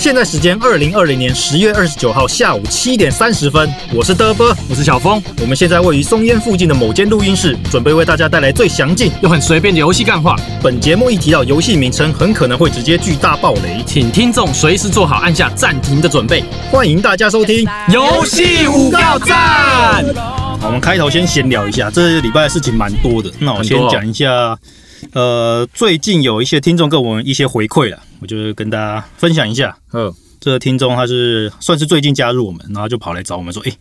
[0.00, 10.34] 现在时间二零二零年十月二十九号下午七点三十分，我是德波，我是小峰，我们现在位于松烟附近的某间录音室，准备为大家带来最详尽又很随便的游戏干话。
[10.62, 16.42] 本节目一提到游戏名称，很可能会直接巨大爆雷，请听众随时做好按下暂停的准备。
[16.70, 20.02] 欢迎大家收听游戏五告赞。
[20.62, 24.56] 我们开头先闲聊一下，这礼拜的事情蛮多的，那我先讲一下。
[25.12, 29.76] 呃，最近有一些听众给我们一些回馈了，我就跟大家分享一下。
[29.92, 33.72] 嗯，这个听众他是算是最近加入我们，然后就跑来找我们说：“哎，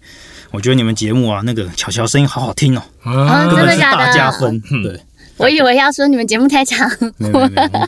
[0.51, 3.81] 我觉得你们节目啊，那个巧巧声音好好听哦，啊，根本是？
[3.81, 4.99] 大加分。”对，
[5.39, 6.89] 我以为要说你们节目太长，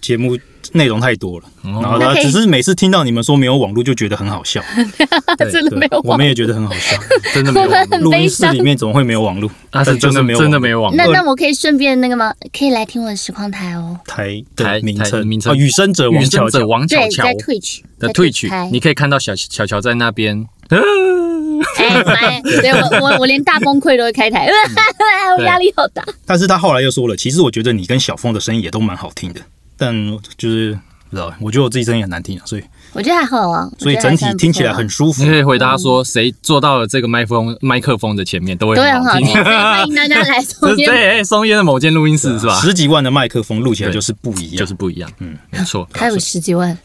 [0.01, 0.37] 节目。
[0.73, 4.63] 内容太多了，然后他只是每次听到你们说没有网络，就觉得很好笑。
[5.51, 6.95] 真的没有，我们也觉得很好笑。
[7.33, 7.67] 真的没有，
[7.99, 9.51] 录音室里面怎么会没有网络？
[9.71, 10.95] 啊，是真的没有，真的没有网络。
[10.95, 12.33] 那那我可以顺便那个吗？
[12.57, 13.99] 可以来听我的实况台哦。
[14.05, 20.47] 台台名称名称，雨生者王巧巧，王巧巧在退曲的退曲，你可以看到小小乔在那边。
[22.15, 24.47] 哎，对我我我连大崩溃都会开台，
[25.37, 26.03] 我压力好大。
[26.25, 29.41] 但是他后来又说了，其实我觉得你跟小峰的声音也都蛮好听的，
[29.77, 29.93] 但
[30.37, 30.77] 就是。
[31.09, 35.21] 不知道，我觉得我自己声音很难听啊，所以我觉得还好啊，所以整体听起来很舒服。
[35.21, 39.27] 你可以回答说，谁坐到了这个麦克风麦克风的前面，都会很好听。
[39.43, 42.57] 欢迎大家来松烟，对，松烟的某间录音室是吧？
[42.61, 45.11] 十几万的麦克风录起来就是不一样，就是不一样。
[45.19, 46.77] 嗯，没错，还有十几万。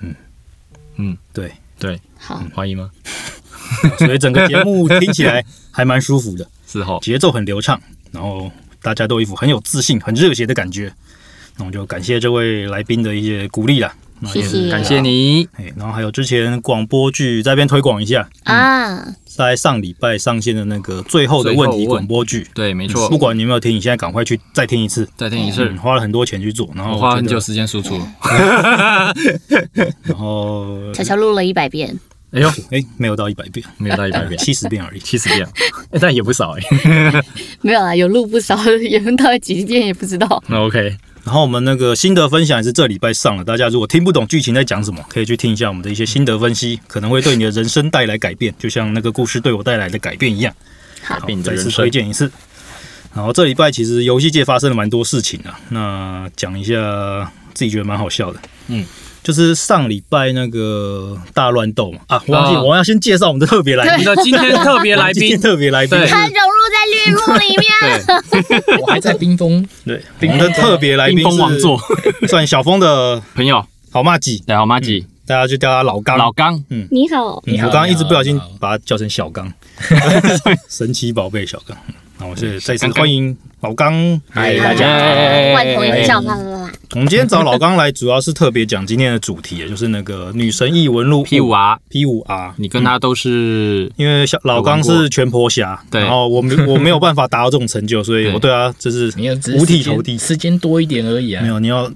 [0.00, 0.12] 嗯
[0.96, 2.90] 嗯，对对，好，怀疑吗？
[3.98, 7.80] 所以整个节目听起来还蛮舒服的， 是哈，节奏很流畅，
[8.12, 8.50] 然后
[8.80, 10.92] 大家都一副很有自信、很热血的感觉。
[11.56, 13.92] 那我就感谢这位来宾的一些鼓励了，
[14.24, 15.48] 谢谢，感谢你。
[15.56, 23.08] 哎，然后还有之前广播剧在边推广一下啊，在上礼拜上线的那个最后的问题广播剧，对，没错。
[23.08, 25.68] 不管你有没有听，你现在赶快去再听一次，再听一次。
[25.76, 28.00] 花了很多钱去做，然后花很久时间输出，
[30.02, 31.98] 然后悄悄录了一百遍。
[32.32, 35.46] 哎呦，哎，没有到一百遍，没有到一百遍，七十遍而已，七十遍，
[36.00, 36.62] 但也不少哎。
[37.62, 40.42] 没有啊，有录不少，也到几遍也不知道。
[40.48, 40.96] 那 OK。
[41.26, 50.54] 然后我们那个心得分享也是这礼拜上了，大家如果听不懂剧情在讲什么，可以去听一下我们的一些心得分析，可能会对你的人生带来改变，就像那个故事对我带来的改变一样。
[51.02, 52.30] 好，再次推荐一次。
[53.12, 58.38] 然后这礼拜其实游戏界发生了蛮多事情啊，那讲一下自己觉得蛮好笑的。
[58.68, 58.86] 嗯。
[59.26, 61.98] 就是上礼拜那个大乱斗嘛。
[62.06, 71.76] 啊，忘记我要先介绍我们的特别来宾，今天特别来宾，特别来宾，他融入在绿幕里面， 我还在冰封，对，我们的特别来宾冰封王座，
[72.28, 79.52] 算小峰的朋友，好妈吉，对，好妈吉，大家就叫他老刚，老刚，嗯，你好，我刚刚一直不小心把他叫成小刚，
[80.70, 81.76] 神奇宝贝小刚。
[82.18, 83.92] 那我是再次欢迎老刚，
[84.30, 84.86] 嗨大家，
[85.52, 86.60] 万同一笑他了。
[86.60, 86.65] 啦。
[86.94, 92.54] 我们今天找老刚来，主要是特别讲今天的主题，也就是那个女神异闻录 P 五 R P 五 R。
[92.56, 99.12] 你跟他都是因为小老刚是全婆侠，然后我没我没有办法达到这种成就，所以我对他就是
[99.58, 101.42] 五体投地，时间多一点而已啊。
[101.42, 101.90] 没有，你要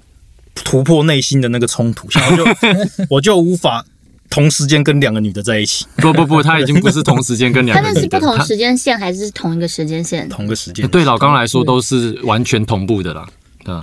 [0.54, 2.44] 突破内心的那个冲突， 我就
[3.08, 3.84] 我就无法。
[4.28, 5.84] 同时间跟两个女的在一起？
[5.96, 8.00] 不不不，他已经不是同时间跟两个女的。
[8.00, 10.28] 他们是不同时间线还是同一个时间线？
[10.28, 10.86] 同个时间。
[10.86, 13.26] 对老刚来说都是完全同步的啦。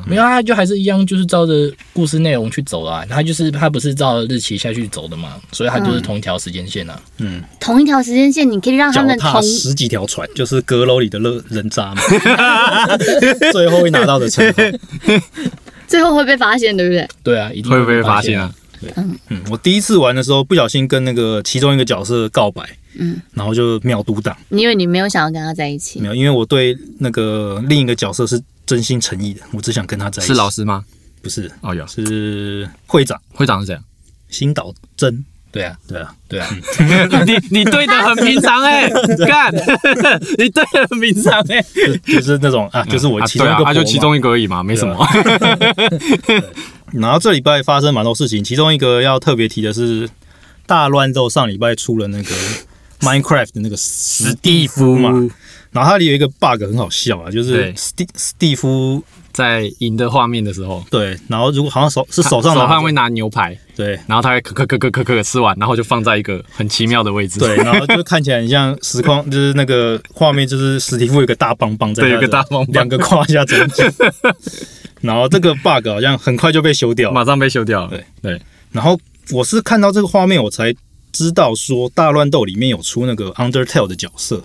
[0.06, 1.54] 对没有，他就还是一样，就是照着
[1.94, 3.06] 故事内容去走啦。
[3.10, 7.02] 他就是他不是照日期下去走的嘛，所以他就是同一条时间线啊。
[7.18, 12.02] 嗯，同一条时间线，你可以让他们同十几条船，就是阁楼里的乐人渣嘛。
[13.52, 14.62] 最后会拿到的称号，
[15.88, 17.08] 最后会被发现，对不对？
[17.24, 18.54] 对啊，一定会被发现啊。
[18.80, 22.64] 对，嗯嗯，我第一次玩的时候不小心跟那个其中一个角色告白，
[23.00, 24.38] 嗯，然后就秒读档。
[24.50, 30.34] 因为你没有想要跟他在一起，没有，因为我对那个另一个角色是真心诚意的，我只想跟他在一起。
[30.34, 30.86] 是老师吗？
[31.24, 31.88] 不是，哦，有。
[31.88, 33.80] 是会长，会长是谁？
[34.30, 35.26] 新岛真。
[35.50, 36.48] 对啊，对啊，对啊，
[37.26, 38.88] 你你对的很平常 哎，
[39.26, 39.52] 干，
[40.38, 41.64] 你对的很平常哎，
[42.06, 44.96] 就是那种啊，就是我其中一个，他就其中一个而已嘛，没什么。
[46.92, 50.08] 然后这礼拜发生蛮多事情，其中一个要特别提的是
[50.68, 52.30] 大乱斗，上礼拜出了那个
[53.00, 55.10] Minecraft 的那个史蒂夫嘛，
[55.78, 59.04] 然后它里有一个 bug 很好笑啊，就是史蒂史蒂夫。
[59.34, 73.94] 在赢的画面的时候，对，然后如果好像手是手上手上会拿牛排，对，然后他会咳咳咳咳咳咳吃完，然后就放在一个很奇妙的位置，对，然后就看起来很像实况，就是那个画面，就是史蒂夫有个大棒棒在，对，有个大棒棒，两个胯下中间，
[75.02, 78.42] 然后这个 bug 好像很快就被修掉，马上被修掉了，对对，
[78.72, 79.00] 然后
[79.32, 80.74] 我是看到这个画面，我才
[81.12, 84.44] 知道说大乱斗里面有出那个 Undertale 的角色，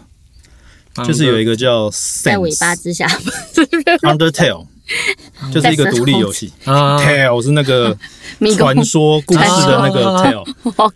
[1.07, 1.91] 就是有一个叫
[2.23, 3.07] 在尾巴之下，
[4.03, 4.67] Undertale。
[5.53, 6.53] 就是一个独立游戏。
[6.65, 6.99] 啊。
[6.99, 7.97] Tale 是那个
[8.57, 10.45] 传说故事的那个 Tale，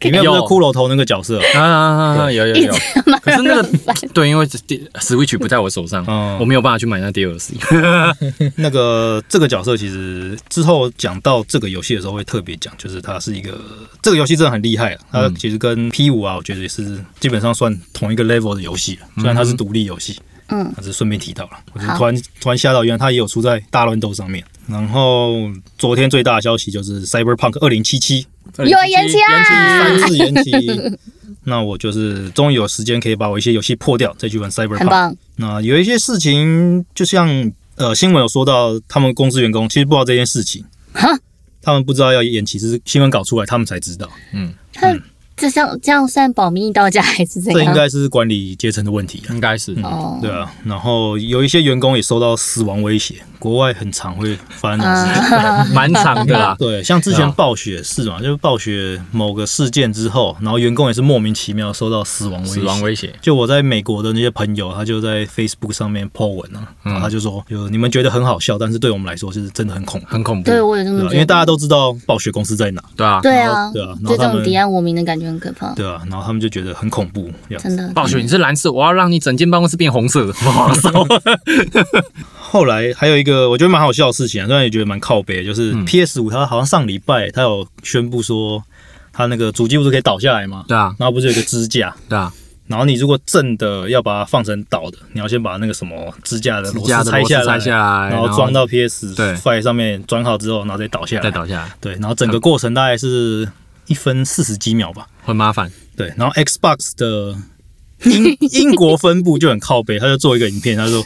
[0.00, 0.46] 里面不是有。
[0.46, 2.30] 骷髅头那个角色，啊啊啊！
[2.30, 2.72] 有有有，
[3.20, 6.38] 可是那个烦对，因为 Switch 不在我手上，嗯。
[6.38, 7.54] 我没有办法去买那 DLC。
[8.54, 13.58] 那个这个角色其实之后讲到这个游戏的时候会特别讲，就是它是一个
[14.00, 20.16] 这个游戏真的很厉害啊，它其实跟 P 五啊，我觉得也是基本上算同一个 level 的游戏了，虽然它是独立游戏。
[20.20, 24.44] 嗯，还是顺便提到了，我就突然突然吓到，原来他也有出在大乱斗上面。
[24.68, 28.26] 然后昨天最大的消息就是 Cyberpunk 二零七七
[28.58, 29.44] 有延期啦！
[29.44, 30.50] 三次延期，
[31.44, 34.88] 那我就是终于有时间可以把我一些游戏破掉，再去玩 Cyberpunk。
[34.88, 41.08] 棒，那有一些事情，就像呃新闻有说到，他们公司员工其实不知道这件事情，哈，
[41.62, 44.10] 他们不知道要延期，是新闻稿出来他们才知道。
[44.32, 44.92] 嗯他
[45.36, 47.72] 这像这样算保密到家还是怎这应？
[47.74, 49.34] 该是管理阶层的问题啊。
[49.34, 54.78] 应该是哦，对啊，然后有一些员工也受到死亡威胁，国外很常会发生
[55.74, 56.56] 蛮长的啦。
[56.58, 62.54] 对，像之前暴雪是嘛，就是暴雪某个事件之后，然后员工也是莫名其妙受到死亡威胁。
[62.54, 70.50] 死亡威胁，就我在美国的那些朋友，他就在 Facebook 上面 po 文啊，然后他就说，就你们觉得很好笑，但是对我们来说就是真的很恐怖，很恐怖。
[70.50, 77.30] 对我也这么觉得，因为大家都知道暴雪公司在哪，对啊，对啊，对啊然后这种敌暗我明的感觉很可怕，对啊，然后他们就觉得很恐怖。
[77.58, 77.88] 真的。
[77.92, 80.26] 暴雪你是蓝色，我要让你整间办公室变红色。
[80.44, 81.06] 哇 操
[82.38, 88.62] 后来还有一个我觉得蛮好笑的事情啊，虽然也觉得蛮靠背，就是 PS 五它好像上礼拜它有宣布说，
[89.12, 90.64] 它那个主机不是可以倒下来吗？
[90.68, 92.32] 对啊，然后不是有一个支架，对啊，
[92.68, 101.22] 然后你如果正的要把它放成倒的，你要先把那个什么支架的螺丝拆下来，下来然后装到 PS 对 Five 上面装好之后，然后再倒下来。
[101.22, 103.48] 再倒下来，对，然后整个过程大概是
[103.86, 105.08] 一分四十几秒吧。
[105.24, 105.70] 很麻烦。
[105.96, 107.36] 对，然后 Xbox 的
[108.04, 111.04] 英 英国分部就很靠背，他就做一个影片，他说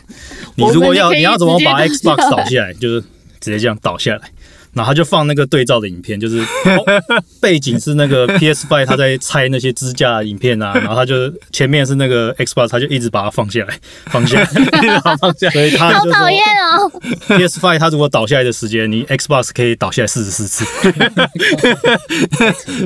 [0.56, 3.00] 你如果要你要怎么把 Xbox 倒下来，就是
[3.40, 4.30] 直接这样倒下来。
[4.72, 7.02] 然后他就放那个对照的影片，就是、哦
[7.40, 11.14] 背景是那个 PS Five 他在拆那些支架的影片啊，然后他就
[11.52, 14.44] 前面是那个 Xbox，他就一直把它放下来，放下来，
[15.18, 16.90] 放下来，所以他就说好讨厌哦
[17.28, 20.64] ！PS Five 它如果倒下来的时间，你 Xbox 可以倒下来四十四次，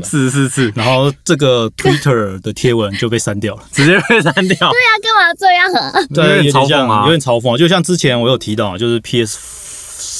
[0.02, 0.72] 四十四次。
[0.74, 4.70] 然后这个 Twitter 的贴文就被删掉了，直接被删掉。
[4.70, 5.92] 对啊，干嘛这样啊？
[6.14, 9.38] 对，有有点嘲讽啊有点嘲讽啊，就像之前我有提到，就是 PS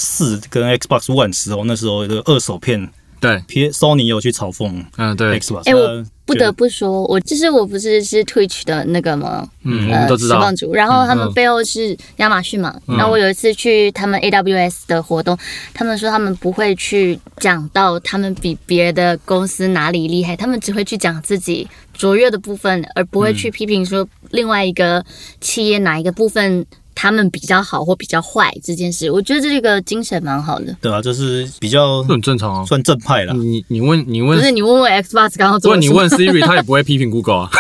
[0.05, 2.89] 四跟 Xbox One 时候，那时候的二手片
[3.21, 9.49] 对，，P Sony 有去嘲讽嗯，对，Xbox，哎我不得不说，我就是我不是是 Twitch 的那个吗？
[9.63, 10.41] 嗯，我呃，们都知道
[10.73, 12.75] 然后他们嗯背后是亚马逊嘛。
[12.87, 15.39] 嗯然后我有一次去他们 AWS 的活动，
[15.73, 25.03] 他们说他们不会去讲到他们比别的公司哪里厉害，他们只会去讲自己卓越的部分，而不会嗯去批评说另外一个
[25.41, 26.65] 企业哪一个部分
[26.95, 29.11] 他们比较好或比较坏这件事。
[29.11, 30.75] 我觉得这个精神蛮好的。
[30.81, 32.65] 对啊，就是比较这很正常啊。
[32.65, 33.35] 算正派啦。
[33.35, 35.95] 你你问你问不，是你问问 Xbox 刚刚如做了什么？
[35.95, 37.51] 果你问 Siri，他也不会批评 Google 啊。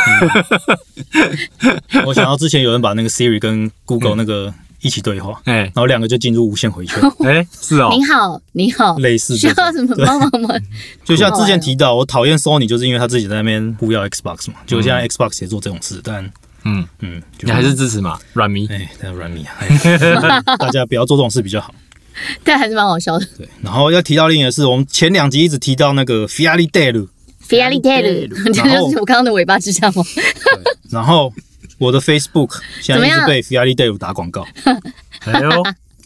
[2.07, 4.53] 我想到之前有人把那个 Siri 跟 Google 那个
[4.83, 10.55] 一起对话，哎然后两个就进入无限回圈， 哎，是哦，你好，你好，类似需要什么帮忙吗？
[11.05, 16.31] 就像之前提到，我讨厌 Sony 就是因为他自己在那边呼要 Xbox 嘛，就现在 Xbox 也做这种事，但
[16.65, 18.67] 嗯，嗯，你还是支持嘛，软迷。
[18.69, 19.69] 哎，太软迷啊，哎
[20.59, 21.75] 大家不要做这种事比较好。
[22.45, 23.27] 但还是蛮好笑的。
[23.37, 27.09] 对，然后要提到另一个是我们前两集一直提到那个 Fiali d a l
[27.41, 30.03] f i a l i t a l 这然后就是我刚刚的尾巴之上吗？
[30.91, 31.33] 然后
[31.79, 34.47] 我的 Facebook 现在一直被 Fiali d a l 打广告，
[35.27, 35.63] 哎呦，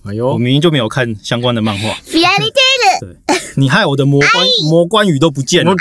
[0.08, 1.96] 哎我，明明就没有看相关的漫画。
[3.56, 5.70] 你害我的魔关魔关羽都不见了。
[5.70, 5.76] 魔。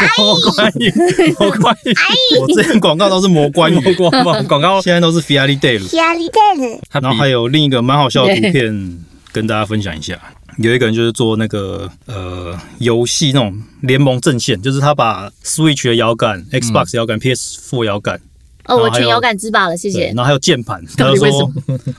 [0.51, 0.91] 关羽，
[1.39, 1.93] 魔关羽，
[2.41, 4.81] 我之前广告都是魔关羽，广告。
[4.81, 8.99] 现在都是 Fiali d a l f i a l i t a l 他然后还有有另一个蛮好笑的图片
[9.31, 10.19] 跟大家分享一下。
[10.57, 18.19] 有一个人就是做那个呃游戏那种联盟阵线，就是他把 Switch 的摇杆、Xbox 摇杆、PS4 摇杆，
[18.65, 20.17] 哦，我全摇杆自霸了，谢对，谢然。
[20.17, 21.51] 后还有键盘，他说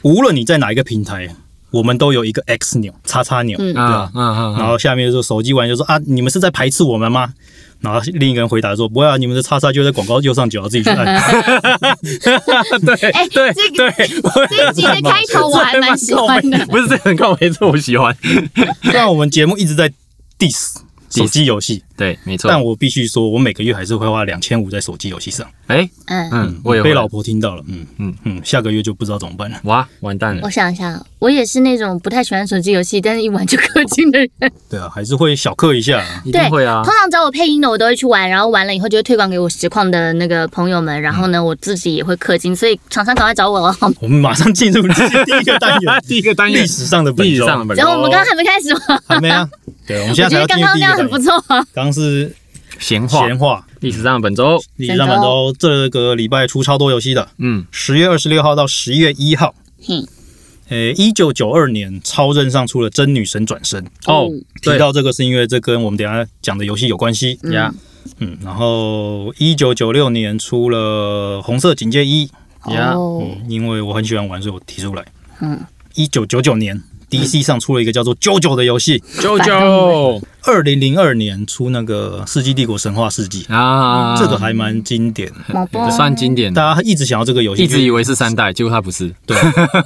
[0.02, 1.28] 无论你在哪一个平台，
[1.70, 4.34] 我们都有一个 X 钮、叉叉钮，嗯对吧嗯？
[4.34, 7.32] 嗯嗯，然后下面就是手机玩家就说啊，你们是在排斥我们吗？
[7.80, 11.04] 然后另一个人回答说不会啊，你们的叉叉就在广告右上角，自己去按。
[12.84, 14.08] 对哎对这个对，
[14.48, 16.58] 这一集的开头我还蛮喜欢的。
[16.66, 18.16] 不是这很靠没错，我喜欢。
[18.82, 19.88] 虽然我们节目一直在
[20.38, 20.74] diss
[21.08, 22.48] 手机游戏，对，没错。
[22.48, 25.46] 但我必须说，我每个月还是会花两千五在手机游戏上。
[25.66, 29.58] 哎，嗯，嗯，我也被老婆听到了，嗯嗯嗯嗯，下个月就不知道怎么办了。
[29.64, 30.48] 哇，完蛋了我。
[30.48, 34.30] 想一下，我也是那种不太喜欢手机游戏，但是一玩就氪金的人。
[34.70, 36.22] 对啊，还是会小氪一下啊。
[36.24, 36.94] 一定会啊通。
[36.98, 43.72] 常找我配音的，我都会去玩，然后玩了以后就会推广给我实况的那个朋友们，然后呢，我自己也会氪金，所以厂商赶快找我了。
[43.72, 44.88] 好我们马上进入第
[45.32, 49.00] 一个单元， 第一个单元历史上的本周历史上的本然后我们刚刚还没开始吗？
[49.06, 49.48] 还没啊？
[49.86, 51.18] 对，我们现在才觉得刚刚要进入第一那样很不。
[51.18, 51.64] 错啊。
[51.72, 52.34] 刚刚是
[52.78, 54.62] 闲话，闲话，历史上本周。
[54.76, 59.54] 历史上本周这个礼拜出超多游戏的，嗯，十月二十六号到十一月一号。
[59.88, 60.06] 嗯，
[60.68, 63.82] 诶，一九九二年，超任上出了《真女神转身》。
[64.04, 64.28] 哦，
[64.60, 67.38] 提到这个是因为这跟我们等下讲的游戏有关系。
[67.52, 67.74] 呀。
[68.18, 72.30] 嗯，然后一九九六年出了《红色警戒一》，
[72.74, 72.92] 呀，
[73.48, 75.06] 因为我很喜欢玩，所以我提出来。
[75.40, 75.58] 嗯，
[75.94, 79.02] 一九九九年，DC 上出了一个叫做《JoJo》的游戏。
[79.20, 85.30] JoJo 二零零二年出那个《世纪帝国神话世纪》，啊，这个还蛮经典。
[85.94, 89.36] 算经典，大家一直想要这个游戏，一直以为是三代，结果它不是，对，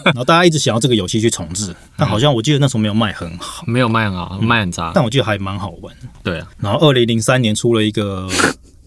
[0.05, 4.93] 然后大家一直想要这个游戏去重置，但好像我记得那时候没有卖很好，没有卖很好，卖很差。
[4.95, 5.93] 但我记得还蛮好玩。
[6.23, 6.47] 对啊。
[6.61, 8.29] 然后二零零三年出了一个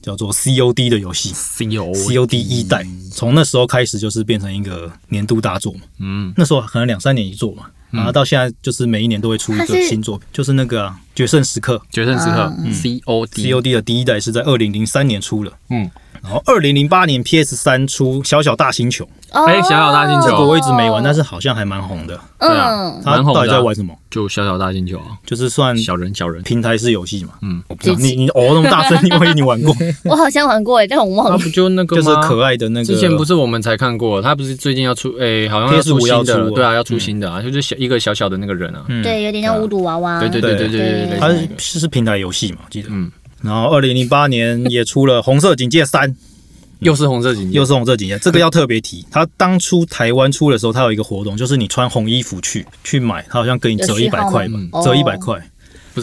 [0.02, 5.80] 叫做 COD 的游戏，C O，COD 一代，从那时候开始就是变成一个年度大作嘛。
[6.00, 7.64] 嗯，那时候可能两三年一做嘛，
[7.96, 15.90] 然后到现在就是每一年都会出一个新作品，就是那个啊决胜时刻决胜时刻嗯 C O D COD 的第一代是在二零零三年出了，嗯，
[16.26, 19.46] 然后二零零八年 PS 三出小小大星球，哦。
[19.46, 20.28] 哎小小大星球。
[20.30, 22.20] 这个我一直没玩，但是好像还蛮红的。
[22.40, 22.70] 对啊。
[22.72, 23.94] 嗯，它蛮红到底在玩什么？
[24.10, 27.32] 就小小大星球啊，就是算小人小人，平台式游戏嘛。
[27.42, 31.38] 嗯，我不知道你你哦那么大声，你万一你玩过， 我好像玩过哎，但我忘了。
[31.38, 32.16] 那不就那个就是？
[32.28, 32.86] 可爱的那个。
[32.86, 40.20] 之前不是我们才看过，他不是最近要出，哎，好像要 PS5 出新要出，的对啊，要出新的啊，就是小一个小小的那个人啊，嗯对，有点像巫毒娃娃。
[40.20, 40.56] 对对对。
[40.56, 42.88] 对对对对，它是是平台游戏嘛，我记得。
[42.92, 43.12] 嗯，
[43.42, 46.12] 然后二零零八年也出了《红色警戒三》，
[46.80, 49.06] 又是红色警戒，又是红色警戒，这个要特别提。
[49.12, 55.50] 它当初台湾出的时候，它有一个活动，就是你穿红衣服去去买，它好像给你折一百块吧嗯，折一哦百块。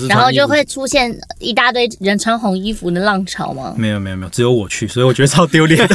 [0.08, 3.74] 然后就会出现一大堆人穿红衣服的浪潮吗？
[3.76, 5.86] 没有没有没有，只有我去，所以我觉得超丢脸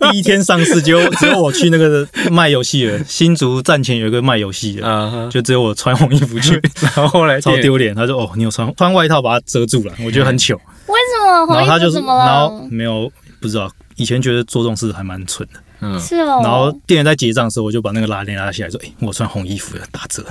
[0.00, 7.94] 第一天上市就只有我去那个卖游戏的，新竹站前有一个卖游戏的，就只有我穿红衣服去，然后后来超丢脸。
[7.94, 10.54] 他说：“哦，你有穿穿外套把它遮住了，我觉得很糗。
[10.86, 12.68] 为什么红然后他就是，衣服怎么然后了？
[12.70, 13.10] 没有
[13.40, 15.60] 不知道，以前觉得做这种事还蛮蠢的。
[15.80, 16.40] 嗯，是哦。
[16.42, 20.24] 然后店员在结账的时候，我就把那个拉链拉下来，说：“哎、我穿红衣服的，打折。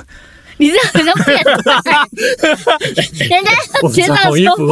[0.58, 1.42] 你这很像变
[1.84, 2.08] 态，
[3.30, 4.56] 人家要结账的时候，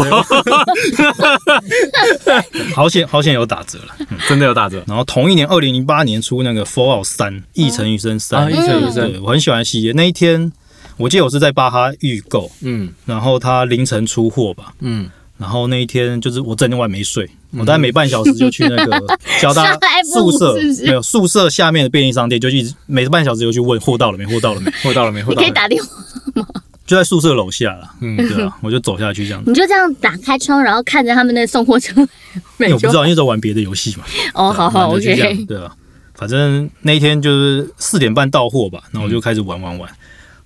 [2.75, 3.95] 好险好险有打折了。
[4.27, 9.91] 真的有打折，然后同一年，二零零八年出那个《Fallout 三：一城余生三》啊异尘余生对我很喜欢系列。
[9.93, 10.51] 那一天，
[10.97, 12.93] 我记得我是在巴哈预购，嗯。
[13.05, 14.73] 然后他凌晨出货吧。
[14.79, 15.09] 嗯，
[15.41, 19.75] 然后那一天就是我整天晚没睡，我大概每半小时就去那个 交大
[20.13, 20.55] 宿舍
[20.85, 25.23] 没有宿舍下面的便利商店，就一直每半小时就去问货到了没，货到了没， 货到了没？
[25.23, 25.89] 货到了没，可以打电话
[26.35, 26.47] 吗，
[26.85, 27.89] 就在宿舍楼下了。
[28.01, 29.49] 嗯对啊，我就走下去这样子。
[29.49, 32.07] 你就这样打开窗，然后看着他们那送货车，我
[32.73, 34.03] 不知道，因为在玩别的游戏嘛。
[34.35, 35.73] 哦，好好然后就这样，OK，对啊，
[36.13, 39.89] 反正那一天就是四点半到货吧，然后我就开始玩玩玩，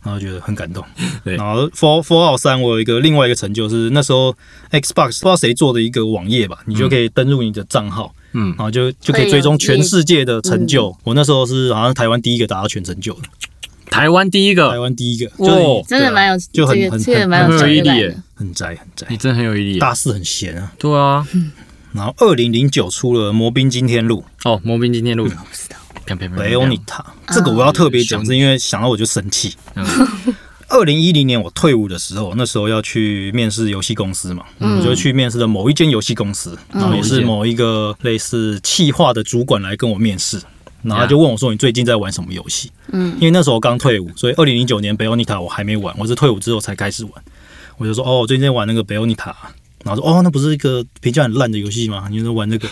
[0.05, 0.85] 然后觉得很感动。
[1.23, 1.35] 对。
[1.35, 4.33] 然后 Four Fallout 三，我有一个另外一个成就是那时候
[4.71, 8.49] Xbox 不知道谁做的一个网页吧，你就可以登录你的账号，嗯。
[8.49, 10.95] 然后就就可以追踪全世界的成就。
[11.03, 13.21] 我那时候是好像台湾第一个达到全成就的，
[13.89, 14.69] 台湾第一个？
[14.69, 15.83] 台个，湾第一个，哇。
[15.87, 18.13] 真的蛮有就很很很蛮有很有毅力。
[18.35, 19.07] 很宅很宅。
[19.09, 20.73] 你，真的很有毅力，大四很闲啊。
[20.77, 21.25] 对啊，
[21.93, 24.25] 然后二零零九出了《魔兵惊天录》。
[24.49, 25.29] 哦，魔兵惊天录，
[26.37, 29.55] 雷欧尼塔，这个我要特别讲，是因为想到我就生气。
[30.67, 40.41] 二零一零年我退伍的时候，那时候要去面试游戏公司嘛，我就去面试了某一间游戏公司，然后也是某一个类似企划的主管来跟我面试，
[40.81, 47.13] 然后他就问我说：“你最近在玩什么游戏？”嗯，因为那时候我刚退伍，所以二零零九年北欧尼塔我还没玩，我是退伍之后才开始玩。
[47.77, 49.35] 我就说：“哦，我最近在玩那个北欧尼塔。”
[49.85, 52.07] 然后说：“哦，那不是一个评价很烂的游戏吗？
[52.09, 52.67] 你在玩这个？”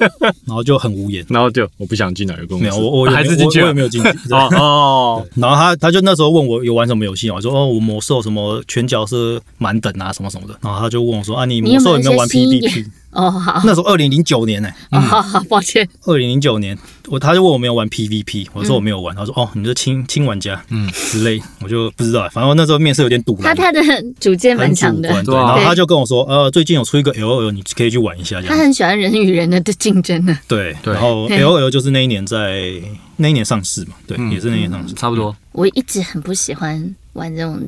[0.46, 1.24] 然后就很无言。
[1.30, 4.12] 然后就我不想进哪个公司，没有，我我还是进去了我我也没有进去。
[4.28, 12.86] 对哦哦，然后他他就那时候问我有玩什么游戏嘛，我说哦我魔兽什么全角色满等啊什么什么的，然后他就问我说啊你魔兽有没有玩 PVP？
[13.10, 20.88] 哦，好，那时候二零零九年呢、哦，好好，抱歉，二零零九年我他就问我没有玩 PVP，我说我没有玩，他说哦你是轻轻玩家，嗯。
[20.92, 23.80] 之类，我就不知道，反正我那时候面试有点堵了，他他的
[24.20, 30.36] 主见蛮强的，对，然后他就跟我说呃最近有出一个 LOL，你可以去玩一下，他很喜欢人与人的竞争的。
[30.46, 30.94] 对，对。
[30.94, 32.70] 然后 LOL 就是那一年在
[33.16, 37.60] 那一年上市嘛，对，嗯也是那一年上市，差不多，我一直很不喜欢玩这种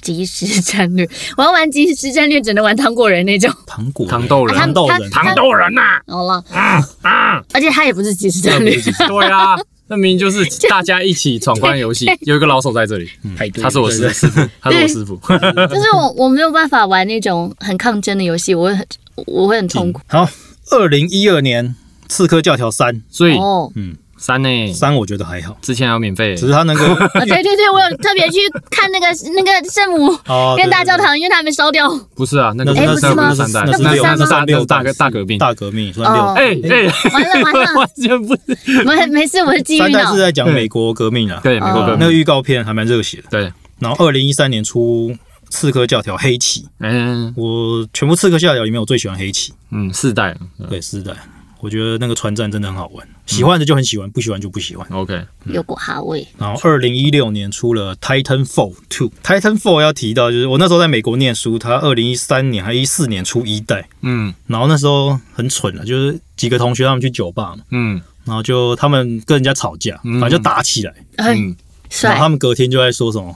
[0.00, 3.52] 即时战略， 我要玩即时战略只能玩糖果人那种。
[3.66, 6.00] 糖果糖豆人，糖豆人，糖豆人呐！
[6.06, 6.42] 好了，
[7.52, 8.74] 而且他也不是即时战略，
[9.08, 9.56] 对啊，
[9.88, 15.16] 那明明就是大家一起闯关游戏，有一个老手在这里，排队，他是我师师傅，他是我师傅。
[15.16, 18.86] 就是我我没有办法玩那种很抗争的游戏，我会很
[19.26, 20.00] 我会很痛苦。
[20.06, 20.28] 好，
[20.70, 21.66] 二零一二年
[22.08, 23.72] 《刺客教条三》所以哦，
[24.20, 26.36] 三呢，三我觉得还好，之前还有免费。
[26.36, 28.38] 只，是他那个啊 对对对，我有特别去
[28.70, 31.88] 看那个那个圣母哦跟大教堂，因为他还没烧掉。
[32.14, 33.30] 不是啊，那个那是哎不是吗？
[33.30, 40.18] 是三代，那是六那是三吗那是六那是大革大革命，大革命算六哦，哎哎，完了完了，完全不是，没没事，我是机遇脑三代是。
[40.18, 43.24] 在讲美国革命啊，对美国革那个，预告片还蛮热血的。
[43.30, 45.10] 对，然后二零一三年出
[45.48, 50.36] 《刺客教条：黑旗》，嗯我全部《刺客教条》里面我最喜欢黑旗，嗯，四代。
[50.68, 51.12] 对，四代，
[51.60, 54.86] 我觉得那个船战真的很好玩，喜欢的就很喜欢，不喜欢就不喜欢。
[54.90, 64.32] ，OK，有股哈味，然后二零一六年出了《Titanfall Two》，Titanfall 要提到就是我那时候在美国念书，他二零一三年还一四年出一代，嗯。
[64.46, 68.00] 然后那时候很蠢了，就是几个同学他们去酒吧嘛，嗯。
[68.24, 70.20] 然后就他们跟人家吵架，嗯。
[70.20, 71.56] 反正就打起来，很嗯，
[72.02, 72.18] 然后。
[72.20, 73.34] 他们隔天就在说什么，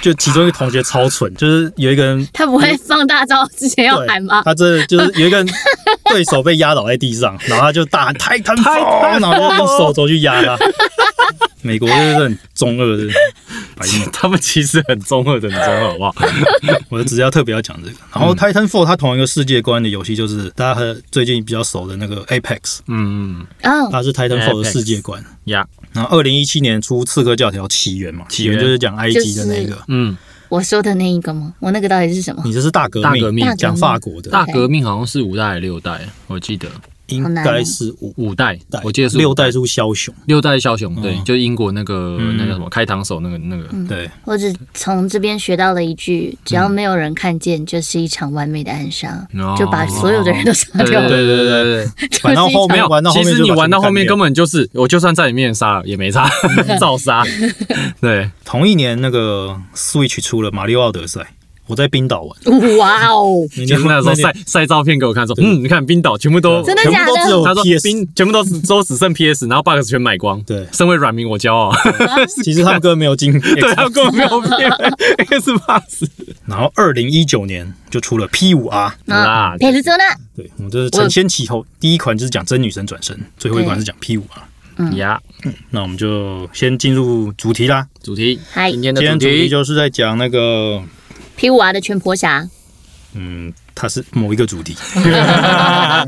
[0.00, 4.42] 就其中一个同学超蠢，就是有一个人他不会放大招之前要喊吗？
[4.44, 5.48] 他这就是有一个人
[6.10, 10.56] 对手被压倒在地上， 然后他就大喊 Titanfall，然后就用手肘去压他。
[11.62, 13.06] 美国就是很中二的
[13.76, 16.14] 白目， 他们其实很中二的，你知道好不好？
[16.88, 17.96] 我只是要特别要讲这个。
[18.14, 25.22] 然后 Titanfall 它同一个世界观的游戏就是大家和最近比较熟的那个 Apex，嗯嗯，它是 Titanfall 的世界观。
[25.44, 29.69] 呀，然后二零一七年出《刺客教条：起源》嘛，起源就是讲埃及的那个。
[29.88, 30.16] 嗯，
[30.48, 31.54] 我说的那一个吗？
[31.60, 32.42] 我那个到底是什么？
[32.44, 33.56] 你这是大革大革命大革命。
[33.56, 34.84] 讲法国的，大革命。
[34.84, 36.68] 好像是五代还是六代，我记得
[37.10, 38.58] 应该是五五代。
[38.70, 40.14] 代，，我记得是六代是枭雄。
[40.26, 49.54] 六代枭雄，对，嗯就英国那个嗯那个什么开膛手那个那个，对，我只从这边学到了一句：只要没有人看见，就是一场完美的暗杀，哦。
[49.58, 51.00] 就把所有的人都杀掉。
[51.00, 51.08] 了。
[51.08, 51.86] 对对对对。
[51.98, 56.28] 对，就是玩到后面玩到后其实你玩到后面根本就是，我就算在里面杀了也没差，
[56.78, 57.24] 照杀。
[58.00, 61.20] 对，同一年那个 Switch 出了《马里奥奥德赛》，
[61.70, 67.44] 我在冰岛玩，哇哦，你就是那时候晒晒照片给我看，说，嗯，你看冰岛全部都，真的假全部都只有的？
[67.44, 67.64] 他说。
[67.82, 70.42] 冰全部都是都只剩 PS，然后 bug 全买光。
[70.42, 71.72] 对，身为软民我骄傲，
[72.42, 74.70] 其实他们根本没有进 X， 对他根本没有骗
[75.28, 76.04] X pass
[76.46, 79.54] 然后二零一九年就出了 P 五 R，啦。
[79.58, 80.04] 佩鲁泽纳，
[80.36, 84.96] 对，我们这是承先启后，第一款就是讲真女神转身，最后一款是讲 P 五 R。
[84.96, 85.20] 呀，
[85.70, 88.70] 那我们就先进入主题啦，主题，嗨。
[88.70, 89.36] 今天的今天主题。
[89.36, 90.82] 主题就是在讲那个，
[91.40, 92.46] P 五 R 的全婆侠，
[93.14, 96.04] 嗯，它是某一个主题， 他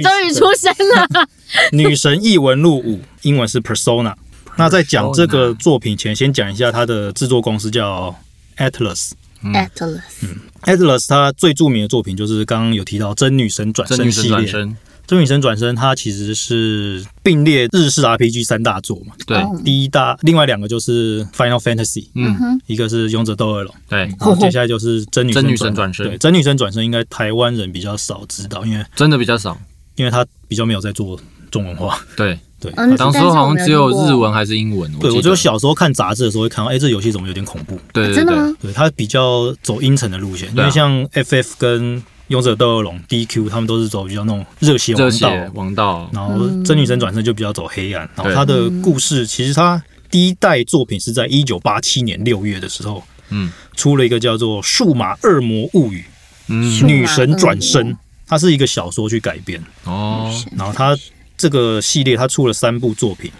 [0.00, 1.28] 终于出生了。
[1.72, 4.14] 女神异闻录五，英文是 Persona。
[4.56, 8.18] 那在讲这个作品前，先讲一下它的制作公司叫
[8.56, 9.10] Atlas。
[9.42, 14.74] Atlas，嗯 Atlas 它最著名的作品就是刚刚有提到真女神转真女神身系列。
[15.06, 19.14] 转身，真女神转身它其实是并列日式 RPG 三大作嘛。
[19.26, 29.58] 对，哦第一大，另外两个就是 Final Fantasy，嗯，一个是勇者斗恶龙，对，然后接下来就是真女真女神神转身对，真女神转身应该台湾人比较少知道，因为真的比较少。
[29.96, 31.98] 因为它比较没有在做中文化。
[32.16, 34.90] 对，对，嗯当时好像只有日文还是英文。
[34.98, 37.78] 对，我就小时候看杂志的时候会看到，哎、这游戏怎么有点恐怖？
[37.92, 38.56] 对对对，真的吗？
[38.58, 48.08] 对，它比较走阴沉的路线，因为像 FF 跟勇者斗恶龙 DQ 他们都是走比较那种热血王道，王道，然后真女神转身就比较走黑暗。
[48.16, 56.00] 然后他的故事其实他第一代作品是在一九八七年六月的时候嗯出了一个叫做《数码恶魔物语》
[56.48, 59.62] 嗯女神转身，它是一个小说去改编。
[59.84, 60.96] 哦，然后它
[61.36, 63.30] 这个系列它出了三部作品。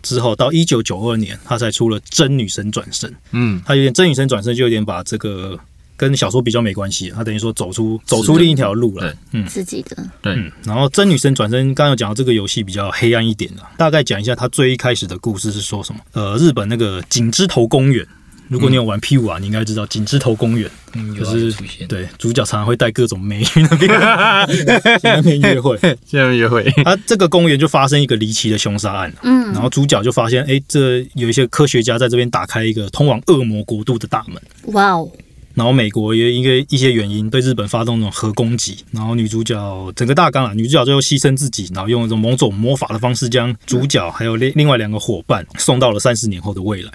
[0.00, 3.10] 之后到一九九二年，他才出了《真女神转身》。
[3.32, 5.58] 嗯，他有点《真女神转身》就有点把这个
[5.98, 9.16] 跟小说比较没关系，他等于说走出走出另一条路了对。
[9.32, 16.00] 嗯自己的对，嗯，然后《真女生转身》刚刚有讲到这个游戏比较黑暗一点的，大概讲一下他最一开始的故事是说什么。
[16.12, 18.06] 呃，日本那个景之头公园，
[18.48, 21.52] 如果你有玩 P 五啊，你应该知道景之头公园嗯，就是
[21.88, 23.88] 对主角常常会带各种美女那边
[24.48, 25.76] 去那边约会。
[26.06, 34.40] 现在约会，他这个公园就发生一个离奇的凶杀案，嗯然后主角就发现，哎，这有一些科学家在这边打开一个通往恶魔国度的大门。
[34.74, 35.10] 哇哦，
[35.58, 46.92] 然后美国也因为一些原因对日本发动那种核攻击，然后女主角整个大纲啊，女主角最后牺牲自己，然后用一种某种魔法的方式将主角还有另另外两个伙伴送到了三十年后的未来。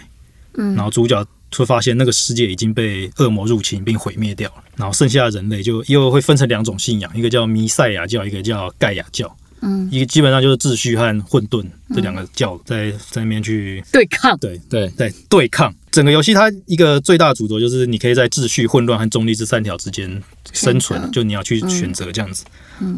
[0.56, 9.36] 嗯然后主角会发现那个世界已经被恶魔入侵并毁灭掉了，然后剩下的人类就又会分成两种信仰，一个叫弥赛亚教，一个叫盖亚教。
[9.64, 15.74] 嗯，一个基本上就是秩序和混沌这两个教在在那边去对抗，对对，对对抗。
[15.90, 20.22] 整个游戏它一个最大的主轴就是你可以在秩序、混乱和中立这三条之间
[20.52, 22.44] 生存，就你要去选择这样子。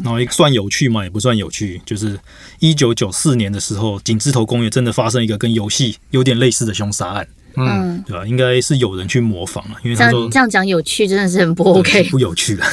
[0.04, 2.18] 然后一个算有趣嘛，也不算有趣，就是
[2.60, 8.26] 一九九四年的时候，井字头公园真的发生一个跟游戏有点类似的凶杀案，嗯，嗯，对吧？
[8.26, 12.04] 应该是有人去模仿了，因为这他说样这样讲有趣真的是很不 OK。
[12.10, 12.66] 不有趣了，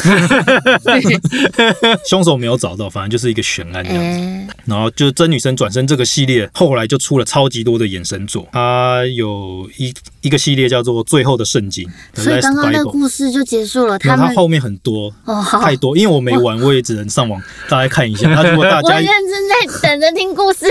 [2.08, 4.20] 凶手没有找到，反正就是一个悬案这样子。
[4.20, 18.28] 哎，然后就真女生转身这个系列，后来就出了超级多的衍生作，它有一一个系列叫做《最后的圣经》The 所以 Last 刚刚那个 Bible，故事就结束了，他们然后它后面很多哦好，太多，因为我没玩，我也只能上网大概看一下。
[18.28, 20.66] 那如果大家 我认真在等着听故事。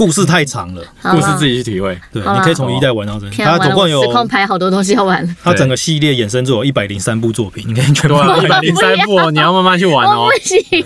[0.00, 1.94] 故事太长了，故事自己去体会。
[2.10, 3.30] 对，你可以从一代玩到真。
[3.30, 5.36] 天啊，完了，它总共有我实况排好多东西要玩了。
[5.44, 10.26] 它整个系列衍生作有一百零三部作品，你可以全部玩一百零三部哦， 你要慢慢去玩哦。
[10.26, 10.82] 不行，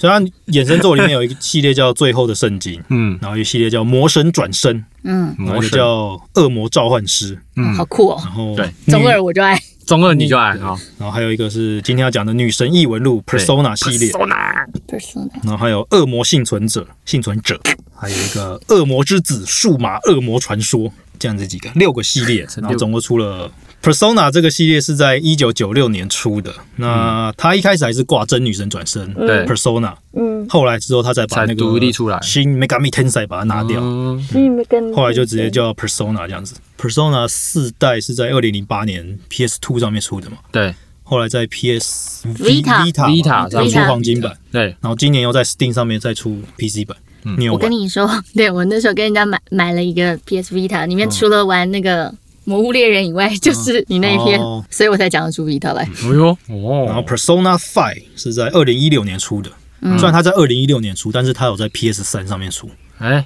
[0.00, 8.22] 所以它衍生作里面有一个系列叫《最后的圣经》，嗯，然后一个系列叫《魔神转身》，嗯，然后叫《恶魔召唤师》，嗯好酷哦。
[8.24, 9.60] 然后对中二我就爱。
[9.90, 10.78] 中二你就爱啊。
[10.98, 15.28] 然后还有一个是今天要讲的《女神异闻录》Persona 系列，Persona。
[15.42, 17.60] 然后还有《恶魔幸存者》幸存者，
[17.96, 23.50] 还有一个《恶魔之子》数码恶魔传说，这样子几个六个系列， 然后总共出了
[23.82, 26.52] Persona 这个系列是在一九九六年出的。
[26.76, 29.46] 那它一开始还是挂真女神转身对。
[29.46, 32.18] Persona，嗯，后来之后他才把那才个独立出来。
[32.22, 34.22] 新 Megami Tensei 把它拿掉，嗯
[34.94, 36.54] 后来就直接叫 Persona 这样子。
[36.78, 40.74] Persona 四代是在二零零八年 PS Two 上面出的嘛，对。
[41.02, 46.96] 后来在 PS Vita Vita Vita 上出黄金版，对，然后今年又在 Steam 上面再出 PC 版。
[47.36, 47.68] 你有我跟？
[47.68, 52.14] 你说，对我那时候跟人家买买了一个 PS Vita，里面除了玩那个
[52.50, 54.40] 魔物猎人以外，就是你那一篇。
[54.40, 55.84] 哦，所以我才讲得出 Vita 来。
[55.84, 59.50] 哎呦然后哦，Persona Five 是在二零一六年出的，
[59.82, 59.96] 嗯。
[59.96, 63.24] 虽然它在二零一六年出，但是它有在 PS 三上面出，哎，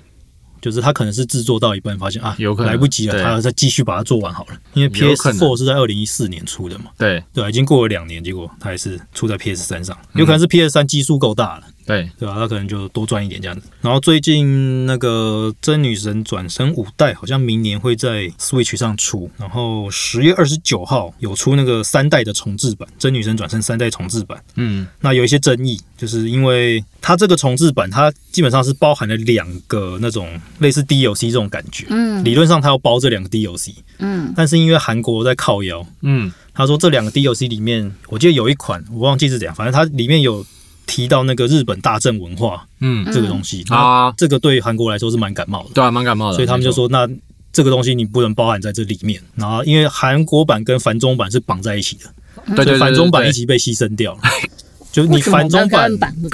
[0.61, 2.71] 就是它可能是制作到一半发现啊，有可能。
[2.71, 3.23] 来不及了，对。
[3.23, 4.57] 它要再继续把它做完好了。
[4.75, 5.39] 因为有 PS 可能。
[5.39, 7.25] Four 是在二零一四年出的嘛，对。
[7.33, 10.21] 对啊，已经过了两年，结果它还是出在 PS 三上，嗯。
[10.21, 11.63] 有可能是 PS 三基数够大了。
[11.87, 13.69] 对，对吧、他可能就多赚一点这样子。
[13.81, 24.39] 然后最近那个《真女神转生五代》好像明年会在 Switch 上出，然后十月二十九号有出那个三代的重置版，《真女神转生三代重置版》。
[24.57, 31.87] 嗯那有一些争议，就是因为它这个重置版，它基本上是包含了两个那种类似 DLC 这种感觉。
[31.91, 40.47] 嗯理论上它要包这两个 DLC，嗯但是因为韩国在靠腰，嗯他说这两个 DLC 里面，我记得有一款我忘记是怎样，反正它里面有
[40.87, 47.09] 提到那个日本大正文化嗯这个东西，啊，这个对韩国来说是蛮感冒的，对啊，蛮感冒的，所以他们就说那
[47.53, 49.21] 这个东西你不能包含在这里面。
[49.37, 54.21] 然后因为韩国版跟繁中版是绑在一起的，对对对，繁中版一起被牺牲掉了。
[54.93, 55.91] 就你繁中版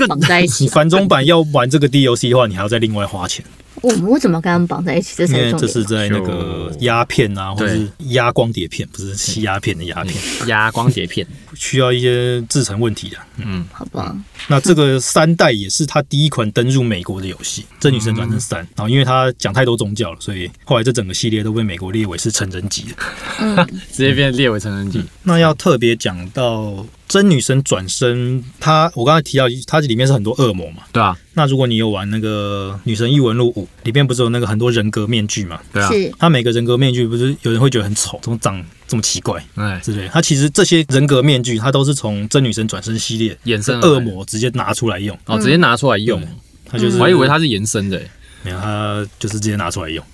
[0.06, 0.68] 绑在一起 你？
[0.70, 3.42] 繁中版要玩这个 DLC 的话，你还要再另外花钱，
[3.82, 5.14] 我们为什么要跟他们绑在一起？
[5.16, 5.60] 这因为才是点。
[5.60, 10.16] 这是在那个压片啊，或者是压光碟片，不是吸鸦片的鸦片，
[10.48, 13.16] 压光碟片，需要一些制成问题的。
[13.36, 14.14] 嗯，好吧，
[14.48, 18.62] 那这个三代也是他第一款登入美国的游戏，《真女神转生三》。
[18.76, 22.96] 然后因为他讲太多宗教了，所以后来这整个系列都被美国列为是成人级的。
[23.40, 23.56] 嗯，
[23.90, 30.84] 直接变列为成人机，那要特别讲到真女神转身，它我刚才提到，它里面是很多恶魔嘛。
[30.92, 35.60] 对啊，那如果你有玩那个《女神异闻录五》，里面不是有那个很多人格面具嘛？
[35.72, 36.14] 对啊，是。
[36.20, 39.44] 它每个人格面具不是有人会觉得很丑，怎么长这么奇怪？
[39.56, 40.08] 哎，之类的？
[40.10, 46.20] 它其实这些人格面具，它都是从真女神转身系列衍生恶魔直接拿出来用，哦，直接拿出来用。
[46.20, 46.28] 用，
[46.64, 48.10] 它就是我还以为它是延伸的，欸
[48.42, 50.04] 没有，他就是直接拿出来用，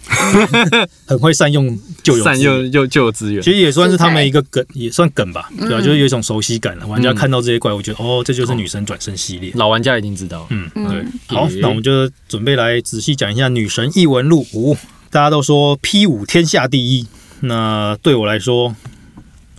[1.06, 6.86] 很会善用旧有善用又就有资源其，实也算是他们一个梗，也算梗吧，对啊，就是有一种熟悉感了。
[6.86, 9.52] 玩家看到这些怪物，觉得哦，这就是女神转身系列。
[9.54, 11.04] 老玩家已经知道，嗯，嗯对。
[11.28, 14.74] 好，那我们就准备来仔细讲一下《女神异闻录五》。
[15.08, 17.06] 大家都说 P 五天下第一，
[17.40, 18.74] 那对我来说，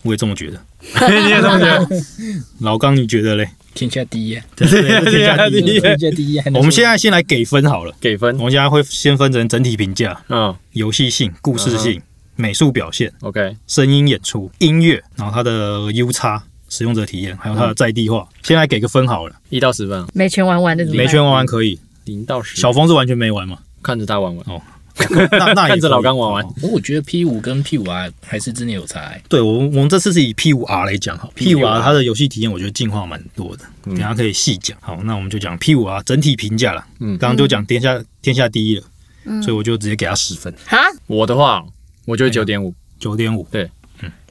[0.03, 0.61] 我也这么觉得。
[1.09, 1.87] 你也这么觉得？
[2.59, 3.49] 老刚，你觉得嘞？
[3.77, 4.39] 天下第一。
[4.55, 5.79] 天下第一。
[5.79, 8.35] 天下第一我们现在在先来给分好了，给分。
[8.37, 10.55] 我，们现在会先分成整体评价、嗯。
[10.71, 12.01] 游戏性、故事性、
[12.35, 13.13] 美术表现。
[13.21, 18.27] ，OK，声音演出、音乐，然后它的 U 差使用者体验，还有它的在地化。
[18.41, 21.79] 先来给个分好了，一到十分啊，没全玩完的没全玩完可以。
[22.05, 23.59] 零到十，小峰是完全没玩嘛？
[23.83, 24.61] 看着他玩玩，
[25.31, 29.21] 那那也看着老刚玩玩哦我觉得 P 五跟 P 五 R 还是真的有差欸。
[29.29, 34.77] 对我我们这次是以 P 五 R 来讲哈，P 五 R 它的游戏体验我觉得进化蛮多的，等下可以细讲。
[34.81, 36.85] 好，那我们就讲 P 五 R 整体评价了。
[36.99, 38.83] 嗯刚刚就讲天下天下第一了，
[39.25, 40.77] 嗯所以我就直接给他十分，哈？
[41.07, 41.63] 我的话，
[42.05, 43.47] 我觉得九点五，九点五。
[43.51, 43.69] 对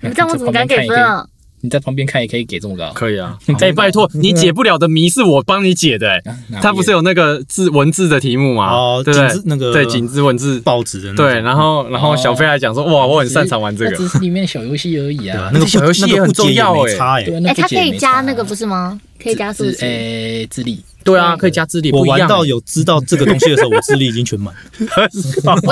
[0.01, 1.27] 你这样我怎么敢给分啊？
[1.63, 3.37] 你在旁边看也可以给这么高，可以啊。
[3.61, 6.09] 哎，拜托，你解不了的谜是我帮你解的。
[6.09, 6.23] 哎，
[6.63, 8.71] 他不是有那个字文字的题目吗？
[8.71, 9.15] 哦，对
[9.45, 11.15] 那个对景字文字报纸的。
[11.15, 13.97] 对，然后然后小飞还讲说，哇，我很擅长玩这个。
[13.97, 16.93] 只是里面小游戏而已啊，那个小游戏也很重要哎。
[16.99, 19.01] 哎，它可以加那个不是吗？
[19.23, 20.85] 可以加数字，诶，智力。
[21.03, 21.91] 对啊，可以加智力。
[21.91, 24.55] 我玩到有知道这个东西的时候，我智力已经全满。
[24.79, 24.87] 不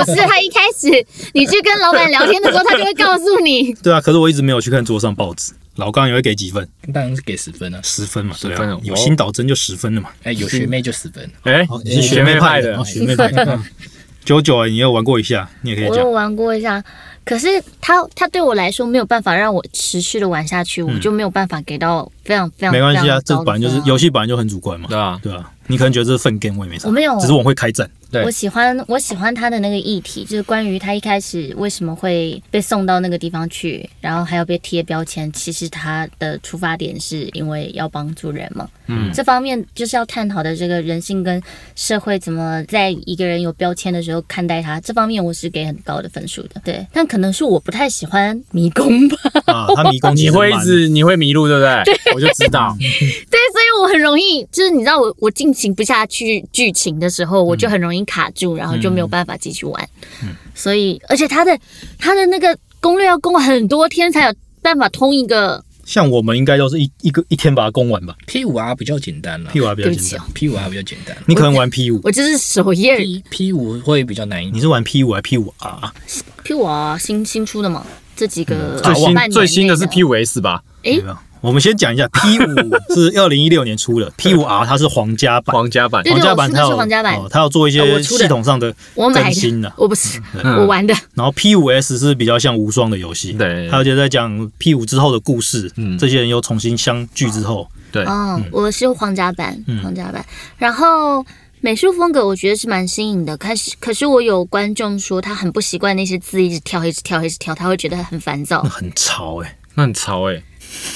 [0.03, 0.89] 是，他一开始
[1.33, 3.71] 你去跟老板聊天的时候，他就会告诉你。
[3.83, 5.53] 对啊，可是我一直没有去看桌上报纸。
[5.75, 6.67] 老刚也会给几分？
[6.93, 8.79] 当然是给十分了，十分嘛，十分。
[8.83, 10.09] 有新导真就十分了嘛。
[10.23, 11.29] 哎，有学妹就十分。
[11.43, 13.59] 哎，你是学妹派的，学妹派的。
[14.25, 15.93] 九九，你有玩过一下，你也可以讲。
[15.93, 16.83] 我有玩过一下。
[17.23, 17.47] 可是
[17.81, 25.19] 他他对我来说没有办法让我持续的玩下去，我就没有办法给到非常非常没关系啊，这本来就是游戏本来就很主观嘛，对啊？
[25.23, 25.51] 对啊？
[25.67, 27.89] 你可能觉得这是粪 game，我也没啥，我没有，只是我会开战。
[28.23, 35.31] 我喜欢我喜欢他的那个议题，就是关于他一开始为什么会被送到那个地方去，然后还要被贴标签。
[35.33, 38.67] 其实他的出发点是因为要帮助人嘛。
[38.87, 41.41] 嗯，这方面就是要探讨的这个人性跟
[41.75, 44.79] 社会怎么在一个人有标签的时候看待他。
[44.79, 46.61] 这方面我是给很高的分数的。
[46.63, 49.17] 对，但可能是我不太喜欢迷宫吧。
[49.47, 51.83] 啊，他迷宫 你会一直你会迷路，对不对？
[51.95, 52.75] 对，我就知道。
[52.79, 59.89] 对，所以我很容易就是你知道我我进行不下去剧情的时候，我就很容易卡住，然后就没有办法继续玩。
[60.23, 61.57] 嗯，所以而且他的
[61.97, 65.63] 他的那个攻略要攻很多天才有办法通一个。
[65.85, 68.15] 像我们应该都是一一个一天把它攻完吧。
[68.25, 71.15] P 五 R 比较简单了，P 五 R 比较简单，P 五 R 比较简单。
[71.27, 72.97] 你可能玩 P 五，我就是首页。
[73.29, 74.55] P 五会比较难一点。
[74.55, 77.85] 你是玩 P 五还是 P 五 R？P 五 R 新新出的嘛？
[78.15, 80.63] 这几个最新最新的是 P 五 S 吧？
[80.83, 80.99] 哎。
[81.41, 90.93] 我们先讲一下， P 五是二零一六年出的， P 五 R 它是皇家版，皇家版，皇家版它有皇家版，它要做一些系统上的更新的，我不是 我玩的。
[91.13, 100.25] 然后 P 五 S 是比较像无双的游戏，对，而且在讲 P 五之后的故事，嗯，这些人又重新相聚之后，对，哦，我是皇家版，皇家版。
[100.57, 101.23] 然后
[101.61, 110.41] 美术风格我觉得是蛮新颖的，可是可是我有观众说他很不习惯那些字一直跳，一直跳，一直跳，他会觉得很烦躁，很潮哎，那很潮哎。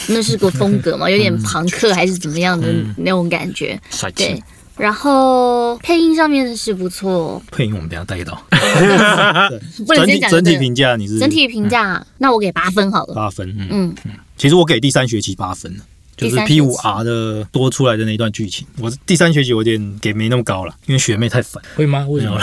[0.08, 3.80] 那是个风格嘛，有点朋克还是怎么样的那种感觉。
[4.16, 4.42] 对，
[4.78, 7.42] 然后配音上面是不错。
[7.52, 8.42] 配音我们等下带到。
[9.86, 13.14] 不能先讲整体评价，你是整体评价，那我给八分好了。
[13.14, 14.14] 八分，嗯嗯。
[14.38, 15.76] 其实我给第三学期八分
[16.20, 21.64] 就是 P 五 R 的多出来的那一段剧情，我第三学期有点给没那么高了，因为学妹太烦。
[21.76, 22.06] 会吗？
[22.10, 22.40] 为什么？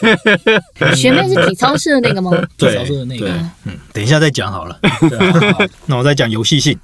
[0.94, 2.30] 学妹是体操社的那个吗？
[2.56, 3.28] 体操社的那个。
[3.64, 4.78] 嗯，等一下再讲好了。
[5.86, 6.78] 那我再讲游戏性，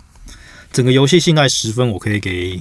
[0.72, 2.60] 整个游戏性爱十分，我可以给。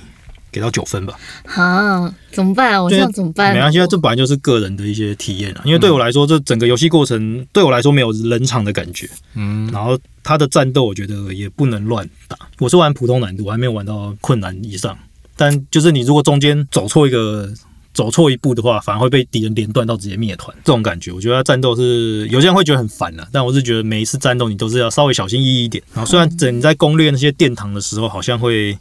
[0.52, 1.18] 给到九分吧。
[1.46, 2.84] 好，怎么办啊？
[2.84, 3.54] 我这样怎么办？
[3.54, 5.62] 没关系，这本来就是个人的一些体验啊。
[5.64, 9.10] 因为对我来说，这整个游戏过程对我来说没有冷场的感觉。
[9.36, 12.38] 嗯，然后他的战斗，我觉得也不能乱打。
[12.60, 14.98] 我是玩普通难度，我还没有玩到困难以上。
[15.38, 17.50] 但就是你如果中间走错一个、
[17.94, 20.56] 走错一步的话，反而会被敌人连断到直接灭团。
[20.64, 23.28] 这种感觉，我觉得战斗是有些人会觉得很烦的。
[23.32, 25.84] 但我是觉得每一次战斗你都是要稍微小心翼翼一点。
[25.94, 28.78] 然后虽然整在攻略那些殿堂的时候，好像会。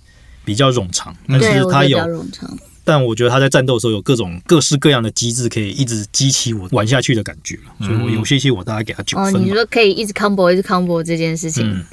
[0.51, 2.27] 比较冗长，但是它有，
[2.83, 9.37] 但我觉得他在战斗的时候有各种各式各样的机制，可以一直激起我玩下去的感觉所以我游戏性我大概给他九分。
[9.37, 11.85] 哦，你说可以一直 combo 一直 combo 这件事情，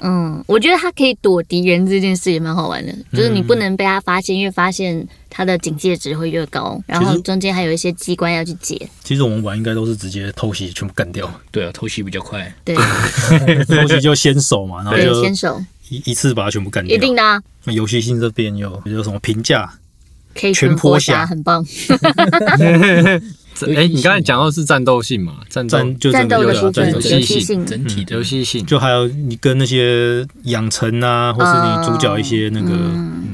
[0.00, 8.88] 嗯，我觉得他可以躲敌人这件事也蛮好玩的，就是你不能被他发现，越发现他的警戒值会越高，然后中间还有一些机关要去解。
[9.04, 11.30] 其实我们玩应该都是直接偷袭全部干掉。
[11.50, 12.50] 对啊，偷袭比较快。
[12.64, 12.74] 对，
[13.66, 15.62] 偷袭就先手嘛，然后就先手。
[15.88, 17.42] 一一次把它全部干掉，一定的。
[17.64, 19.70] 那游戏性这边有有什么评价？
[20.34, 21.64] 可以全坡侠很棒。
[23.74, 25.36] 哎，你刚才讲到是战斗性嘛？
[25.48, 32.70] 战战就战斗的部分，游戏性整体的游戏性，就还有你跟那些养成啊，或是你主角一些那个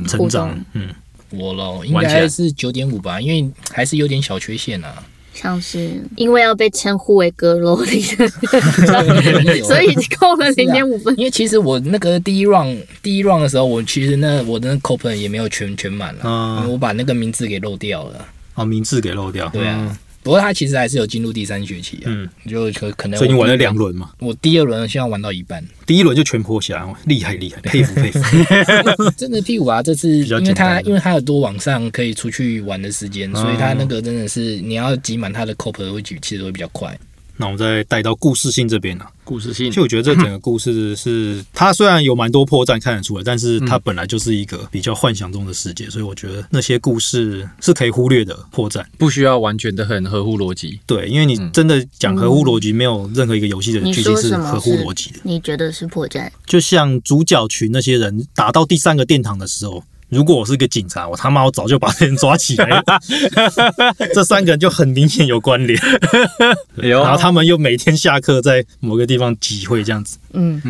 [0.07, 0.57] 成长。
[0.75, 0.89] 嗯，
[1.31, 5.03] 我咯，应该是九点五吧，因为还是有点小缺陷啊。
[5.35, 8.29] 像是因为要被称呼为阁楼里的，
[9.65, 11.15] 所以扣了零点五分。
[11.19, 18.25] 因为其实我那个第一 round 第一 round 的时候，我其实那我的 coupon 也没有全全满了，我把那个名字给漏掉了。
[18.55, 19.49] 哦，名字给漏掉。
[19.49, 19.99] 对啊。
[20.23, 23.19] 不过他其实还是有进入第三学期啊，嗯，就可可能。
[23.19, 24.11] 所以你玩了两轮嘛？
[24.21, 28.21] 我第二轮现在玩到一半，第一轮就全破下来，厉害厉害，佩服佩服。
[29.17, 36.97] 真的 P 五啊，这次因为他因为他有多晚上可以出去玩的时间，所以他那个真的是你要挤满他的 cop 会举，其实会比较快。
[37.43, 39.05] 那我们再带到故事性这边呢？
[39.25, 50.79] 故事性，其实我觉得这整个故事是， 它虽然有蛮多破绽看得出来，但是它本来就是一个比较幻想中的世界，所以我觉得那些故事是可以忽略的破绽，不需要完全的很合乎逻辑。
[50.87, 55.19] 对，因为你真的讲合乎逻辑，没有任何一个游戏的剧情是合乎逻辑的。
[55.25, 56.31] 你觉得是破绽？
[56.47, 59.83] 就像主角群那些人打到第三个殿堂的时候。
[60.13, 62.85] 如果我是个警察，我他妈我早就把人抓起来了。
[64.13, 65.81] 这三个人就很明显有关联，
[66.77, 70.61] 然后他们又每天下课在某个地方集会，这样子，嗯，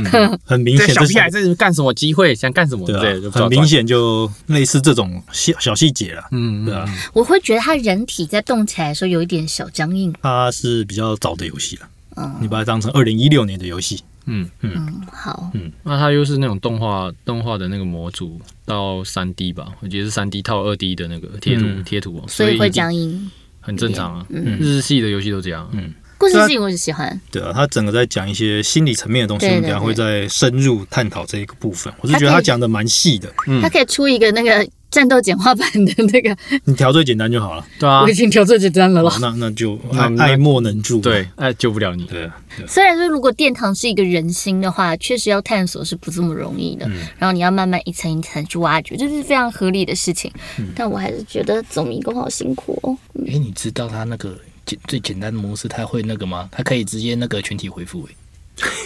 [0.45, 0.95] 很明显。
[0.95, 1.93] 小屁孩在干什么？
[1.93, 2.87] 机会想干什么？
[2.87, 6.23] 对，很明显就类似这种小小细节了。
[6.31, 6.85] 嗯，对啊。
[7.13, 10.15] 我会觉得他人体在动起来的时候有一点小僵硬。
[10.23, 14.01] 它是比较早的游戏了，嗯，你把它当成二零一六年的游戏。
[14.27, 23.31] 嗯嗯好嗯，那它又是那种动画动画的那个模组到三 D 吧，我觉得是三 D 套二 D 的那个贴图贴图，所以会僵硬，
[23.61, 24.27] 很正常啊。
[24.31, 25.69] 日系的游戏都这样。
[25.73, 27.21] 嗯，故事性我是喜欢。
[27.31, 31.93] 对啊，他整个在讲一些心理层面的东西，等下会在深入探讨这一个部分。
[32.01, 33.33] 我是觉得他讲的蛮细的。
[33.47, 34.69] 嗯，他可以出一个那个。
[34.93, 37.67] 战斗简化版的那个，你调最简单就好了。
[37.81, 39.11] 对啊，我已经调最简单了了。
[39.21, 41.01] 那那就爱爱莫能助。
[41.01, 42.05] 对，爱救不了你。
[42.05, 42.31] 对。
[42.69, 46.87] 虽然说，如果殿堂是一个人心的话，确实要探索是不这么容易的。
[47.19, 50.31] 然后你要慢慢一层一层去挖掘，这是非常合理的事情。
[50.77, 52.95] 但我还是觉得走迷宫好辛苦哦。
[53.27, 56.51] 哎，你知道他那个简最简单的模式，他会那个吗？
[56.53, 58.07] 他可以直接那个全体回复。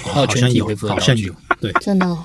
[0.02, 2.18] 好像有，好像有，对，真的，哦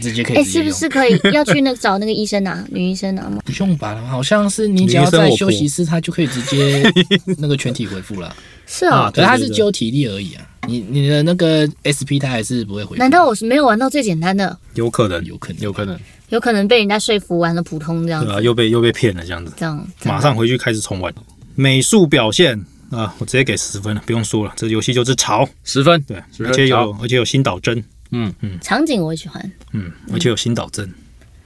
[0.00, 0.36] 直接可以。
[0.36, 2.64] 哎，是不是可以要去那找那个医生啊？
[2.70, 3.40] 女医生啊吗？
[3.44, 6.82] 不用吧，好像是你只要在休息室，他就可以直接
[7.38, 8.34] 那个全体回复了。
[8.66, 10.46] 是啊，可是他是揪体力而已啊。
[10.66, 12.96] 你你的那个 SP 他还是不会回复。
[12.96, 14.58] 难道我是没有玩到最简单的？
[14.74, 15.98] 有可能，有可能，有可能，
[16.30, 18.24] 有可能被人家说服玩了普通这样。
[18.24, 19.52] 对啊，又被又被骗了这样子。
[19.56, 21.12] 这样，马上回去开始重玩。
[21.54, 22.64] 美术表现。
[22.90, 28.32] 啊，我直接给十分了，不用说了，这个游戏就是潮，十分，对，而且有而且有新导针，嗯。
[28.40, 30.88] 嗯，场景我也喜欢，嗯，而且有新导针。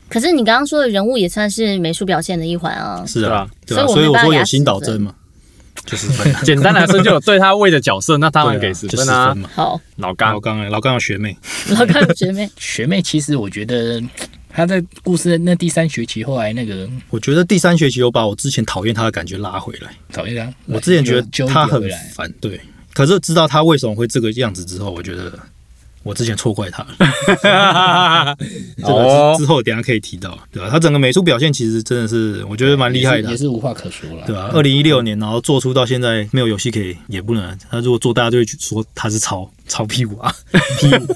[0.08, 5.14] 可是你刚刚说的人物也算是美术表现的一环啊，是啊，对啊，所以我说有新导针嘛，
[5.86, 6.08] 就是
[6.44, 9.36] 简单来说，就有对他位的角色，那当然给十分啊。
[9.54, 11.36] 好，老刚，老刚哎，老刚有学妹，
[11.70, 14.02] 老刚有学妹， 学妹其实我觉得。
[14.58, 19.92] 他在故事那第三学期后来那个，我觉得第三学期有把我之前讨厌他的感觉拉回来。
[20.12, 21.80] 讨厌他，我之前觉得他很
[22.12, 22.60] 烦，对。
[22.92, 25.32] 可是知道他为什么会这个样子之后，我觉得
[26.02, 26.96] 我之前错怪他了。
[28.78, 30.68] 这个之后等下可以提到，对吧？
[30.68, 34.50] 他整个美术表现其实真的是我觉得蛮厉害的，也是无话可说了，对吧？
[34.52, 37.56] 二零一六年，然后做出到现在没有游戏可以，也不能。
[37.70, 40.34] 他如果做，大家就会说他是抄抄屁股啊，
[40.80, 41.14] 屁股，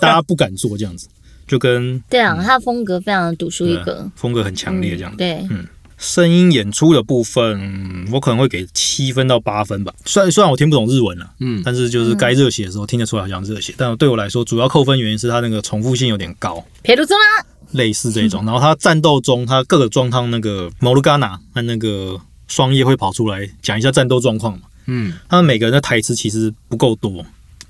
[0.00, 1.06] 大家不敢做这样子。
[1.46, 5.66] 就跟对啊，他风格非常的独树一格，风格很强烈，这样对，嗯，
[5.98, 9.92] 声音演出的部分，我可能会给七分到八分吧。
[10.04, 13.74] 虽然虽然我听不懂日文了，嗯，但是就是该热血的时候听得出来好像热血。
[13.76, 18.44] 但对我来说，主要扣分原因是他那个重复性有点高，撇图中啦，类似这种。
[18.44, 27.24] 然后他战斗中，他各个状况那个摩鲁嘎纳和那个双叶会跑出来讲一下战斗状况嘛，嗯，他们每个人的台词其实不够多。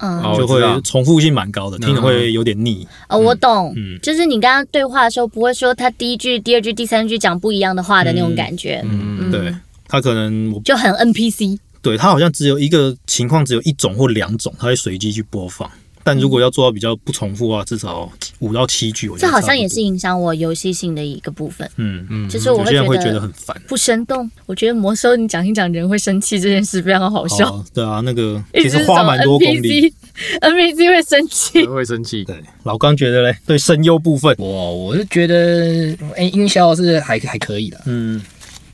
[0.05, 2.87] 嗯，就会重复性蛮高的，听着会有点腻。
[3.09, 8.85] 哦，我懂，嗯，就是你刚刚对话的时候，不会说他第一句、第二句、第三句讲不一样的话的那种感觉。
[8.85, 9.55] 嗯，对。
[9.87, 15.71] 他可能就很 NPC，对他好像只有一个情况，只有一种或两种，他会随机去播放。
[16.05, 18.09] 但如果要做到比较不重复的话，至少
[18.41, 21.69] 五到七句，我觉得这好像也是影响我游戏性的一个部分。
[21.77, 24.31] 嗯嗯，就是我会觉得很烦，不生动。
[24.47, 27.65] 我觉得魔兽你讲一讲人会生气这件事非常好笑。
[27.73, 29.93] 对啊，那个其实花蛮多功力
[30.41, 32.23] ，NPC 会生气，会生气。
[32.25, 37.81] 对，老刚觉得嘞，对声优部分，我我是觉得哎，音效是还还可以的。
[37.87, 38.21] 嗯。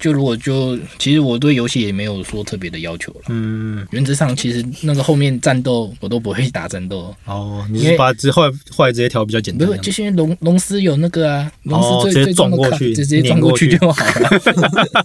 [0.00, 7.14] 就如果就其实我对游戏也没有说特别的要求了，嗯，原则上其实那个后面战斗我都不会打战斗。
[7.26, 14.30] 哦，你是把之后后来直接调比较简单，不是，就是因为龙龙丝有那个啊，龙丝最最撞过去，直接撞过去就好了。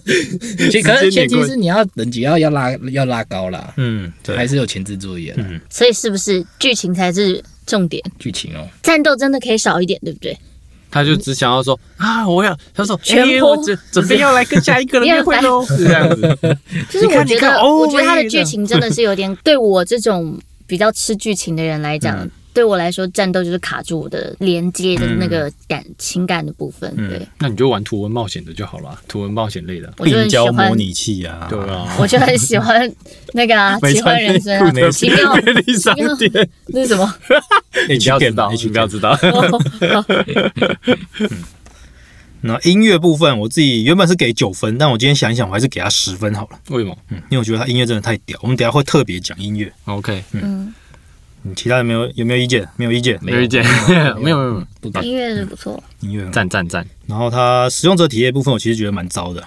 [0.70, 8.02] 其实可是前提是你要等级要要拉要拉高了，嗯，对，还是有前置作业嗯，所以是不是剧情才是重点？
[8.18, 10.36] 剧情哦，战斗真的可以少一点，对不对？
[10.96, 16.38] 他就只想要说啊，我要他说，哎，我准准备 要来跟下一个人约会喽，是这样子。
[16.90, 22.26] 就是我觉得，我觉得他的剧情真的是有点对我这种比较吃剧情的人来讲。
[22.56, 26.90] 对我来说，战斗就是卡住我的连接的那个感情感的部分。
[26.96, 32.90] 对，那你就玩图文冒险的就好了，图文冒险类的，病娇模拟器啊，对啊，我就很喜欢
[33.34, 37.14] 那个啊， 奇幻人生啊，奇妙便利商店， 那是什么？
[37.90, 39.18] 你不要知道，你不要知道。
[42.42, 46.58] 那音乐部分，我自己原本是给九分，但我今天想一想，我还是给他十分好了。
[46.70, 46.96] 为什么？
[47.10, 48.38] 嗯，因为我觉得他音乐真的太屌。
[48.42, 49.72] 我们等下会特别讲音乐。
[49.86, 50.72] OK，嗯，
[51.46, 52.68] 嗯，其他人没有有没有意见？
[52.76, 54.66] 没有意见，没有意见，没有没有，
[55.02, 56.28] 音乐是不错，音乐。
[56.30, 56.86] 赞赞赞。
[57.06, 59.42] 然后它使用者体验部分，我其实觉得蛮糟的，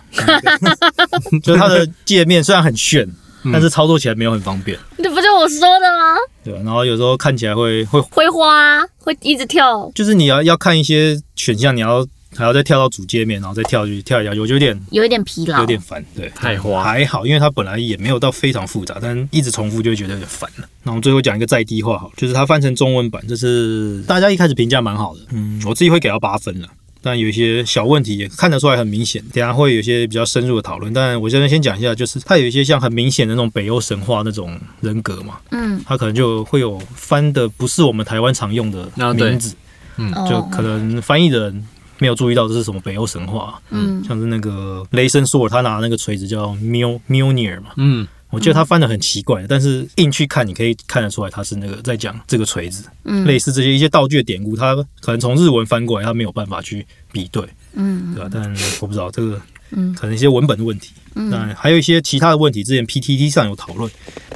[1.43, 3.07] 就是它的界面虽然很炫。
[3.53, 6.17] 但是操作起来没有很方便，这不就我说的吗？
[6.43, 12.05] 对，然后有时候看起来会会会花，会一直跳，就是你要要看一些选项，你要
[12.35, 16.03] 还要再跳到主界面，然后再跳去跳一下，我就有点有一点疲劳，有点烦。
[16.15, 20.67] 对，太花还好，因为它本来也没有到非常复杂，但一直重复就会觉得有点烦了。
[20.83, 26.67] 那我们最后讲一个在地化，好，就是它翻成中文版，这是大家一开始评价蛮好的，嗯，我自己会给到八分了。
[27.01, 30.93] 但有一些小问题也看得出来很明显，等下会有一些比较深入的讨论。
[30.93, 39.55] 但我现在先讲一下，就是它有一些像很明显的那种北欧神话那种人格嘛，嗯，它可能就会有翻的不是我们台湾常用的名字，
[39.95, 41.65] 嗯，就可能翻译的人
[41.99, 48.07] 没有注意到这是什么北欧神话，嗯，像是那个雷神索尔他拿那个锤子叫 Mil Milner 嘛，嗯。
[48.31, 57.43] 我觉得他翻的很奇怪，但是硬去看，你可以看得出来他是那个在讲这个锤子，嗯，类似这些一些道具的典故，他可能从日文翻过来，他没有办法去比对，
[57.73, 58.29] 嗯，对吧？
[58.31, 58.43] 但
[58.81, 59.41] 我不知道这个，
[59.71, 63.89] 嗯，可能一些文本的问题，嗯，但还有一些其他的问题，之前 PTT 上有讨论，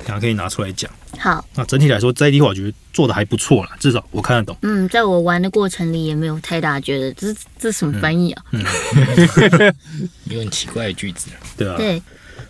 [0.06, 0.90] 大家可以拿出来讲。
[1.18, 4.58] 好，那整体来说，在地化我觉得做的还不错了，至少我看得懂。
[4.62, 8.64] 嗯，在我玩的过程里也没有太大觉得这这什么翻译啊，嗯，
[10.30, 12.02] 有很奇怪的句子，对啊，对。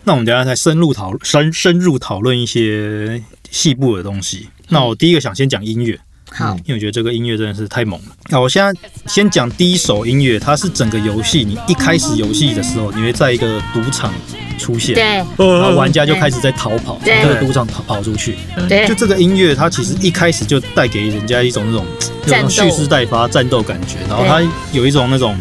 [0.06, 4.48] 那我们等下再深入讨深深入讨论一些细部的东西。
[4.68, 5.98] 那我第一个想先讲音乐，
[6.34, 8.06] 好，因为我觉得这个音乐真的是太猛了。
[8.28, 14.12] 那我现在先讲第一首音乐，它是整个游戏你一开始游戏的时候，你会在一个赌场
[14.58, 18.36] 出现，对，然后玩家就开始在逃跑，从这个赌场跑跑出去，
[18.68, 21.86] 对，就这个音乐，它其实一开始就带给人家一种那种
[22.26, 25.36] 那种蓄势待发战斗感觉，然后它有一种那种。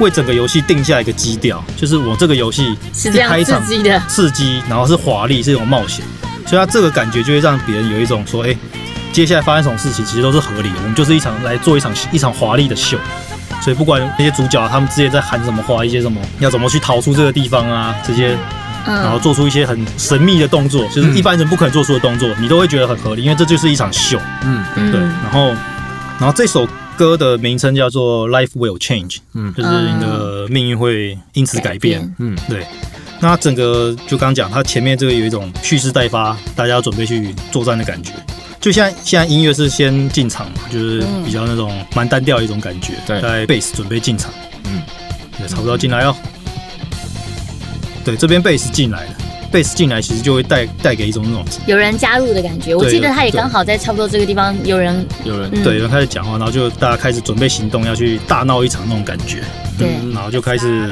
[0.00, 6.04] 为整个游戏定下一个基调，就是我这个游戏是开场刺激的，刺激，然后是华丽，是一种冒险，
[6.44, 8.56] 所以它这个感觉就会让别人有一种说，哎，
[9.14, 12.98] 接下来发生什么事情其实都是合理的，我们就是一场来做一场一场华丽的秀，
[13.62, 18.36] 所以不管那些主角他们之前在喊什么话，一些什么要怎么去逃出这个地方啊，这些，
[18.84, 25.46] 然后做出一些很神秘的动作，就是一般人不可能做出的动作，你都会觉得很合理，因为这就是一场秀，嗯，对，然后，
[26.18, 26.68] 然后这首。
[26.96, 32.64] 歌的名称叫做 Life Will Change，嗯，就是你的命运会因此改变，嗯，对。
[33.18, 38.12] 那整个就刚讲，它前面这个有一种蓄势待发，大家要准备去作战的感觉。
[38.64, 42.94] 就像现在音乐是先进场嘛，就是比较那种蛮单调的一种感觉。
[43.06, 44.32] 对，在 Bass 准备进场，
[44.64, 44.80] 嗯，
[45.38, 46.16] 也差不多进来哦。
[48.02, 49.10] 对，这边 Bass 进来了。
[49.52, 52.74] 贝斯进来，其实就会带带给一种那种有人加入的感觉。
[52.74, 59.44] 我记得他也刚好在差不多这个地方，有人有人对有人开始讲话，然后就大家开始准备行动，要去大闹一场那种感觉。
[59.78, 60.90] 对，然后就开始，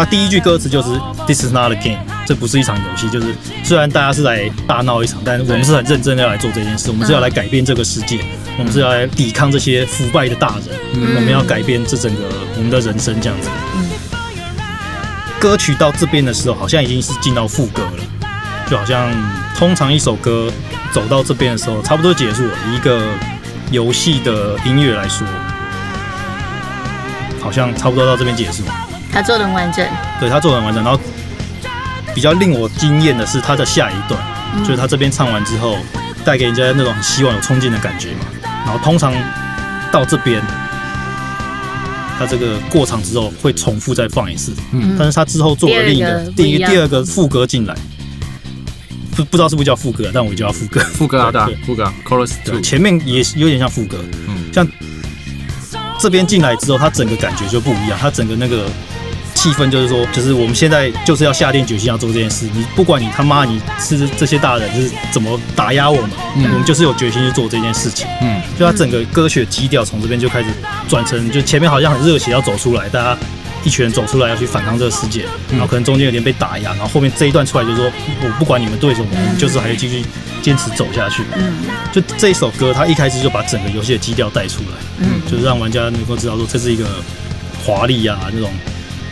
[0.00, 0.88] 他第一句歌词就是
[1.26, 3.06] “This is not a game”，这不是一场游戏。
[3.10, 6.90] 就是虽然大家是来大闹一场，但我们是很认真的要来做这件事。
[6.90, 8.18] 我们是要来改变这个世界，
[8.56, 10.68] 我们是要来抵抗这些腐败的大人。
[10.94, 12.22] 我们要改变这整个
[12.56, 13.50] 我们的人生，这样子。
[15.38, 18.30] 歌曲到这边的时候，好像已经是进到副歌了，
[18.70, 19.12] 就好像
[19.54, 20.50] 通常一首歌
[20.92, 22.54] 走到这边的时候，差不多结束了。
[22.74, 23.02] 一个
[23.70, 25.26] 游戏的音乐来说，
[27.38, 28.62] 好像差不多到这边结束。
[29.12, 29.86] 他做的很完整，
[30.18, 30.82] 对他做的很完整。
[30.84, 31.00] 然后
[32.14, 34.20] 比较令我惊艳的是他的下一段，
[34.64, 35.76] 就是他这边唱完之后，
[36.24, 38.20] 带给人家那种很希望、有冲劲的感觉嘛。
[38.64, 39.12] 然后通常
[39.92, 40.42] 到这边。
[42.18, 47.74] 他这个过场之后会重复再放一次，嗯，但是他之后做了另一个第一第二个副歌进来，
[49.16, 54.68] 不不知道是不是叫副歌，但我就叫副歌， 副歌啊，对，副歌，chorus，对，前面也有点像副歌，嗯，像
[55.98, 58.66] 这边进来之后，他整个感觉就不一样，他整个那个。
[59.40, 62.44] 气氛就是说，就是我们现在就是要下定决心要做这件事。
[62.52, 68.06] 你不管你他妈你是这些大人就是怎么打压我们，我们就是有决心去做这件事情。
[68.20, 70.50] 嗯，就他整个歌曲的基调从这边就开始
[70.86, 73.18] 转成，就前面好像很热血要走出来，大家
[73.64, 77.90] 一群人走出来要去反抗这个世界，然后可能中间有点被打压，然后后面这一段出来就是说
[78.22, 80.04] 我不管你们对什么，就是还要继续
[80.42, 81.22] 坚持走下去。
[81.34, 81.54] 嗯，
[81.90, 86.84] 就这一首歌，他一开始就把整个游戏的基调带出来，嗯，就是让玩家能够知道说这是一个
[87.64, 88.50] 华丽啊那种。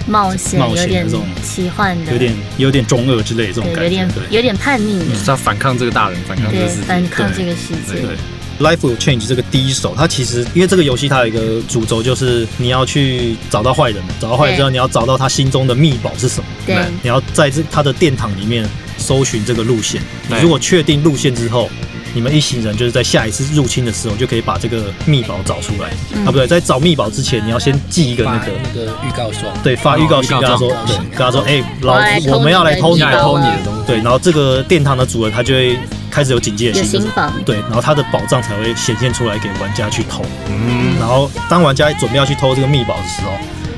[0.08, 8.00] 冒险，冒险这种奇幻的，有点有点中二之类这种感觉，有点有点叛逆，是要反抗这个大人，反抗这个世界，反抗这个世界。
[8.00, 8.16] 对
[8.58, 16.46] ，Life will change 这个第一手，它其实因为这个游戏它有一个主轴，就是你要去找到坏人，找到坏人之后，你要找到他心中的秘宝是什么？
[16.66, 20.00] 对，你要在这他的殿堂里面搜寻这个路线。
[20.40, 21.70] 如果确定路线之后。
[22.18, 25.88] 你们一行人就是在下一次入侵的时候就可以把这个密宝找出来。
[26.24, 31.94] 啊，不对，在找密宝之前你要先寄一个那个那个预告状，对，发预告信跟他说，对，跟他说，哎，老
[32.34, 35.78] 我们要来偷你的偷你的东西，对，然后这个殿堂的主人他就会
[36.10, 37.00] 开始有警戒心，
[37.46, 43.30] 对，然后他的宝藏才会显现出来给玩家去偷，嗯，然后当玩家准备要去偷这个密宝的时候。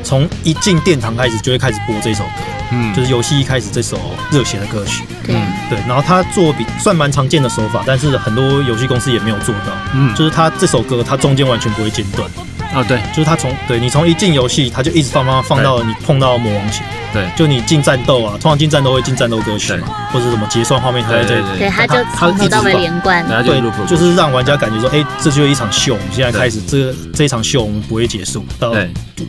[0.03, 2.31] 从一进殿堂开始就会开始播这首歌，
[2.73, 3.99] 嗯，就是游戏一开始这首
[4.31, 5.35] 热血的歌曲，对。
[5.69, 5.79] 对。
[5.87, 12.29] 然后他做比算蛮常见的手法，但是很多游戏公司也没有做到，嗯，就是他这首歌他中间完全不会间断。
[12.75, 28.73] 哦，对，就是他从对你从一进游戏，他就一直放放放到你碰到魔王前，对，就你进战斗啊，通常进战斗会进战斗歌曲嘛，或者什么结算画面，他在这，对，他就从头到尾连贯，对，就是让玩家感觉说，哎，这就是一场秀，我们现在开始，这这一场秀我们不会结束，到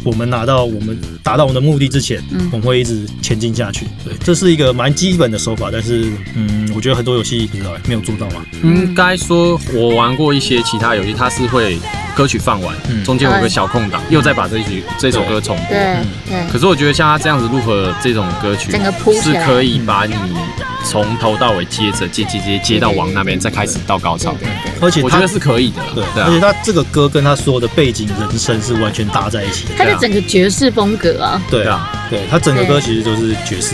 [0.03, 3.87] 我们拿到我们达到我们的目的之前，我们会一直前进下去。
[4.05, 8.45] 对，这是一个蛮基本的手法，但是，嗯，我觉得很多游戏不知道没有做到嘛。
[8.63, 11.79] 应该说，我玩过一些其他游戏，它是会。
[12.13, 12.75] 歌曲放完，
[13.05, 15.67] 中间有个小空档，又再把这句这首歌重播。
[15.69, 16.51] 对对。
[16.51, 18.71] 可是我觉得像他这样子录合这种歌曲，
[19.21, 20.15] 是可以把你
[20.83, 24.35] 从头到尾接着接接接接到王那边，再开始到高潮。
[24.39, 24.71] 对对。
[24.81, 25.81] 而且我觉得是可以的。
[25.93, 26.23] 对。
[26.23, 29.65] 而且他这个歌跟他所有的背景人生是完全搭在一起。
[29.77, 31.41] 他的整个爵士风格啊。
[31.49, 31.89] 对啊。
[32.09, 33.73] 对他整个歌其实都是爵士，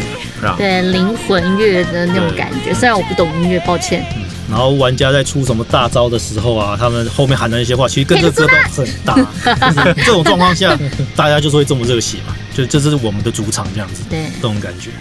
[0.59, 2.71] 对灵魂乐的那种感觉。
[2.71, 4.05] 虽然我不懂音乐，抱歉。
[4.49, 9.93] 然后玩家在出什么大招的时候啊，他们后面喊的那些话，其实跟这歌都很大。
[10.05, 10.77] 这种状况下，
[11.15, 14.91] 大家就是会这么热血嘛，就这是我们的主场这样子，对，这种感觉。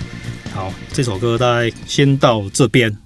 [0.55, 2.97] 好，这首歌大概先到这边。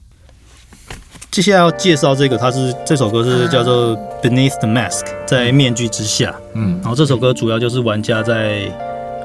[1.31, 6.35] 接下来要介绍这个，它是这首歌是叫做 Beneath the Mask，在面具之下。
[6.55, 8.63] 嗯，然后这首歌主要就是玩家在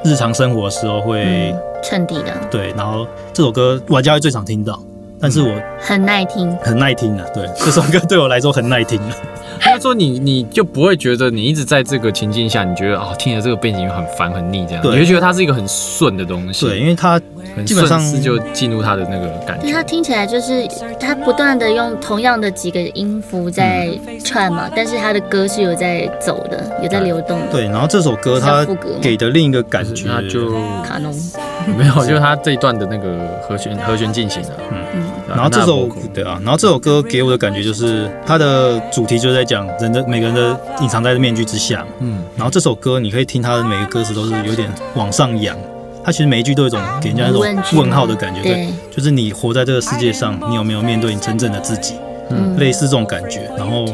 [0.03, 2.31] 日常生活的时候会衬底的。
[2.51, 4.79] 对，然后这首歌玩家会最常听到。
[5.19, 9.15] 但是我很耐听，很耐听啊，对， 这首歌对我来说很耐听的。
[9.59, 16.65] 他说你你就不会觉得你一直在这个情境下，你觉得啊听着这个背景很烦很腻这样，你会觉得它是一个很顺的东西。
[16.65, 17.19] 对，因为它
[17.65, 19.71] 基本上就进入它的那个感觉。
[19.71, 20.67] 它听起来就是
[20.99, 23.89] 它不断的用同样的几个音符在
[24.23, 27.47] 串嘛，但是它的歌是有在走的，有在流动的。
[27.51, 28.67] 对，然后这首歌它
[29.01, 30.51] 给的另一个感觉就
[30.83, 31.15] 卡农，
[31.77, 35.05] 没有，就是它这一段的那个和弦和弦进行的，嗯。
[35.27, 45.57] 然后这首对啊，然后这首歌给我的感觉就是它的主题就是在讲人的每个人的隐藏在面具之下，嗯，然后这首歌你可以听它的每个歌词都是有点往上扬，
[46.03, 47.41] 它其实每一句都有一种给人家那种
[47.73, 51.95] 问号的感觉，对，就是你活在这个世界上，你有没有面对你真正的自己，
[52.29, 53.85] 嗯，类似这种感觉，然后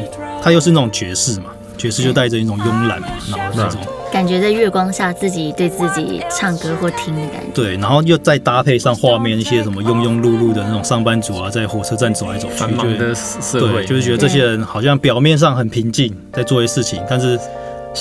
[0.42, 1.46] 它又是那种爵士嘛，
[1.82, 3.80] 爵士就带着一种慵懒嘛，然后那种。
[4.12, 7.48] 感觉在月光下，自己对自己唱歌或听的感觉。
[7.54, 17.38] 对，然后又再搭配上画面，一些什么庸庸碌碌的那种上班族啊，在火车站走来走去，就对，就是觉得这些人好像表面上很平静，在做一些事情，但是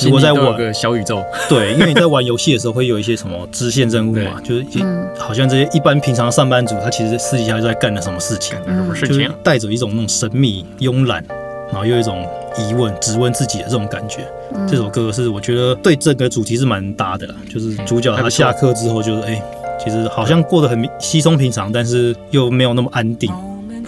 [0.04, 4.66] 如果在玩个小宇宙， 对，因为你在玩游戏的时候会有一些什么支线任务嘛，就是
[5.18, 11.24] 好像这些一般平常上班族，他其实私底下就在干了什么事情，什么事情，带着一种那种神秘、慵懒，
[11.72, 12.28] 然后又一种。
[12.58, 14.30] 疑问，质问自己的这种感觉，
[14.68, 17.36] 这首歌是我觉得对这个主题是蛮搭的啦。
[17.50, 19.42] 就是主角他下课之后，就是哎，
[19.82, 23.32] 其实好像过得很稀松平常，但是又没有那么安定。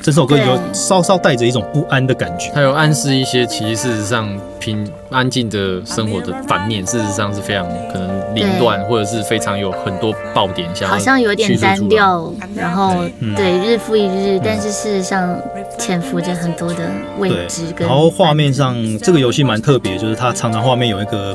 [0.03, 4.29] 这首歌有稍稍带着一种不安的感觉，它有暗示一些，其实事实上
[4.59, 13.05] 平安静的生活的反面，事实上是非常可能凌乱，或者是非常有很多爆点，像好像有点单调，然后
[13.37, 15.39] 对日复一日，但是事实上
[15.79, 17.63] 潜伏着很多的未知。
[17.77, 21.33] 然后画面上这个游戏蛮特别，就是它常常画面有一个。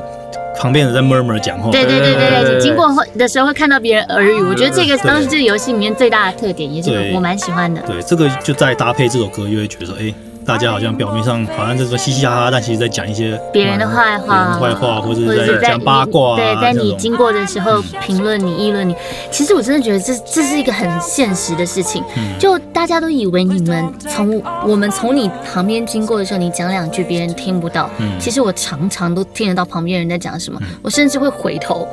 [0.59, 7.81] 旁边人在 murmur 讲话，对对对对对，经过会的时候会看到别人耳语，我觉得这个当时这个游戏里面最大的特点，也是我蛮喜欢的。
[7.83, 10.13] 对，这个就在搭配这首歌，就会觉得说，哎。
[10.49, 16.37] 大家好像表面上好像就是说嘻嘻哈哈，但其实在讲一些别人的坏话、坏话，或者是在讲八卦。
[16.37, 18.97] 对，在你经过的时候评论你、议论你。
[19.31, 22.03] 其实我真的觉得这这是一个很现实的事情。
[22.39, 27.91] 就大家都以为你们从我们从你旁边经过的时候，你讲两句别人听不到。
[27.99, 31.87] 嗯其实我常常都听得到旁边人在讲什么，我甚至会回头，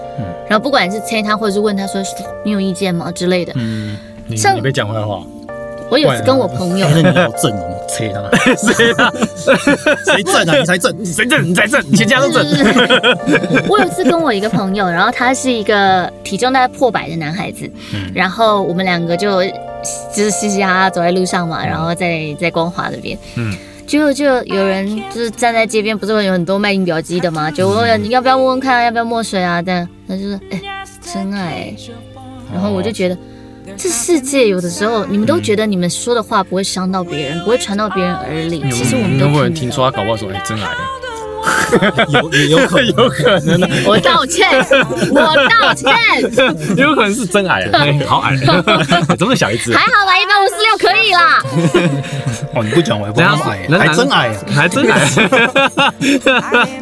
[0.48, 2.02] 然后不管是催他，或者是问他说
[2.46, 3.52] 你有意见吗之类的。
[3.58, 3.98] 嗯，
[4.28, 5.22] 你你被讲坏话。
[5.88, 8.30] 我有次跟我朋友， 那你好正哦，谁 啊？
[10.06, 10.56] 谁正啊？
[10.60, 11.44] 你才正，谁正？
[11.50, 12.44] 你才正，全家都正。
[13.70, 17.70] 我有一次跟我一个朋友，然后他是一个体重大概破百的男孩子，
[18.14, 19.44] 然后我们两个就
[20.14, 23.56] 就是嘻嘻哈哈走在路上嘛，然后在在光华那边，嗯，
[23.86, 27.50] 就就有人就是站在街边，不是会有很多卖印表机的吗？
[27.52, 29.62] 就问你要不要问问看，要不要墨水啊？
[29.62, 30.62] 但他就说哎，
[31.14, 31.74] 真爱，
[32.52, 33.18] 然后我就觉得。
[33.78, 38.64] 这世界有的时候，你们都觉得你们说的话不会伤到别人，不会传到别人耳里。
[38.72, 40.70] 其实我们都人听说他搞不好说哎真矮？
[42.10, 43.70] 有也有可能，有可能的。
[43.86, 44.50] 我道歉，
[45.12, 45.94] 我道歉。
[46.76, 47.70] 有可能是真矮，
[48.08, 48.36] 好矮，
[49.18, 51.44] 这么小一只，还好吧，一百五十六可以啦。
[52.56, 55.08] 哦，你不讲我还不那么矮，还真矮，还真矮。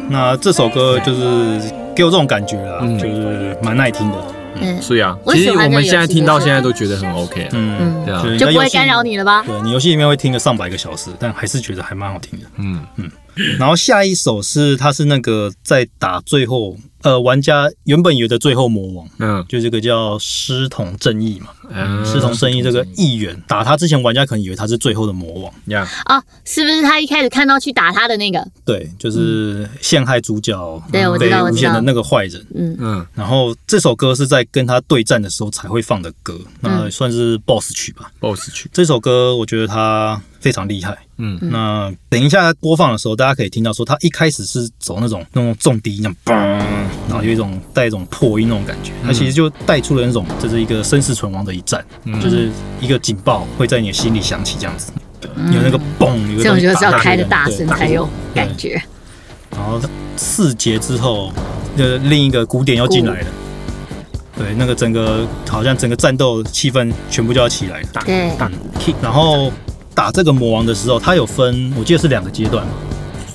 [0.08, 1.60] 那这首歌就是
[1.94, 4.16] 给我这种感觉啦，就是蛮耐听的。
[4.64, 7.48] 嗯，是啊，其实我们现在听到现在都觉得很 OK。
[7.52, 9.42] 嗯嗯，对啊，就不会干扰你了吧？
[9.46, 12.46] 对你游戏里面会听个上百个小时，但还是觉得还蛮好听的。
[12.56, 13.10] 嗯嗯。
[13.58, 28.46] 然后下一首是，他是那个在打最后，呃，玩家原本以为的最后魔王，嗯，就这个叫师统正义嘛，嗯，师统正义这个议员打他之前，玩家可能以为他是最后的魔王，呀，哦，是不是他一开始看到去打他的那个？
[28.64, 33.06] 对，就是陷害主角，对，我知道，无限的那个坏人，嗯嗯。
[33.14, 38.70] 然后这首歌是在跟他对战的时候才会放的歌，那算是 BOSS 曲吧，BOSS 曲。
[38.72, 40.20] 这首歌我觉得他。
[40.44, 46.36] 非常厉害，嗯，那等一下播放的时候，大家可以听到说，他一开始是走那种那种重低音，那嘣，
[47.08, 51.82] 然后有一种带一种破音那种感觉，它其实就带出了那种这是一个生死存亡的一战，
[52.22, 54.92] 就是一个警报会在你的心里响起这样子，
[55.22, 58.78] 有那个嘣，这种就是要开的大声才有感觉。
[59.50, 59.80] 然后
[60.18, 61.32] 四节之后，
[61.78, 63.26] 呃，另一个鼓点要进来了，
[64.36, 68.30] 对，那个整个好像整个战斗气氛全部就要起来了，对，
[69.00, 69.50] 然后。
[69.94, 72.66] 打这个魔王的时候，他有分，我记得是两个阶段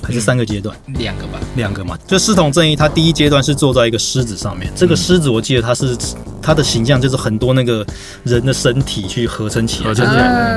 [0.02, 0.76] 还是三个阶段？
[0.98, 1.96] 两个吧，两个嘛。
[2.06, 5.96] 就师统正义，他第一阶段是坐在一个狮子上面，这个狮子我记得他是
[6.42, 7.86] 他的形象就是很多那个
[8.24, 10.10] 人的身体去合成起来，就是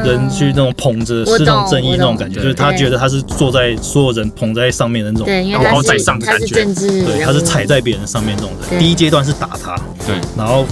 [0.09, 8.79] 人去那种捧着师统正义那种感觉，就是他觉得他是坐在所有人捧在上面的那种，对，高高在上的感觉，对，他是踩在别人上面那种的。
[8.79, 9.75] 第一阶段是打他，
[10.05, 10.65] 对，然后。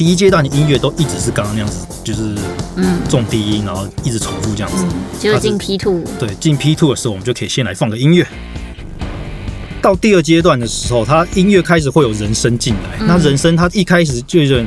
[0.00, 2.34] 第一阶段的音乐都一直是刚刚那样子，就是
[2.76, 4.82] 嗯重低音，然后一直重复这样子。
[5.20, 8.26] 就进 P two，对，进 P two 的时候，我们就可以先来放个音乐。
[9.82, 14.66] 到第二阶段的时候，它音乐开始会有人声进来，那人声它一开始就有点。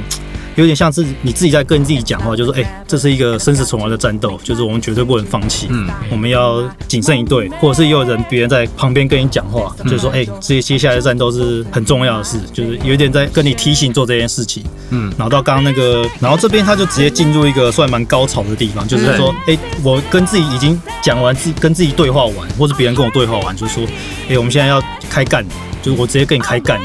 [0.55, 23.83] 有点像是你自己在跟自己讲话，就说：“哎，这是一个生死存亡的战斗，就是我们绝对不能放弃，嗯，我们要谨慎一对。”或者是也有人别人在旁边跟你讲话，就是说：“哎，这些接下来的战斗是很重要的事，就是有点在跟你提醒做这件事情。”嗯，然后到刚刚那个，然后这边他就直接进入一个算蛮高潮的地方，就是说：“哎，我跟自己已经讲完自跟自己对话完，或者别人跟我对话完，就是说：
[24.29, 25.43] 哎，我们现在要开干，
[25.81, 26.79] 就是我直接跟你开干。”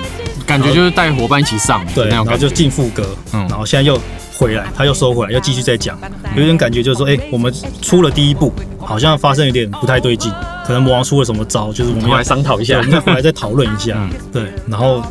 [0.48, 4.00] 感觉就是带伙伴一起上，对，然后就进副歌，嗯，然后现在又
[4.34, 5.98] 回来，他又收回来，又继续再讲，
[6.34, 10.32] 有点感觉就是说，哎，我们出了第一步，好像发生有点不太对劲，
[10.66, 14.10] 可能魔王出了什么招，就是我们要来商讨一下，我们再回来再讨论一下， 嗯。
[14.32, 15.02] 对，然后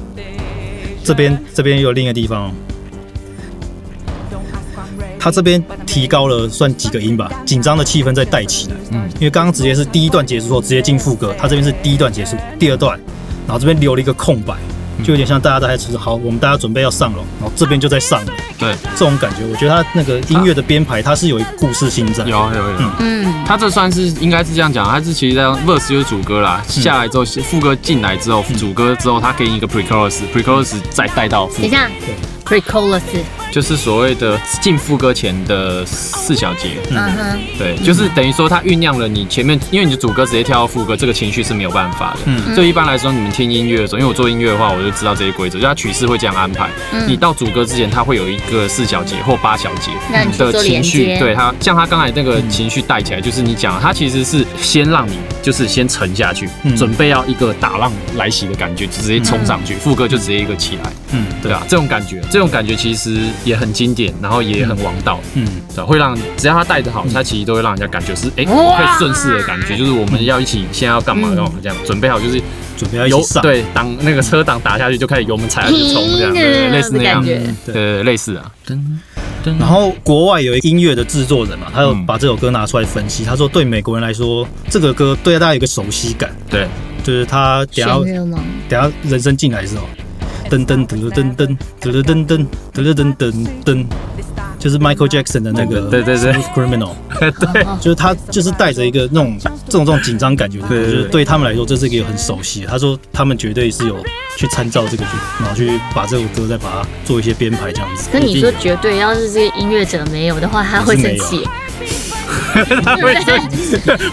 [1.03, 2.51] 这边这边又有另一个地方，
[5.19, 12.99] 他这边提高了算几个音吧，紧张的气氛再带起来，嗯，因为刚刚直接是第一段结束后直接进副歌，他这边是第一段结束，第二段，
[13.45, 14.55] 然后这边留了一个空白。
[15.07, 18.33] 就有点像大家都还吃，好，我们大家准备要上了，然后这边就在上了。
[18.59, 22.25] 对，这种感觉，我觉得他那个音乐的编排，它是有一个故事性在。
[22.25, 22.77] 有有有。
[22.79, 22.91] 嗯
[23.23, 31.47] 嗯，他这算是应该是这样讲，他是其实在 verse 就是主歌啦，下来之后副歌进来之后，主歌之后他给你一个 pre-chorus，pre-chorus 再带到。
[31.55, 31.89] 等一下
[32.47, 33.01] ，pre-chorus。
[33.49, 42.19] 就是所谓的进副歌前的四小节，嗯哼，对，就是等于说它酝酿了你前面，因为你的主歌直接跳到副歌，这个情绪是没有办法的。
[42.25, 46.69] 嗯，所以一般来说，你们听音乐的时候，因为我做音乐的话，我就知道这些规则，就它曲式会这样安排。
[46.91, 49.91] 嗯，你到主歌之前，它会有一个四小节或八小节
[50.37, 60.91] 的情绪，对它，像他刚才那个情绪带起来，就是你讲，它其实是先让你就是先沉下去，准备要一个打浪来袭的感觉，直接冲上去，副歌就直接一个起来。
[61.13, 63.17] 嗯，对啊，这种感觉，这种感觉其实。
[63.43, 72.41] 也很经典，然后也很王道，嗯，对，会让只要他带的好，他其实都会让人家感觉是哎，可以顺势的感觉，就是我们要一起现在要干嘛，然后这样准备好，就是
[72.77, 77.25] 准备要油对挡那个车挡打下去就开始油门踩下去冲这样，类似那样，
[77.65, 78.51] 对，类似啊。
[79.45, 86.67] 然后国外有一音乐的制作人嘛，他有把这首歌拿出来分析，他说对美国人来说，这个歌对大家有个熟悉感，对，
[87.01, 87.97] 就是他等下
[88.67, 89.83] 等下人声进来的时候。
[90.49, 91.57] 噔噔噔噔噔噔
[91.91, 93.85] 噔噔噔噔噔噔噔，
[94.57, 97.31] 就是 Michael Jackson 的那个对对对 Criminal，对，
[97.79, 102.65] 就是他就是带着一个那种这种这种紧张感觉，对，就是对他们来说这是一个很熟悉。
[102.65, 103.97] 他说他们绝对是有
[104.37, 108.09] 去参照这个去，然后去把这首歌再把它做一些编排这样子。
[108.11, 111.47] 跟你说绝对，要是这个音乐者没有的话，他会生气。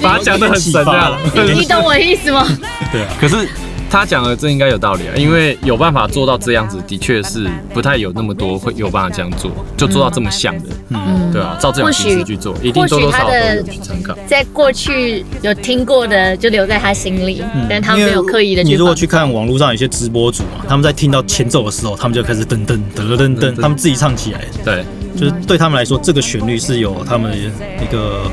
[0.00, 1.18] 把他讲的很神啊，
[1.54, 2.46] 你懂我意思吗？
[2.92, 3.48] 对啊，可是。
[3.94, 14.12] 他讲的这应该有道理啊，因为有办法做到这样子，的确是不太有那么多会有办法这样做，就做到这么像的，嗯，对啊，照这种形式去做，一定多多少少都有去参考。
[14.26, 17.40] 在过去有听过的，就留在他心里，
[17.70, 18.64] 但他没有刻意的。
[18.64, 24.40] 你如果去看网络上有些直播主啊，他们在听到前奏的时候，他们就开始噔噔噔噔噔，他们自己唱起来。
[24.64, 24.84] 对，
[25.16, 27.32] 就是对他们来说，这个旋律是有他们
[27.80, 28.28] 一个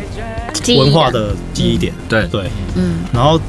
[0.75, 1.93] 文化的记忆点。
[2.09, 2.45] 对对，
[2.75, 3.39] 嗯，然后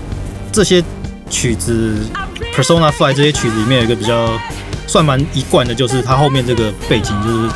[0.53, 0.85] 这些。
[1.33, 1.97] 曲子
[2.55, 4.39] 《Persona Five》这些曲子里面有一个比较
[4.87, 7.49] 算蛮一贯的，就是它后面这个背景就是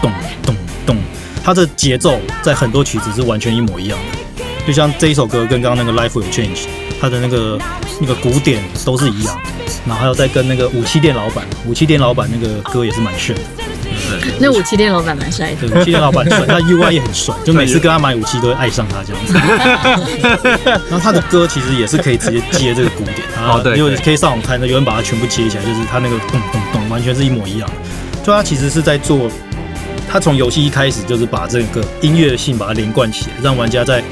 [0.00, 0.12] 咚
[0.44, 0.54] 咚
[0.86, 0.96] 咚，
[1.44, 6.56] 它的节奏在很多曲子是完全一模一样的，就像这一首歌跟刚刚那个《Life Will Change》，
[7.00, 7.58] 它的那个
[8.00, 9.36] 那个鼓点都是一样，
[9.86, 13.42] 然后还有再跟那个武器店老板，武器店老板那个歌也是蛮炫的。
[14.38, 19.34] 那武器店老板蛮帅的，武器店老板帅， 他 UI 也很帅，就每次跟他买武器都会爱上他这样子。
[20.88, 27.70] 然后他的歌其实也是可以直接接这个鼓点，哦对，因为可以上网看，那有人把它全部接起来，就是他那个咚咚咚，完全是一模一样。
[28.24, 29.30] 就他其实是在做，
[30.10, 34.02] 他从游戏一开始就是把这个音乐性把它连贯起来，让玩家在。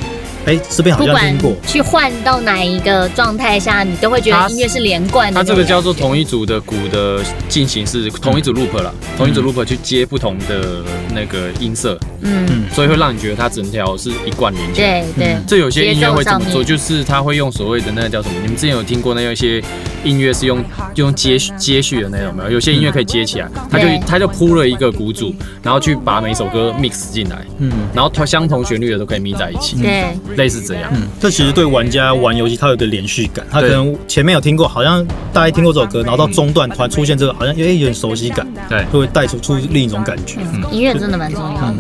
[0.47, 1.55] 哎，这边好像听过。
[1.67, 5.41] 去换到哪一个状态下，你都会觉得音乐是连贯的。
[5.41, 10.83] 它这个叫做同一组的鼓的进行是同一组 loop 了，同一组 loop 去接不同的
[11.15, 15.05] 那个音色，嗯，所以会让你觉得它整条是一贯连接。
[15.17, 18.35] 对对，这有些音乐会怎么做，就是它会用所谓的那个叫什么？
[18.43, 19.63] 你们之前有听过那有一些
[20.03, 20.63] 音乐是用
[20.97, 22.51] 用接接续的那种没有？
[22.51, 25.33] 有些音乐可以接起来，它就它就铺了一个鼓组，
[25.63, 29.77] 然后去把每首歌 mix 进来，嗯，然后同相同旋律的都可以 mix 在一起。
[29.81, 30.07] 对。
[30.37, 40.39] 类似这样，嗯，这其实对玩家玩游戏，它有个连续感，他可能前面有听过，好像大家听过这首歌，然后到中段突然出现这个，好像有点熟悉感，对，会带出出另一种感觉。
[40.53, 41.75] 嗯，音乐真的蛮重要的。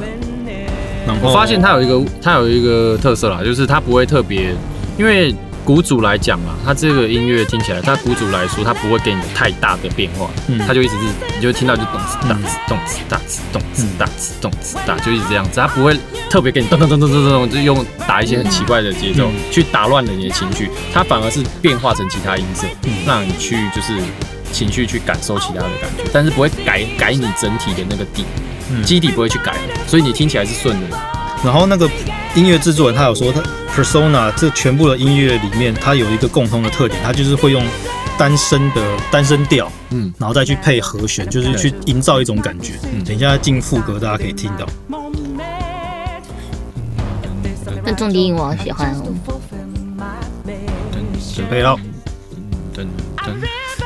[1.22, 4.54] 我发现它有一个，它有一个特色啦，就是它不会特别，
[4.98, 5.34] 因为。
[5.64, 11.06] 鼓组来讲啊，它这个音乐听起来，它鼓组来说，它不会给你太大的变化，嗯，它就一直是，
[11.36, 15.96] 你就听到就咚子大子咚子大子咚子大子咚子大，就一直这样子，它不会
[16.28, 22.66] 特别给你咚咚咚咚咚咚，就用打一些很奇怪的节奏去打乱了你的情绪，它反而是变化成其他音色，
[23.06, 23.92] 让你去就是
[24.52, 28.24] 情绪去感受其他的感觉，但是不会改改你整体的那个底，
[28.84, 29.54] 基底不会去改，
[29.86, 30.98] 所以你听起来是顺的。
[31.44, 31.88] 然后那个
[32.34, 33.42] 音乐制作人他有说他。
[33.74, 37.64] Persona 这全部的音乐里面，它有一个共通的特点，它就是会用
[38.18, 42.74] 单声的单声调，嗯，然后再去配和弦，就是去营造一种感觉。
[42.92, 44.66] 嗯，等一下进副歌，大家可以听到。
[47.82, 49.06] 那重低音我喜欢哦。
[51.34, 51.74] 准备了。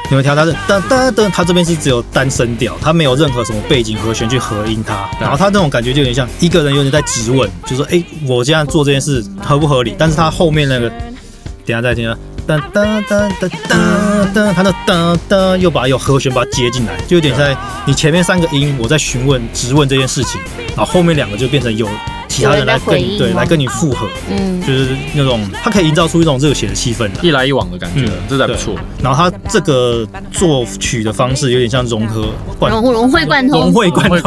[0.09, 5.09] 你们调它是噔噔噔，它这边是只有单声调，它没有任何什么背景和弦去合音它。
[5.21, 20.41] 然后它那种感觉就有点像一个人有点在质问，就说：“哎，我这样做这件事合不合理？”但是它后面那个，等下再听啊，噔噔噔噔噔噔，它的噔噔又把有和弦把它接进来，就有点在你前面三个音我在询问质问这件事情，
[20.77, 21.89] 然后后面两个就变成有。
[22.37, 28.75] 其他人来跟你对来跟你复合，嗯，就是那种他可以营造出一种热血的气氛，一来一往的感觉，这还不错。
[29.03, 32.29] 然后他这个作曲的方式有点像融合
[32.61, 34.21] 融融会贯通，融会贯通，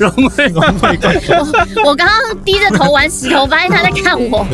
[0.00, 1.36] 融会 融会贯通。
[1.84, 4.46] 我我刚刚低着头玩石头，发现他在看我。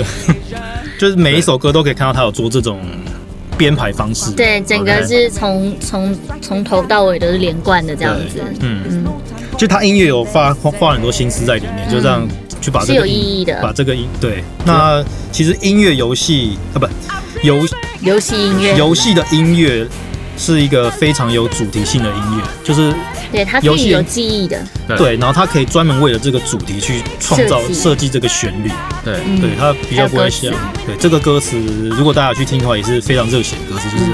[0.99, 2.81] 就是每一首歌都可以看到他有做这种
[3.57, 9.05] 编排方式， 对，整个是从从从头到尾都是连贯的这样子，嗯嗯。
[9.57, 12.27] 就他音乐有花花很多心思在里面，就这样。
[12.61, 14.43] 去把这个有意义的，把这个音对。
[14.65, 16.87] 那其实音乐游戏啊，不
[17.43, 17.67] 游
[18.01, 18.37] 游戏。
[18.37, 19.87] 音乐，游戏的音乐
[20.37, 22.95] 是一个非常有主题性的音乐，就是
[23.33, 24.61] 对它游戏有记忆的，
[24.97, 25.17] 对。
[25.17, 28.71] 然后它可以专门为了这个主题去创造设计这个旋律，
[29.05, 29.15] 对。
[29.41, 30.53] 对，它比较不会像
[30.87, 31.59] 对这个歌词，
[31.97, 34.05] 如果大家去听的话，也是非常热血的歌词，就是。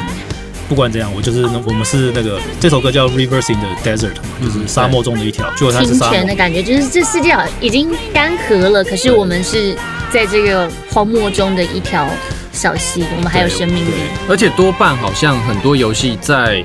[0.68, 9.76] 不管怎样，我就是我们是那个这首歌叫《Reversing the Desert》嘛，就是沙漠中的一条，就它是沙漠的感觉，就是这世界已经干涸了，可是我们是
[10.10, 12.08] 在这个荒漠中的一条
[12.52, 13.90] 小溪，我们还有生命力。
[14.28, 16.64] 而且多半好像很多游戏在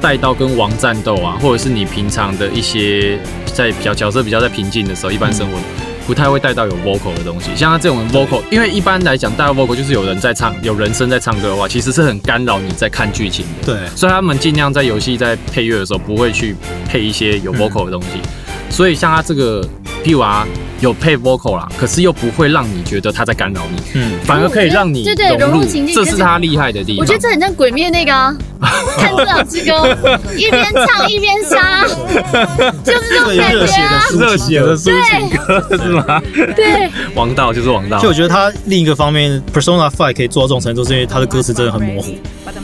[0.00, 3.18] 带到跟王战斗啊，或者是你平常的一些
[3.52, 5.58] 在比较角色比较在平静的时候，一般生活。
[6.06, 13.74] 不太会带到有 vocal 的东西，像他这种 vocal，因为一般来讲带 vocal 就是有人在唱，有人声在唱歌的话，其实是很干扰你在看剧情的。
[13.74, 16.56] 对，所以他们尽量在游戏在配乐的时候不会去
[16.88, 18.20] 配一些有 vocal 的东西。
[18.68, 19.62] 所以像他这个，
[20.04, 20.46] 譬如啊，
[20.80, 27.00] 有配 vocal 啦，可是又不会让你觉得他在干扰你，嗯，反而可以让你对对融入情境，这是他厉害的地方。
[27.00, 28.12] 我觉得这很像鬼灭那个
[28.98, 29.96] 看这两之歌，
[30.36, 31.84] 一边唱一边杀，
[32.84, 36.22] 就是这种感觉啊，热血的抒情歌是吗？
[36.56, 37.98] 对， 王道就是王道。
[37.98, 42.14] 就我觉得他另一个方面，Persona Five 可以做到这种程度，是因为他的歌词真的很模糊。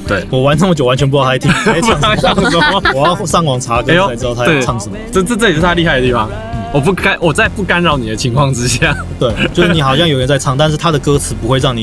[0.08, 1.80] 对我玩这么久，完全不知道他在听在
[2.16, 2.16] 唱
[2.50, 4.96] 什么，我要上网查歌才知道他在唱什么。
[5.12, 6.30] 这这这也是他厉害的地方。
[6.72, 11.82] 我不干，我在不干扰你的情况之下， 对，就是你好像有人在唱，但是他的歌词不会让你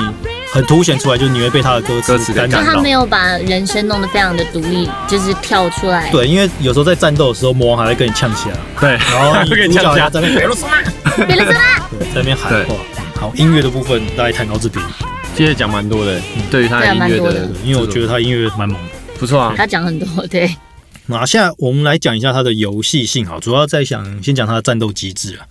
[0.52, 2.60] 很凸显出来，就是你会被他的歌词干扰。
[2.60, 6.10] 就他没有把人声弄得非常的独立，就是跳出来。
[6.12, 8.58] 对，因为有时候在战斗的时候，魔王还会跟你呛起来。
[8.80, 11.26] 对，然后 跟你呛起来，在那边，别了什么？
[11.26, 11.60] 别了什么？
[11.98, 12.76] 对，在那边喊话。
[13.20, 14.86] 好，音乐的部分大概谈到这边，
[15.36, 16.20] 其实讲蛮多的，
[16.52, 19.54] 对于他的音乐的，因为我觉得他音乐蛮猛的，不错啊。
[19.58, 20.56] 他讲很多，对。
[21.08, 25.48] 那现在我们来讲一下它的游戏性，好，主要在想先讲它的战斗机制啊。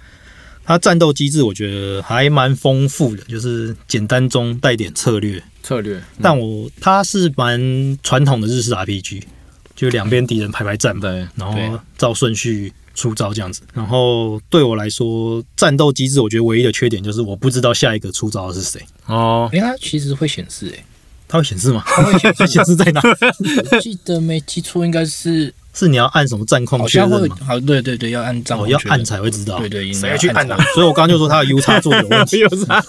[0.64, 5.42] 它战斗机制我觉得还蛮丰富的，就是简单中带点策略。
[5.60, 9.22] 策略，但我它是蛮传统的日式 RPG，
[9.74, 13.62] 就两边敌人排排站，对，然后照顺序出招这样子。
[13.74, 18.80] 然后对我来说，战斗机制我觉得唯一的缺点就是我不知道下一个出招的是谁。
[19.06, 20.84] 哦，哎，它其实会显示，哎，
[21.32, 21.82] 它会显示吗？
[21.86, 23.00] 它会显示在哪？
[23.80, 25.52] 记得没记错，应该是。
[25.72, 27.34] 是你要按什么战况确认吗？
[27.46, 29.58] 好，对对对，要按战况，要按才会知道。
[29.58, 30.54] 对对，谁去按的？
[30.74, 32.40] 所以我刚刚就说它的 U 叉做有问题。
[32.44, 32.84] U 叉，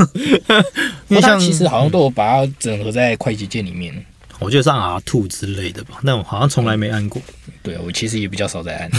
[1.08, 4.06] 因为像其实好像都有把它整合在快捷键里面。
[4.40, 7.22] 我觉得 two 之类的吧，但我好像从来没按过。
[7.62, 8.92] 对我其实也比较少在按。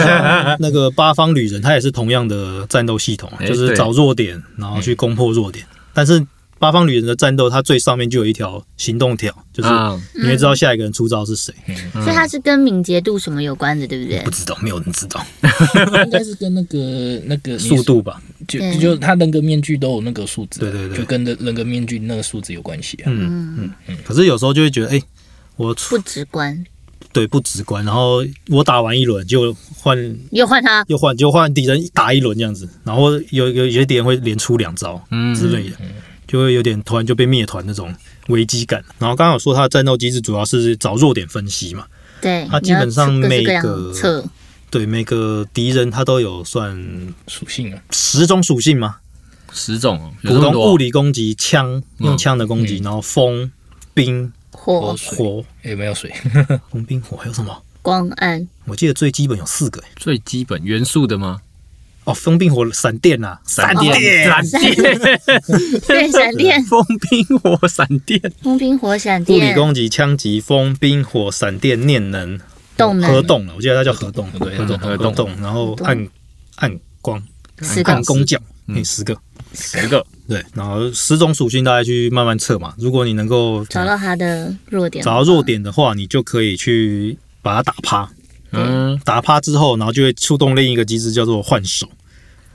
[0.58, 6.26] 那个八方旅人，它也是同样的战斗系统，就是找弱点，然后去攻破弱点，但是。
[6.58, 9.68] 八方旅人的战斗，它最上面就有一条行动条，就是
[10.14, 11.54] 你会知道下一个人出招是谁。
[11.92, 14.20] 所以它是跟敏捷度什么有关的，对不对？
[14.22, 15.24] 不知道，没有人知道。
[16.04, 16.78] 应该是跟那个
[17.26, 22.98] 那个 速度吧，就就他人格面具都有那个数字，对对对，就跟的人格面具那个数字有关系。
[23.04, 23.96] 嗯嗯嗯。
[24.04, 25.02] 可是有时候就会觉得，哎，
[25.56, 26.64] 我不直观。
[27.12, 27.84] 对，不直观。
[27.84, 29.96] 然后我打完一轮就换，
[30.30, 32.68] 又换他，又换就换敌人打一轮这样子。
[32.84, 35.02] 然后有有有些敌人会连出两招
[35.34, 35.76] 之类的。
[36.26, 37.94] 就会有点突然就被灭团那种
[38.28, 38.84] 危机感。
[38.98, 41.86] 然后刚刚有说他的战斗机制主要是找弱点分析嘛？
[42.20, 44.24] 对，他基本上每个测，
[44.70, 48.96] 对每个敌人他都有算属性啊，十种属性嘛，
[49.52, 53.50] 十种，普通物理攻击，枪用枪的攻击，然后风、
[53.92, 56.12] 冰、火、火也没有水？
[56.72, 57.62] 风、冰、火还有什么？
[57.82, 58.48] 光、暗。
[58.64, 61.40] 我记得最基本有四个，最基本元素的吗？
[62.06, 64.76] 哦，风冰火闪电呐，闪电，闪电，
[65.88, 72.38] 对，闪电，风冰火闪电，风冰火闪电，物理攻击，枪击，风冰火闪电，念能，
[72.76, 76.08] 动能，核动了，我记得它叫核动，对，核动，核动，然后暗
[76.54, 77.20] 暗光，
[77.84, 79.16] 暗攻角，你十个，
[79.52, 88.08] 十个，对，然后十种属性大家去慢慢测嘛，如果你能够找到它的弱点，找到弱点的话，你就可以去把它打趴。
[88.52, 91.88] 嗯，打趴之后，然后就会触动另一个机制，叫做换手。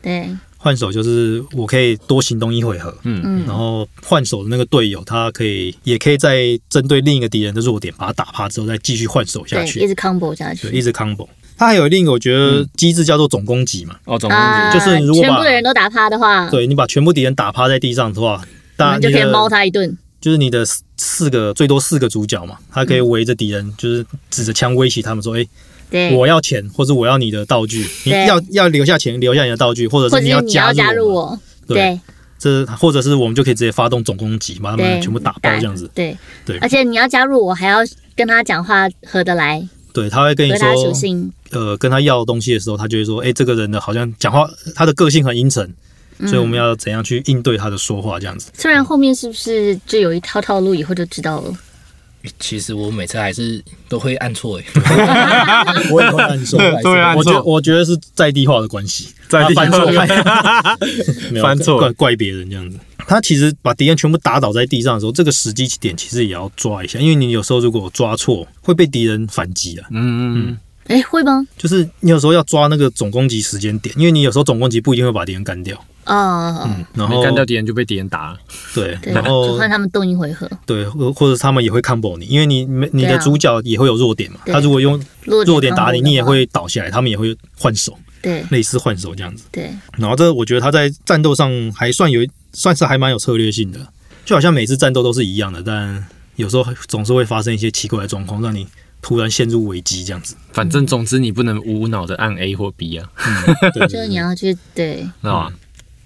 [0.02, 0.28] 对，
[0.58, 2.96] 换手就是我可以多行动一回合。
[3.04, 11.28] 嗯嗯，然后换手的那个队友，他可以也可以在针对另一个敌人的弱点，把他打趴之后，再继续换手下去，一直 combo 下去，对，一直 combo。
[11.58, 13.96] 它还有另一个我觉得机制叫做总攻击嘛。
[14.06, 18.44] 哦，总攻击就是如果全部的人都打趴的话，对你把全部敌人打趴在地上的话，
[18.78, 19.96] 然就可以猫他一顿。
[20.20, 20.66] 就是你的
[20.98, 25.46] 四个最多四个主角嘛，他可以围着敌人，就是指着枪威胁他们说：“哎。”
[26.16, 31.40] 我要钱，或者我要你的道具，你要要留下钱，留下你的道具，或者是你要加入我。
[31.68, 32.00] 对，
[32.40, 35.90] 这或者是我们就可以直接发动总攻击，把他们全部打爆这样子。
[35.94, 37.80] 对对，而且你要加入我，还要
[38.16, 39.68] 跟他讲话合得来。
[39.94, 40.68] 对，他会跟你说，
[41.52, 45.70] 呃，跟他要东西的时候，他就会说，哎，这个人呢，好像讲话，他的个性很阴沉，
[46.20, 48.50] 所以我们要怎样去应对他的说话这样子。
[48.54, 51.54] 虽然后面是不是就有一套套路，以后就知道了。
[52.40, 54.64] 其实我每次还是都会按错哎，
[55.92, 59.92] 我也会按错， 对啊，我觉我觉得是在地化的关系，在地犯错，
[61.42, 61.78] 翻 错。
[61.80, 62.78] 怪怪别人这样子。
[63.08, 69.88] 他其实把敌人全部打倒在地上的时候，这个时机点其实也要抓一下，因为你有时候如果抓错，会被敌人反击啊。
[69.92, 70.50] 嗯。
[70.50, 70.58] 嗯，
[70.92, 71.48] 哎，会吗？
[71.58, 75.82] 就是你有时候要抓那个总攻击时间点，因为你有时候总攻击不一定会把敌人干掉。
[76.04, 78.32] 啊，嗯，然后干掉敌人就被敌人打。
[78.32, 78.38] 了，
[78.74, 93.80] 对，然后看他们动一回合，对，或或者他们也会 combo 你，因为你没你的主角也会有弱点嘛，他如果用弱点打你，你也会倒下来，他们也会换手，对，类似换手这样子，对，然后这我觉得他在战斗上还算有，算是还蛮有策略性的，
[94.26, 96.04] 就好像每次战斗都是一样的，但
[96.36, 98.68] 有时候总是会发生一些奇怪的状况，让你
[99.02, 100.36] 突然陷入危机这样子。
[100.54, 103.10] 反正总之你不能无脑的按 A 或 B 啊，
[103.74, 105.52] 就是你要去对，啊。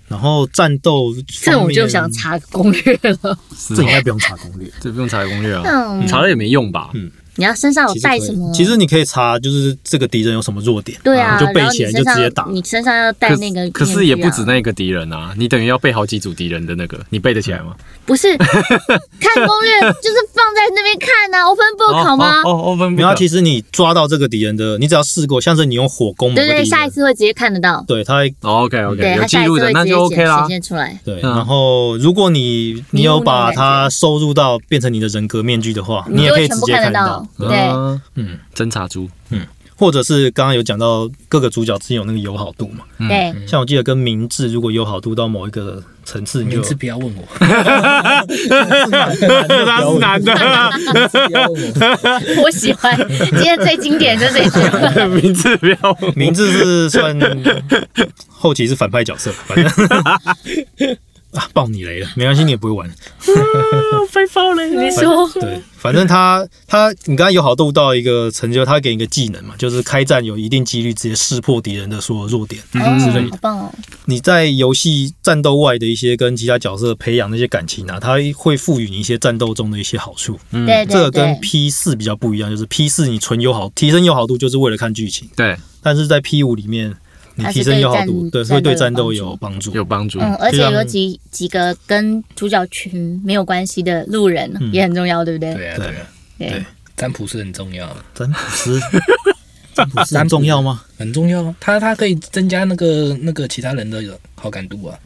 [0.07, 3.39] 然后战斗，这我就想查攻略了。
[3.69, 6.91] 这应该不用查攻略，这不用查攻略啊，你查了也没用吧？
[6.93, 7.11] 嗯。
[7.35, 8.51] 你要身上有带什么？
[8.53, 12.45] 其实你可以查，就是这个敌人有什么弱点，对啊，你就背起来就直接打。
[12.49, 17.75] 你身上要带那个，可是也不止那个敌人啊，你等于要背好几组敌人的那个，你背得起来吗？
[18.05, 18.47] 不是， 看
[19.47, 22.41] 攻略就是放在那边看啊，open book 好吗？
[22.43, 22.99] 哦，open book。
[22.99, 27.83] 然后其实你抓到这个敌人的，你只要试过，像是你用火攻，对对，下一次会直接看得到。
[27.87, 30.39] 对他，OK OK，有记录的那就 OK 啦。
[30.41, 30.97] 显现出来。
[31.03, 37.24] 对，然后如果你你有把它收入到变成你的人格面具的话，你也可以直接看到。
[37.37, 37.47] 对。
[38.15, 39.45] 嗯，侦查猪，嗯，
[39.75, 42.85] 或者是刚刚有讲到各个主角之间有那个友好度嘛？
[43.09, 48.23] 对，像我记得跟明智如果友好度到某一个层次，你就不要问我， 他
[49.81, 50.33] 是男的，
[51.27, 52.95] 不要问我，我喜欢。
[53.09, 54.59] 今天最经典就这句，
[55.21, 57.17] 名字不要，名字是算
[58.29, 60.97] 后期是反派角色，反正。
[61.35, 61.49] 啊！
[61.53, 62.89] 爆你雷了，没关系，你也不会玩。
[64.13, 72.79] 被爆雷，你说对，反正他他，你刚刚友好度到一个成就，他给你一个技能嘛，就是开战有一定几率直接识破敌人的所有弱点之
[73.11, 73.31] 类的。
[73.31, 73.73] 好棒哦！
[74.05, 80.39] 你在游戏战斗外的一些跟其他角色培养那些感情啊，他会赋予你一些战斗中的一些好处。
[80.51, 85.29] 嗯，这个跟 P 四比较不一样，就是 P 四你纯友好提升友好度就是为了看剧情。
[85.35, 86.95] 对，但是在 P 五里面。
[87.35, 90.19] 你提升友好度，对，会对战斗有帮助，有帮助。
[90.19, 95.53] 嗯，而且有几几个跟主角群没有关系的路人也很重要，对不对？
[95.53, 95.93] 对啊，对啊，
[96.37, 96.65] 对。
[96.95, 98.79] 占卜师很重要，占卜师，
[99.73, 100.81] 占卜师很重要吗？
[100.97, 104.01] 很重要啊，他他可以增加那个那个其他人的
[104.35, 104.97] 好感度啊。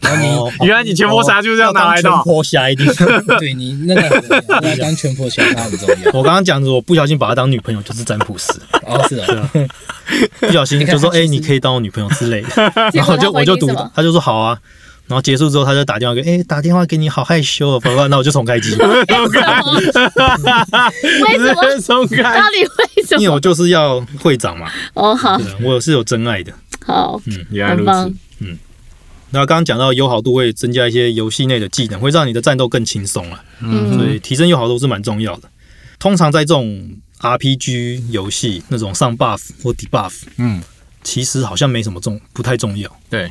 [0.00, 2.86] 你原来你全破侠就是这样拿来的，全破侠一定
[3.38, 4.02] 对你那个
[4.50, 5.96] 要当全破侠，他很重要。
[6.12, 8.52] 我刚刚讲的，我不小心把她当女朋友，就是占卜师。
[8.86, 9.50] 哦，是啊，
[10.40, 12.48] 不小心就说，哎，你可以当我女朋友之类的，
[12.94, 14.58] 然后就我就赌，他就说好啊。
[15.08, 18.74] 然后结束之后，他就打电话给，哎，打电话给你，好害羞哦， 宝宝，那我就重开机。
[18.84, 18.84] 为
[21.38, 22.22] 什么重开？
[22.22, 22.68] 到底为
[23.02, 23.22] 什么？
[23.22, 24.70] 因为我就是要会长嘛。
[24.92, 26.52] 哦，好，我是有真爱的。
[26.86, 27.90] 好，嗯，原来如此，
[28.40, 28.58] 嗯。
[29.30, 33.44] 那刚刚讲到友好度会增加一些游戏内的技能，会让你的战斗更轻松啊。
[33.60, 35.48] 嗯，所以提升友好度是蛮重要的。
[35.98, 40.62] 通常在这种 RPG 游戏，那种上 buff 或 debuff，嗯，
[41.02, 42.90] 其实好像没什么重，不太重要。
[43.10, 43.28] 对，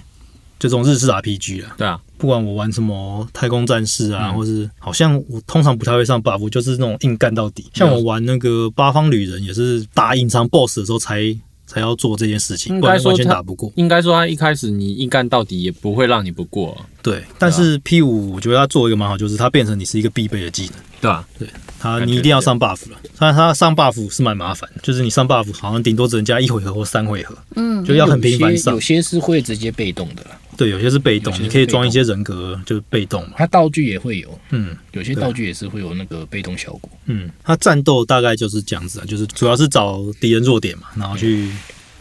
[0.60, 1.76] 就这种日式 RPG 啊。
[1.78, 7.66] 对啊，不管我玩什么太空战士啊，或是好像我通常不太会上 buff，就是那种硬干到底。
[7.74, 11.36] 像我玩那个八方旅人，也是打隐藏 boss 的时候才。
[11.68, 13.72] 才要做这件事情，不然完全打不过。
[13.76, 16.76] 应该说他一开始你硬干到底也不会让你不过。
[17.04, 21.28] 对，但是 P 五我觉得他做一个蛮好，就是它变成你是一个必备的技能，对吧？
[21.38, 21.48] 对，
[21.80, 22.98] 他你一定要上 buff 了。
[23.20, 28.74] 但他上 buff 是蛮麻烦，就是你上 buff 好像顶多只能加一回合或三回合，嗯，就要很频繁上。
[28.74, 30.26] 有些是会直接被动的。
[30.58, 33.36] 对，有些是被动，你可以装一些人格，就是被动嘛。
[33.38, 36.90] 它道具也会有，嗯，有些道具也是会有那个被动效果。
[37.06, 41.50] 嗯，它战斗大概就是这样子啊，就是主要是找敌人弱点嘛，然后去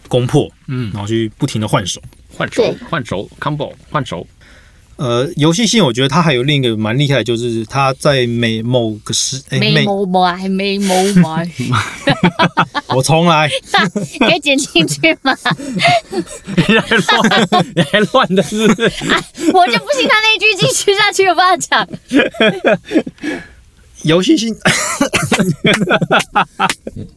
[0.08, 4.26] 攻破，嗯，然后去不停的换手，换手，换手，combo，换手。
[4.96, 11.36] 呃，游戏性我觉得它还有另一个蛮厉害，就是它在每某个时，每某某还没某某，
[12.96, 13.48] 我重来，
[14.20, 15.36] 可以剪进去吗？
[16.56, 18.56] 你还乱，你还乱的是？
[19.52, 21.86] 我就不信他那一句继续下去有办法讲。
[24.02, 24.54] 游戏性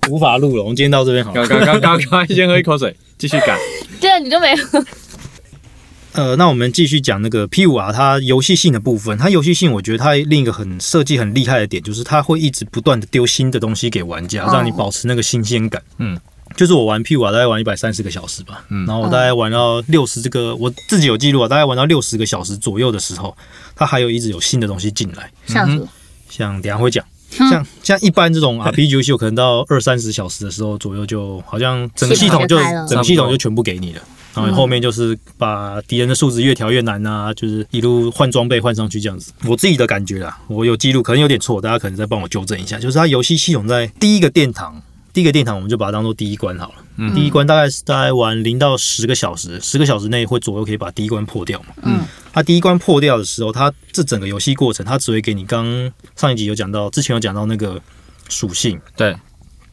[0.10, 1.32] 无法录了，我们今天到这边好。
[1.32, 3.58] 刚刚刚刚刚先喝一口水，继续改。
[4.02, 4.84] 对啊，你都没喝。
[6.14, 9.16] 呃，那我们继续讲那个 P 五啊，它游戏性的部分。
[9.18, 15.82] 它游戏性，我觉得它另一个很设计很厉害的点，就是它会一直不断的丢新的东西给玩家，让你保持那个新鲜感。
[16.00, 16.20] 嗯，
[16.56, 18.66] 就是我玩 P 五啊，大概玩一百三十个小时吧。
[18.70, 23.38] 嗯，然后我大概玩到六十这个，我自己有记录啊，大概玩到六十个小时左右的时候，
[23.76, 25.32] 它还有一直有新的东西进来。
[25.46, 25.88] 像
[26.28, 32.58] 像等下会讲，像像一般这种 RPG 游戏，可能到二三十小时的时候左右，就好像整个系统就
[32.88, 34.02] 整个系统就全部给你了。
[34.36, 39.32] 然后后面就是把敌人的数值越调越难啊，就是一路换装备换上去这样子。
[39.46, 42.78] 我自己的感觉啦，我有记录，可能有点错，大家可能再帮我纠正一下。
[42.78, 46.76] 就是它游戏系统在第一个殿堂，第一个殿堂我们就把它当做第一关好了。
[46.98, 47.16] 嗯。
[47.16, 51.68] 第一关大概是大概玩零到十个小时，十个小时内会左右可以把第一关破掉嘛。
[51.84, 52.02] 嗯。
[52.32, 57.82] 它第一关破掉的时候，它这整个游戏过程，它只会给你刚上一集有讲到，之前有讲到那个
[58.30, 58.80] 属性。
[58.96, 59.16] 对。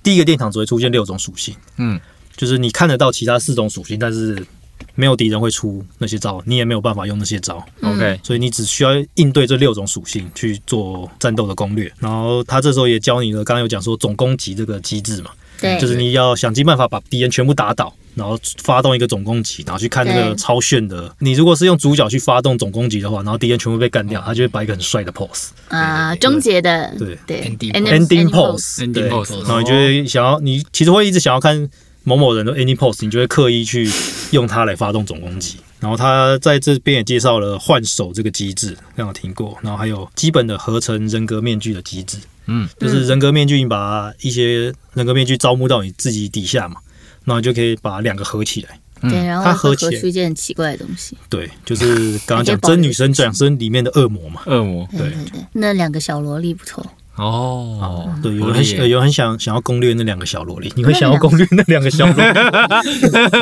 [0.03, 1.55] 第一个殿堂只会出现六种属性。
[1.77, 2.01] 嗯。
[2.37, 4.47] 就是你看得到其他四种属性，但是
[4.95, 7.65] 没有敌人会出那些招，你也没有办法用那些招。
[7.83, 11.91] OK，所以你只需要应对这六种属性去做战斗的攻略。
[11.99, 15.31] 然后他这时候也教你了，刚刚有讲说总攻击这个机制嘛，
[15.61, 21.15] 对，就是你要想尽办法把敌人全部打倒，然后发动一个总攻击，然后去看那个超炫的。
[21.19, 27.19] 你如果是用主角去发动总攻击的话，然后敌人全部被干掉，他就会摆一个很帅的 pose 啊，终结的对。
[27.27, 27.43] 对。
[27.47, 31.69] Ending pose，ending pose，然后你就会想要，你其实会一直想要看
[32.07, 33.91] 某某人的 ending pose，你就会刻意去
[34.31, 35.57] 用它来发动总攻击。
[35.81, 39.59] 然后他在这边也介绍了换手这个机制，刚刚听过。
[39.61, 46.77] 然后还有基本的合成人格面具的机制，嗯，就是人格面具，你把一些人格面具招募到你自己底下嘛。
[47.25, 51.19] 然后就可以把两个合起来，对，然后它合出一件很奇怪的东西。
[51.29, 54.43] 对，就是刚刚讲 真女神转身里面的恶魔嘛。
[54.47, 55.41] 恶魔，对对对。
[55.53, 56.87] 那两个小萝莉不错
[57.17, 58.09] 哦。
[58.23, 62.23] 对，有人有很想想要攻略那两个小萝莉，你会想要攻略那两个小萝莉？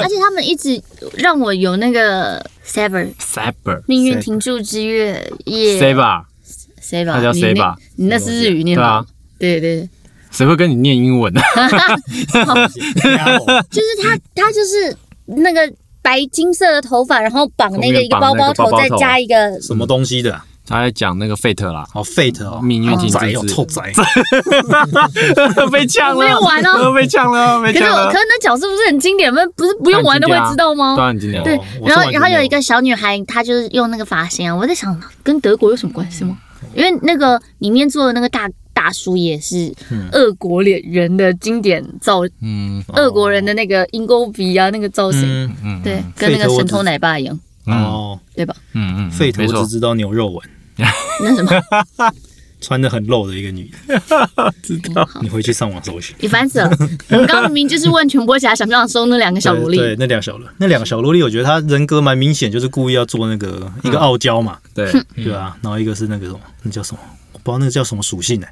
[0.00, 0.82] 而且他们一直
[1.16, 5.78] 让我有那个 Saber，Saber，命运停住之月耶。
[5.78, 6.24] 谁吧？
[6.80, 7.14] 谁吧？
[7.14, 7.76] 他叫谁吧？
[7.96, 9.04] 你那是日语念吧？
[9.38, 9.88] 对对。
[10.30, 11.40] 谁会跟你念英文呢？
[13.70, 14.96] 就是他，他就是
[15.26, 15.72] 那个
[16.02, 20.40] 白金色的头发，然后绑那个一个包包头，再加一个什么东西的？
[20.66, 23.92] 他在讲那个 Fate 啦，哦 Fate 哦，命运金宅哦，臭宅，
[25.70, 28.06] 被呛了，不用玩哦，被呛了，被呛了。
[28.06, 29.42] 可是可是那角色不是很经典吗？
[29.56, 30.94] 不是不用玩都会知道吗？
[30.96, 31.42] 当然经典。
[31.44, 36.38] 对，然后然后有一个小女孩，她就是用那个发型啊，我在想，跟德国有什么关系吗？
[36.74, 38.48] 因为那个里面做的那个大。
[38.74, 39.72] 大叔也是
[40.10, 45.22] 俄国脸人的经典造，嗯，俄国人的那个鹰钩鼻啊，那个造型，
[45.62, 48.54] 嗯，对，跟那个神偷奶爸一样，哦，对吧？
[48.72, 50.42] 嗯嗯，费头只知道牛肉纹，
[51.20, 51.50] 那什么，
[52.60, 53.70] 穿的很露的一个女。
[53.86, 54.00] 的，
[54.62, 55.06] 知道？
[55.20, 56.70] 你回去上网搜寻，你烦死了！
[57.10, 65.56] 我们刚明明就是问全波侠想不想收那两个小萝莉，对，那两小萝，那两个小萝莉，我觉得她人格蛮明显，就是故意要做那个一个傲娇嘛，对，对吧？
[65.62, 67.00] 然后一个是那个什么，那叫什么？
[67.32, 68.46] 我不知道那个叫什么属性呢？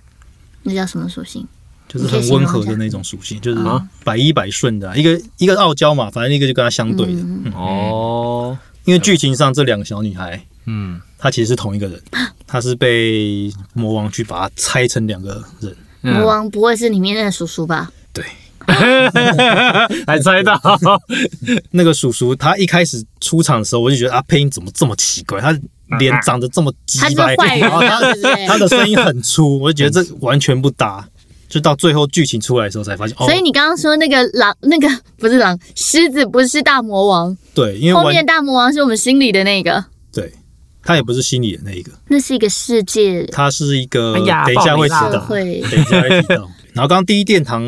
[0.62, 1.46] 那叫什么属性？
[1.88, 3.60] 就是很温和的那种属性，就是
[4.02, 7.22] 百依百顺的一个一个傲娇嘛，反正一个就跟她相对的。
[7.54, 8.56] 哦。
[8.84, 12.00] 因为剧情上这两个小女孩，嗯，她其实是同一个人，
[12.46, 15.74] 她是被魔王去把她拆成两个人。
[16.00, 17.92] 魔王不会是里面那个叔叔吧？
[18.12, 18.24] 对，
[20.06, 20.60] 还猜到
[21.70, 22.34] 那个叔叔。
[22.34, 25.40] 他一开始出场的时候，我就觉得啊，配音怎么这么奇怪？
[25.40, 25.56] 他。
[25.98, 28.00] 脸长得这么鸡掰，然后他
[28.48, 31.06] 他的声音很粗，我就觉得这完全不搭。
[31.52, 33.14] 就到最后剧情出来的时候才发现。
[33.18, 34.88] 所以你刚刚说那个狼，那个
[35.20, 37.36] 不是狼，狮子不是大魔王。
[37.52, 39.84] 对，因为后面大魔王是我们心里的那个。
[40.10, 40.32] 对，
[40.82, 41.92] 他也不是心里的那一个。
[42.08, 43.26] 那是一个世界。
[43.26, 46.50] 他是一个，等一下会知道，会等一下会知道。
[46.72, 47.62] 然后刚刚第一殿堂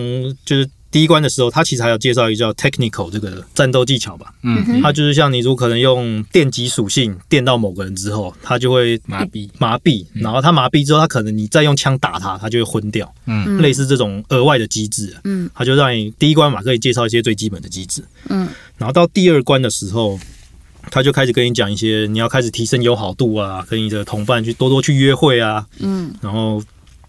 [0.47, 0.67] 就是。
[0.95, 4.33] 第一关的时候，他其实还有介绍一个叫 technical 这个战斗技巧吧。
[4.45, 13.13] 嗯，他就是像你如果可能用电击属性电到某个人之后，他就会麻痹麻痹，然后他麻痹之后，他可能你再用枪打他，他就会昏掉。
[13.27, 15.13] 嗯，类似这种额外的机制。
[15.25, 18.01] 嗯，他就让你第一关嘛可以介绍一些最基本的机制。
[18.29, 18.47] 嗯，
[18.79, 20.17] 然后到第二关的时候，
[20.93, 25.67] 他就开始跟你讲一些你要开始提升友好度啊，跟你的同伴去多多去约会啊。
[25.81, 26.63] 嗯，然后。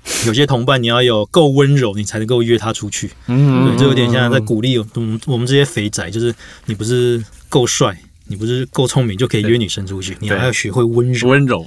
[0.25, 3.11] 有些同伴你要有够温柔，你才能够约他出去。
[3.27, 6.33] 嗯，对，就有点像在鼓励我们我们这些肥仔，就是
[6.65, 7.97] 你不是够帅，
[8.27, 11.29] 你不是够聪明就可以约女生出去，你还要学会温柔。
[11.29, 11.65] 温柔，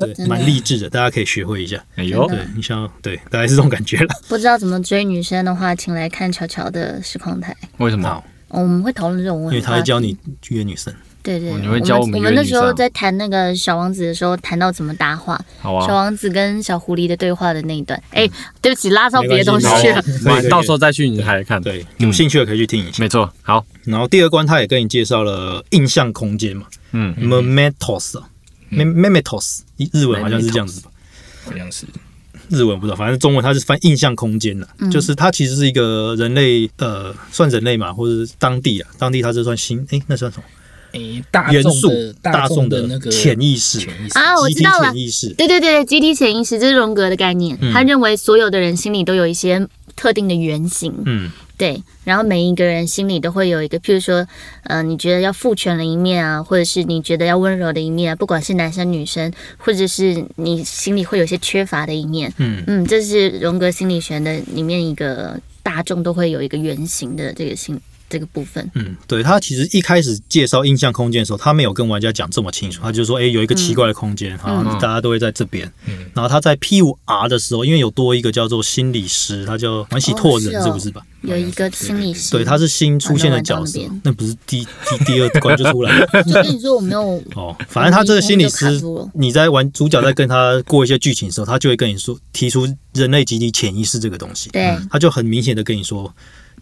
[0.00, 1.84] 对， 蛮励志的，大家可以学会一下。
[1.96, 4.08] 哎呦，对你像对，大概是这种感觉了。
[4.28, 7.56] 不知道怎么追女生的话，请来看乔乔的实况台。
[7.78, 8.22] 为什么？
[8.48, 10.16] 我们会讨论这种问题，因为他会教你
[10.50, 10.92] 约女生。
[11.22, 12.18] 对对，你会教我们。
[12.18, 15.40] 我们那时候在谈那个小王子的时候，谈到怎么搭话。
[15.60, 15.86] 好啊。
[15.86, 18.28] 小王子跟小狐狸的对话的那一段，哎，
[18.60, 20.02] 对不起，拉到别的东西去了。
[20.50, 21.62] 到时候再去你台看。
[21.62, 23.00] 对，有兴趣的可以去听一下。
[23.02, 23.32] 没错。
[23.42, 26.66] 好，然后第二关他也跟你介绍了印象空间嘛。
[26.92, 27.14] 嗯。
[27.18, 29.60] Memetos，Memetos，
[29.92, 30.90] 日文好像是这样子吧？
[31.44, 31.86] 好像是。
[32.48, 40.44] 日文不知道，反正中文它是翻印象空间的，就是它其实是一个人类，呃，算人类嘛，或者是当地啊，当地它是算新，哎，那算什么？
[40.92, 41.90] 诶，元素
[42.20, 43.80] 大众的那个潜意识
[44.14, 49.66] 啊，我知道了，潜意识，对对对，集体潜意识这是荣格的概念，他认为所有的人心里都有一些
[49.96, 54.26] 特定的原型，嗯，对，然后每一个人心里都会有一个，譬如说，
[54.64, 62.62] 呃，你觉得要父权的一面啊，或者是你觉得要温柔的一面啊，不管是男生女生，或者是你心里会有些缺乏的一面，嗯。
[62.66, 67.78] 嗯，这是荣格心理学的里面一个大众都会有一个原型的这个心。
[68.12, 75.66] 这个部分，嗯，对他其实一开始介绍印象空间的时候，他没有跟玩家讲这么清楚，他就说，哎，有一个奇怪的空间，啊，大家都会在这边。
[75.86, 81.00] 嗯，然后他在 P 五 R 的时候，因为有多一个叫做心理师，他叫王喜拓人，是不是吧？
[81.22, 86.06] 有一个心理师，对，他是新出现的角色，那不是第第第二关就出来了。
[86.24, 88.78] 就跟你说我没有 哦，反正他这个心理师，
[89.14, 94.50] 你在玩主角在跟他过一些剧情的时候，他就会跟你说，提出人类集体潜意识这个东西。
[94.50, 96.12] 对，他就很明显的跟你说。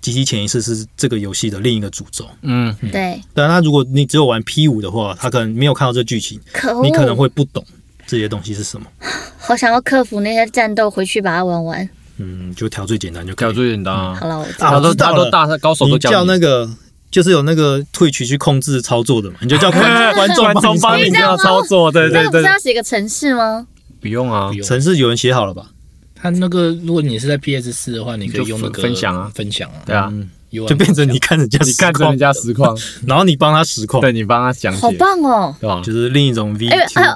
[0.01, 2.27] 集体潜意识是这个游戏的另一个诅咒。
[2.43, 3.21] 嗯，对。
[3.35, 6.41] 但他如果你只有玩 P 五的话，他可能没有看到这剧情，
[6.83, 7.65] 你可能会不懂
[8.07, 8.87] 这些东西是什么。
[9.39, 11.89] 好想要克服那些战斗，回去把它玩完。
[12.19, 14.15] 嗯，就调最简单就调最简单啊。
[14.21, 16.69] 好了，他都他都大高手都叫那个。
[17.11, 22.41] 就是有那个退取去控制操作的嘛，你就叫 观观众帮你这样操作，对对对。
[22.41, 23.67] 那要写个程式吗？
[24.01, 25.73] 不用啊，程式有人写好了吧？
[26.21, 30.13] 他那个如果你是在 PS 四的话，你可以用那个分享啊，分享啊，对啊。
[30.67, 32.77] 就变成你看人家，你看人家实况，
[33.07, 35.81] 然后你帮他实况，对你帮他讲解，好棒哦，对吧？
[35.85, 36.69] 就是另一种 V。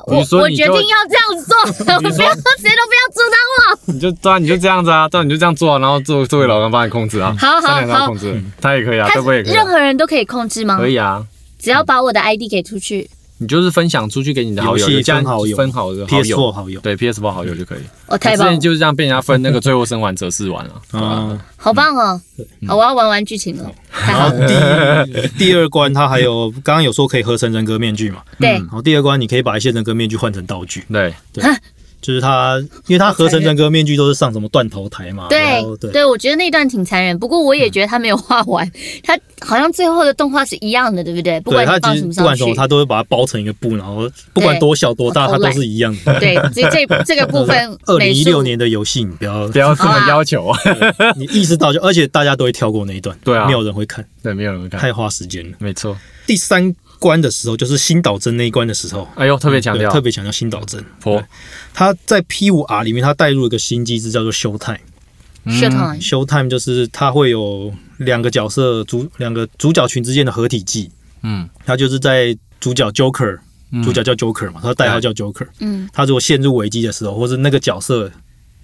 [0.07, 3.93] 我我决定要这样做， 不要 谁都不要阻挡我。
[3.93, 9.43] 你就对啊，你就这样子啊，对，你就这样做，啊然后作作为老公帮你控制啊，好好好，控制他也可以啊，他不可以？
[9.43, 10.79] 任何人都可以控制吗？
[10.79, 11.27] 可以啊，
[11.59, 13.11] 只要把我的 ID 给出去。
[13.39, 17.81] 你就是分享出去给你的好友，分好友，分好的好友，好友，对 PS4 好友就可以。
[18.07, 18.47] 哦，太棒！
[18.47, 22.21] 之前就是这样被人家分那个最后生还者试玩了，啊， 好棒哦！
[22.69, 23.71] 好，我要玩完剧情了。
[24.07, 28.23] 然后第第二关，它还有刚刚有说可以合成人格面具嘛？
[28.39, 28.51] 对。
[28.51, 30.85] 然后第二关，你可以把一些人格面具换成道具。
[30.93, 31.45] 对对。
[32.05, 35.27] 就是他，因为他合成人格面具都是上什么断头台嘛。
[35.31, 35.41] 对
[35.91, 37.19] 对，我觉得那段挺残忍。
[37.19, 38.71] 不过我也觉得他没有画完，
[39.03, 41.41] 他好像最后的动画是一样的，对不对？
[41.41, 46.21] 不管他放什么不管什么，他都会把它包成一个布，然后不管多小多大，它都是一样的。
[46.21, 47.57] 对，这这这个部分，
[47.87, 50.59] 二零一六年的游戏，你不要不要这么要求 啊！
[51.17, 55.57] 你意识到就，而且大家都会跳过那一段，对啊，没有人会看，对，没有人会看，太花时间了。
[55.59, 56.75] 没错，第三。
[57.05, 60.83] 关的时候就是新岛真那一关的时候，哎呦，特别强调，特别强调新岛真。
[61.05, 61.23] 哦，
[61.75, 64.81] 他在 P 五 R 里面，他带入一个新机制，叫做 Show Time。
[65.45, 70.91] Show Time Show Time 就是它会有两个角色主两个主角群之间的合体技。
[71.23, 73.39] 嗯，他就是在主角 Joker，
[73.83, 75.47] 主角叫 Joker 嘛，他代号叫 Joker。
[75.61, 78.11] 嗯，他如果陷入危机的时候，或者那个角色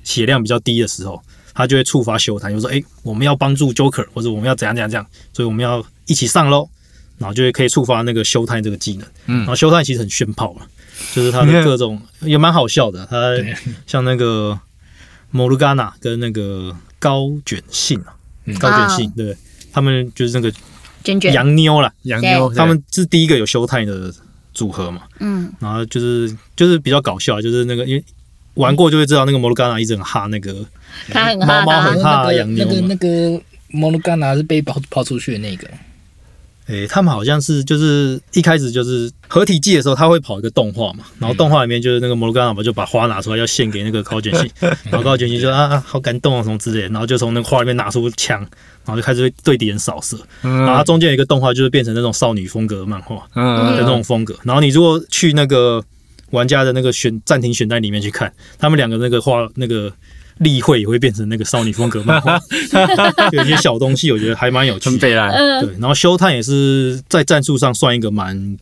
[0.03, 1.21] 血量比较低的时候，
[1.53, 6.71] 他就会触发 Show Time，就说：“哎，我们要帮助 Joker，或者我们要怎样怎样怎样，所以我们要一起上喽。”
[7.21, 10.67] 然后就会可以触发那个修探这个技能，嗯，然后修探其实很炫炮了，
[11.13, 13.37] 就是他的各种也蛮好笑的，他
[13.87, 14.59] 像那个
[15.31, 18.17] 摩鲁嘎纳跟那个高卷信啊，
[18.59, 19.37] 高卷信，对，
[19.71, 20.51] 他们就是那个
[21.31, 24.11] 洋妞啦，洋妞，他们是第一个有修探的
[24.55, 28.03] 组合嘛，嗯，然后就是就是比较搞笑，就是那个因为
[28.55, 30.65] 玩过就会知道那个摩鲁加纳一直很哈那个，
[31.11, 35.69] 他很哈，猫猫很哈洋妞那个那个摩鲁加纳是被抛抛出去的那个。
[36.71, 44.49] 诶，他们好像是就是一开始就是合体技的时候，他会跑一个动画嘛，然后动画里面就是那个摩罗干嘛就把花拿出来要献给那个高卷信，
[44.85, 48.39] 然后高卷信就啊啊好感动啊什么之类，然后就从那个花里面拿出枪，
[48.85, 55.85] 然后就开始对敌人扫射，然后中间有一个动画就是变成那种少女风格漫画的那种风格，然后你如果去那个
[56.31, 59.93] 玩家的那个选暂停选单里面去看，他们两个那个画那个。
[60.41, 62.41] 例会也会变成那个少女风格漫画，
[63.33, 64.99] 有一些小东西，我觉得还蛮有趣的。
[65.61, 68.57] 对，然后修探也是在战术上算一个蛮，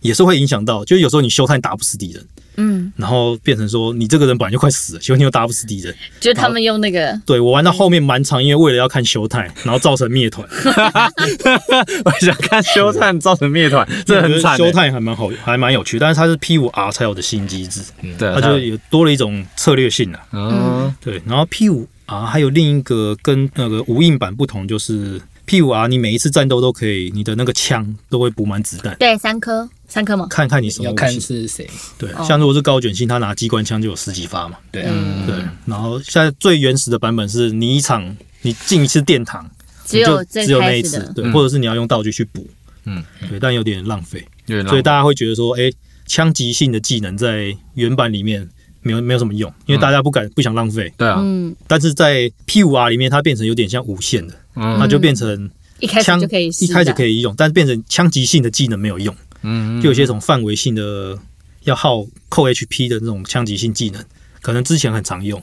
[0.00, 2.24] 也是会影响到，就是有时候你修探打不死敌人。
[2.56, 10.46] 嗯，然后变成说你这个人本来就快死了，结果你又打不死敌人，就他们用那个，对我玩到后面蛮长，因为为了要看修太，然后造成灭团。
[12.04, 14.56] 我想看修太造成灭团， 这很惨。
[14.56, 17.80] 修太还蛮好，还蛮有趣，但是它是 P 五 R 才有的新机制，
[18.18, 18.78] 对，它就有。
[18.90, 20.20] 多了一种策略性啊。
[20.32, 29.68] 嗯，对，然后 P 五 R 还有另一个跟那个无印版不同，就是 P 五 R 你每一次战斗都可以，你的那个枪都会补满子弹，对，三颗。
[29.94, 30.26] 三颗吗？
[30.28, 31.70] 看看你什么要看是谁。
[31.96, 34.58] 对，像如果是高卷性，他拿机关枪就有十几发嘛。
[34.72, 34.92] 对啊，
[35.24, 35.36] 对。
[35.66, 39.48] 然后现在最原始的版本是你一场你进一次殿堂，
[39.86, 42.44] 只有只有那一次，对，或者是你要用道具去补。
[42.86, 44.26] 嗯，对，但有点浪费。
[44.68, 45.70] 所以大家会觉得说，哎，
[46.08, 48.48] 枪击性的技能在原版里面
[48.82, 50.92] 没有没有什么用，因为大家不敢不想浪费。
[50.96, 51.20] 对啊。
[51.22, 51.54] 嗯。
[51.68, 55.48] 但是在 P 五 R 里面，它变成有点像无限的，那就变成
[55.78, 59.14] 一开始就可以一开始可以用，但是变成枪击性的技能没有用。
[59.44, 61.16] 嗯，就有些种范围性的
[61.64, 64.02] 要耗扣 HP 的那种枪击性技能，
[64.40, 65.40] 可能之前很常用，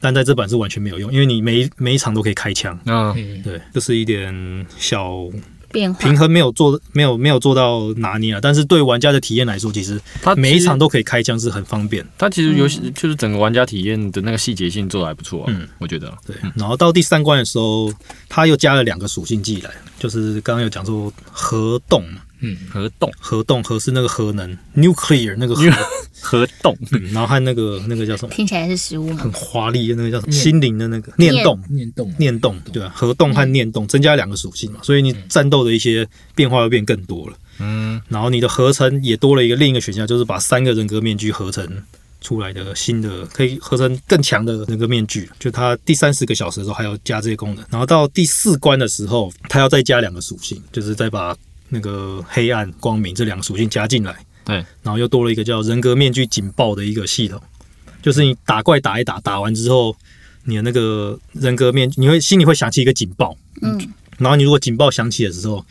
[0.00, 2.78] 但在这版是完全没有用，因为你每每一场都可以开枪。
[2.86, 5.28] 嗯，对，这是一点小
[5.70, 8.40] 变化，平衡没有做，没有没有做到拿捏啊。
[8.42, 12.06] 但是对玩家的体验来说，其实它每一场都可以开枪是很方便。
[12.18, 15.44] 它其实游戏就是整个玩家体验的那个细节性做的还不错。
[15.48, 16.36] 嗯，我觉得对。
[16.54, 17.90] 然后到第三关的时候，
[18.28, 22.20] 它又加了两个属性技来，就是刚刚有讲说核动嘛。
[22.44, 25.62] 嗯，核动，核动，核是那个核能，nuclear 那个核
[26.20, 26.76] 核动，
[27.12, 28.34] 然后和那个那个叫什么？
[28.34, 29.16] 听起来是食物吗？
[29.22, 30.32] 很华丽的那个叫什么？
[30.32, 32.92] 心灵的那个念动，念动，念动，对吧？
[32.94, 37.36] 核动和念动增加两个属性嘛，所以你战斗的一些变化会变更多了。
[37.60, 41.64] 嗯，然后你的合成也多了一个另一个选项，就是把三个人格面具合成
[42.20, 51.36] 出来的新的可以合成更强的那个面具，就它第三十个小时的时候还要加这些功能，然后到第四关的时候，它要再加两个属性，就是再把
[51.72, 54.14] 那个黑暗、光明这两个属性加进来。
[54.44, 57.42] 对，然后又多了一个叫人格面具警报的一个系统，
[58.00, 59.96] 就是你打怪打一打，打完之后，
[60.44, 65.64] 你的那个人格面，你会心里会响起一个警报，嗯，然后你如果警报响起的时候。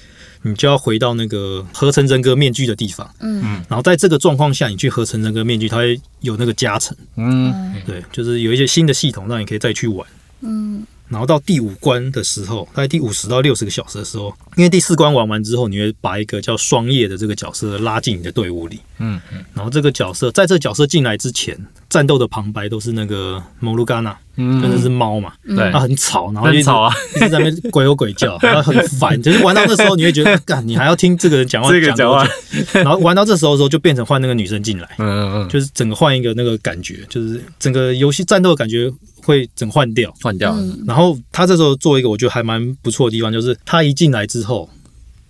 [0.43, 10.07] 你就要回到那个合成人格面具的地方，嗯，然后在这个状况下，你去合成人格面具，它会有那个加成，嗯，对，就是有一些新的系统让你可以再去玩，
[10.41, 10.83] 嗯。
[11.11, 19.43] 然后到第五关的时候，大概第五十到六十个小时的时候，因为第四关玩完之后，你会把一个叫双叶的这个角色拉进你的队伍里，嗯嗯。
[19.53, 21.57] 然后这个角色在这个角色进来之前，
[21.89, 29.21] 战斗的旁白都是那个蒙鲁嘎纳，真的是猫嘛，对，它很吵，然后很吵啊， 一直在那边鬼吼鬼叫， 然后很烦。
[29.21, 32.25] 就是玩到那时候，你会觉得， 干，你还要听这个人讲话，这个讲话。
[32.71, 38.89] 然后玩到这时候的时候，就变成换那个女生进来，嗯嗯嗯，就是整个换一个那个感觉，就是整个游戏战斗的感觉。
[39.23, 40.55] 会整换掉，换掉。
[40.85, 44.69] 然后他这时候做一个我觉得还蛮不错的地方，就是他一进来之后，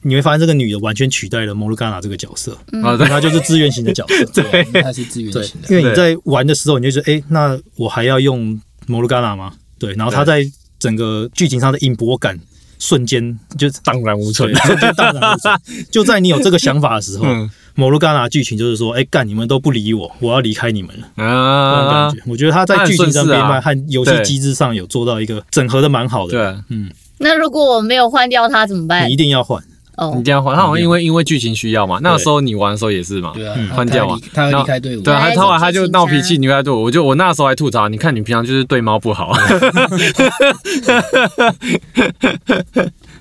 [0.01, 5.68] 你会发现这个女的完全取代了摩鲁嘎娜这个角色，啊，她就是资源型的角色， 对，她是资源型的。
[5.69, 9.53] 因为你在玩的时候，你就觉得，哎，那我还要用摩鲁嘎娜吗？
[9.77, 10.43] 对，然后他在
[10.80, 12.39] 整个剧情上的引博感
[12.82, 15.58] 瞬间就荡然无存，瞬间荡然无存。
[15.90, 17.26] 就在你有这个想法的时候。
[17.74, 21.72] 摩洛嘎拿剧情就是说，哎干，你们都不理我，我要离开你们了啊！
[21.72, 26.32] 那种感觉，我觉得他在剧情上编排和游戏机制上有做到一个整合的蛮好的。
[26.32, 26.91] 对，嗯。
[27.20, 29.08] 那如果我没有换掉他怎么办？
[29.08, 29.64] 你一定要换
[30.02, 30.56] 哦，一定要换。
[30.56, 36.82] 他好像因为因为剧情需要嘛，那时候你玩的时候也是嘛，对啊，换掉嘛，他要离开队伍，对啊，他后来他就闹脾气，离开队伍。
[36.82, 39.32] 我就我那时候还吐槽，你看你平常就是对猫不好。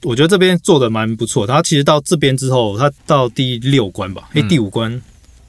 [0.04, 1.46] 我觉得这边做的蛮不错。
[1.46, 5.02] 他其实到这边之后，他到第六关吧，哎，第五关。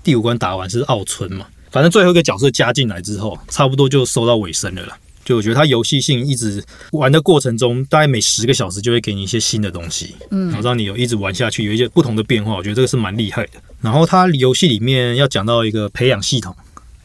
[0.03, 4.97] 第五关打完是奥村嘛，反正最后一个角色加进来之后，差不多就收到尾声了啦。
[5.31, 12.53] 就我觉得它游戏性一直玩的过程中，大概每十个小时就会给你一些新的东西，嗯，然后让你有一直玩下去，有一些不同的变化。
[12.53, 13.51] 我觉得这个是蛮厉害的。
[13.79, 16.53] 然后它游戏里面要讲到一个培养系统，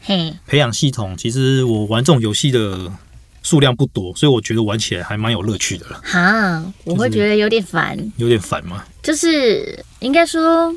[0.01, 2.91] 嘿，培养系统其实我玩这种游戏的
[3.43, 6.01] 数量不多，所以我觉得玩起来还蛮有乐趣的了。
[6.03, 8.83] 哈，我会觉得有点烦，有点烦吗？
[9.01, 10.75] 就是应该说。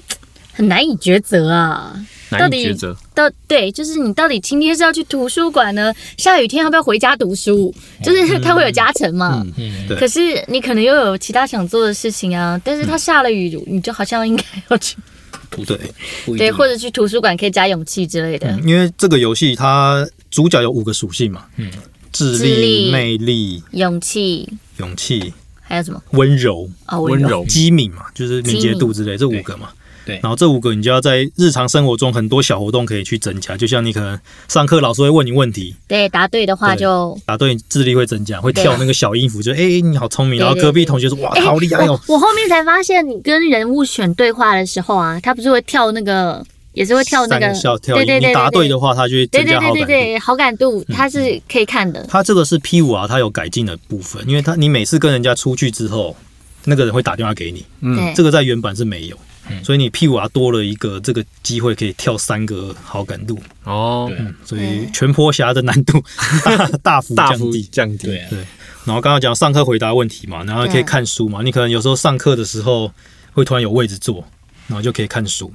[0.52, 1.94] 很难以抉择啊！
[2.38, 2.96] 难以抉择。
[3.14, 5.92] 到对，就是你到底今天是要去图书馆呢？
[6.16, 7.74] 下雨天要不要回家读书？
[8.02, 9.44] 就是 它会有加成嘛？
[9.56, 9.96] 嗯，对。
[9.96, 12.60] 可是你可能又有其他想做的事情啊。
[12.64, 14.96] 但是它下了雨，你就好像应该要去
[15.50, 15.78] 不对
[16.38, 18.50] 对，或者去图书馆可以加勇气之类的。
[18.64, 21.70] 因为这个游戏它主角有五个属性嘛，嗯，
[22.12, 24.48] 智力、魅力、勇气、
[24.78, 26.00] 勇气，还有什么？
[26.12, 29.70] 温柔啊，温柔、机敏嘛，就是敏捷度之类，这五个嘛。
[30.04, 34.18] 对，然后这五个你就要在日常生活中很多小活动可以去增加，就像你可能
[34.48, 42.00] 上课老师会问你问题，对，答对的话就答对，智力会增加，会跳那个小音符，就哎你好聪明，然后隔壁同学说哇好厉害哦。
[42.06, 47.52] 我后面才发现，你跟人物选对话的时候啊，他不是会跳那个，也是会跳那个，
[47.82, 49.86] 对对对，你答对的话，他就会增加好感。
[49.86, 52.04] 度，好感度他是可以看的。
[52.08, 56.16] 他这个是 P 五啊，他有改进的部分，因为他你每次跟人家出去之后，
[56.64, 59.16] 那个人会打电话给你，嗯，这个在原版是没有。
[59.64, 64.10] 所以你屁股啊多了一个这个机会，可以跳三个好感度哦。
[64.44, 66.02] 所以全坡侠的难度
[66.82, 68.06] 大大幅降低降低。
[68.06, 68.38] 对对。
[68.84, 71.42] 然后刚刚讲上课回答问题嘛，然后可以看书嘛。
[71.42, 72.90] 你可能有时候上课的时候
[73.32, 74.24] 会突然有位置坐，
[74.66, 75.52] 然后就可以看书。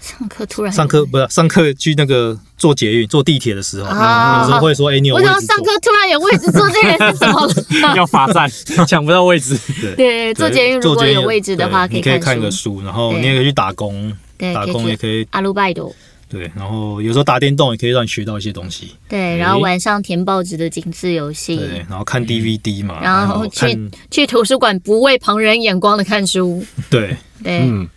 [0.00, 7.94] 上课突然上课不是上课去那个坐捷运坐地铁的时候，有时候会说：“哎，你有位置上课突然有位置坐，这个是什么？
[7.94, 8.50] 要罚站，
[8.88, 9.58] 抢不到位置。
[9.96, 14.12] 对，坐捷运如果有位置的话，可以看个书，然后你也可以去打工，
[14.54, 15.94] 打工也可以阿鲁拜多。
[16.28, 18.94] 对，然后有时候打电动也可以让你学到一些东西。
[19.08, 21.56] 对，然后晚上填报纸的警示游戏。
[21.56, 26.64] 对，然后看 DVD 嘛，然后去去图书馆不为旁人眼光的看书。
[26.88, 27.88] 对对，嗯，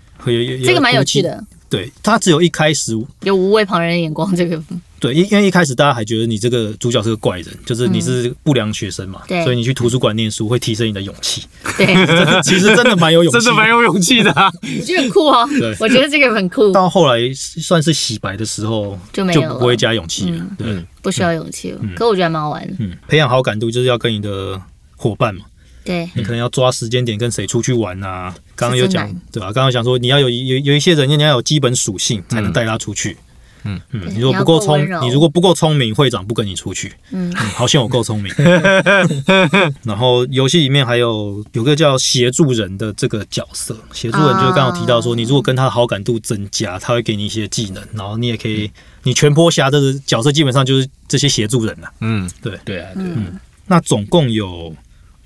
[0.66, 1.44] 这个蛮有趣的。
[1.74, 2.94] 对他只有一开始
[3.24, 4.62] 有无畏旁人的眼光这个，
[5.00, 11.42] 对，因因为一开始大家还觉得你这个主角是个怪人，就是你是不良学生嘛，对，所以你去图书馆念书会提升你的勇气，
[11.76, 11.88] 对，
[12.44, 14.30] 其实真的蛮有勇气，真的蛮有勇气的，
[14.62, 16.72] 我觉得很酷哦，对，我觉得这个很酷。
[16.72, 21.82] 到后来算是洗白的时候，就没有不会加勇气了，对，不需要勇气了。
[21.96, 24.62] 可我觉得蛮好玩的，嗯，培养好感度就是要跟你的
[24.96, 25.46] 伙伴嘛。
[25.84, 28.34] 对你可能要抓时间点跟谁出去玩啊？
[28.56, 29.52] 刚刚有讲对吧？
[29.52, 33.18] 刚刚讲说你要有有有一些人，你要有基本属性才能带他出去。
[33.66, 36.92] 嗯嗯，你如果不够聪，你如果不够聪明，会长不跟你出去。
[37.12, 38.30] 嗯，好像我够聪明。
[39.84, 48.70] 然后游戏里面还有有个叫协助人的这个角色，协助人就是刚刚提到说，你如果跟他的好感度增加，他会给你一些技能，然后你也可以，
[49.04, 51.90] 你全坡侠的角色基本上就是这些协助人了。
[52.02, 54.76] 嗯，对对啊，嗯，那总共有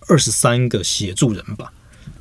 [0.07, 1.71] 二十三个协助人吧。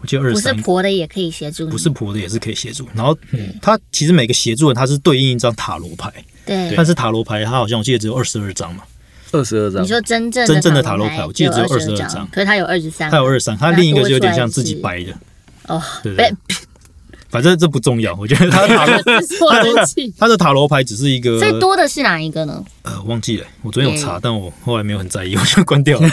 [0.00, 2.86] 我记得二十三不是婆的也可以协助，不是婆的也是可以协助。
[2.94, 3.16] 然后，
[3.62, 6.12] 他其实每个协助人他是对应一张塔罗牌，
[6.44, 6.74] 对。
[6.76, 8.82] 但是塔罗牌它好像我记得只有二十二张嘛，
[9.32, 9.82] 二十二张。
[9.82, 15.12] 你说真正真正的塔罗牌，我记得只有二十二张，可是他有二十三，他有二十三，他另一个就有点像自己掰的。
[15.68, 16.34] 哦，对对。
[17.28, 19.02] 反正这不重要， 我觉得他的塔罗，
[20.18, 21.38] 他的塔罗牌只是一个。
[21.38, 22.64] 最多的是哪一个呢？
[22.82, 26.08] 呃，忘记了，我昨天有查，但我后来没有很在意， 我就关掉了。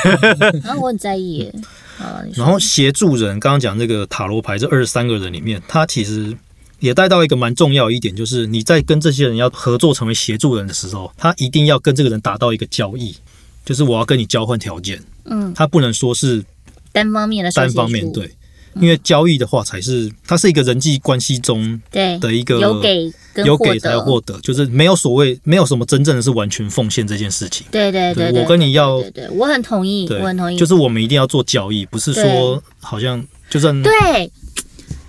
[0.63, 1.51] 然后我很在意。
[2.35, 6.35] 然后协助人刚刚讲这个塔罗牌这二十三个人里面，他其实
[6.79, 13.15] 也带到一个蛮重要一点，就是你在跟这些人要合作成为协助人的时候，他一定要跟这个人达到一个交易，
[13.63, 15.01] 就是我要跟你交换条件。
[15.25, 16.43] 嗯，他不能说是
[16.91, 18.29] 单方面的，单方面对。
[18.75, 23.11] 因为交易的话，才是它是一个人际关系中的一个有给
[23.45, 27.65] 有给才有获得，就是没有所谓没有什么真正的是完全奉献这件事情。
[27.71, 34.31] 对对对，我跟你要，对我很同意，我很同意，就是我们一定要做交易，不是说好像就是对，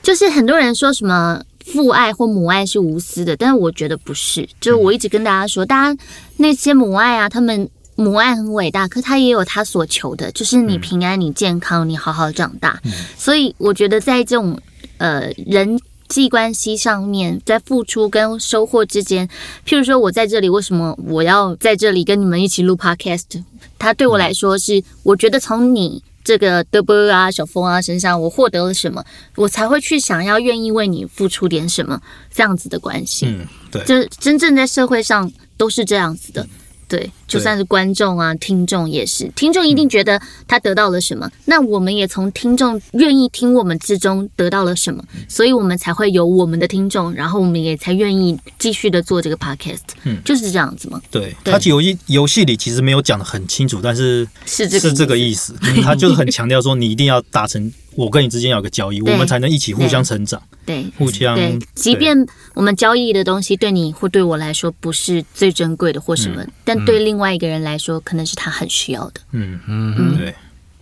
[0.03, 6.03] 就是很多人说什么父爱或母爱是无私的，但是我觉得不是，就是我一直跟大家说，大家
[6.36, 7.69] 那些母爱啊，他们。
[7.97, 12.81] 母爱很伟大，可他也有他所求的，就是你平安、你健康、你好好长大。
[13.16, 14.59] 所以我觉得在这种
[14.99, 19.29] 呃人际关系上面，在付出跟收获之间，
[19.66, 23.43] 譬如说我在这里，为什么我要在这里跟你们一起录 podcast？
[23.79, 29.05] 他对我来说是，我觉得从你这个德波啊、小峰啊身上，我获得了什么，
[29.37, 32.01] 我才会去想要愿意为你付出点什么，
[32.33, 33.27] 这样子的关系。
[33.27, 36.47] 嗯，对，就真正在社会上都是这样子的。
[36.89, 51.01] 对，就算是观众啊，听众也是，听众一定觉得他得到了什么，那我们也从听众愿意听我们之中得到了什么，所以我们才会有我们的听众，然后我们也才愿意继续的做这个 podcast，嗯，就是这样子嘛。
[51.11, 57.73] 对，他游戏游戏里其实没有讲的很清楚，但是是是这个意思，他就是很强调说你一定要达成。
[57.97, 60.43] 我跟你之间有个交易， 我们才能一起互相成长。
[60.66, 61.35] 对，互相。
[61.35, 62.16] 对，即便
[62.55, 69.20] 我们交易的东西对你或对我来说不是最珍贵的或什么，但对另外一个人来说，可能是他很需要的。
[69.32, 70.35] 嗯嗯，对，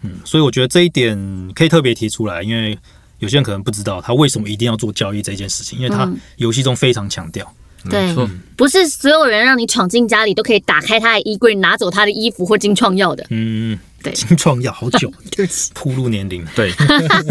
[0.02, 1.16] 嗯，所以我觉得这一点
[1.54, 2.78] 可以特别提出来，因为
[3.18, 7.52] 有些人可能不知道他为什么一定要做交易这件事情，因为他游戏中非常强调。
[7.90, 8.14] 对，
[8.56, 13.26] 不是所有人让你闯进家里都可以打开他的衣柜拿走他的衣服或金创药的。
[13.30, 13.78] 嗯。
[14.02, 16.72] 对金创药好久， 对不起， 铺路年龄，对，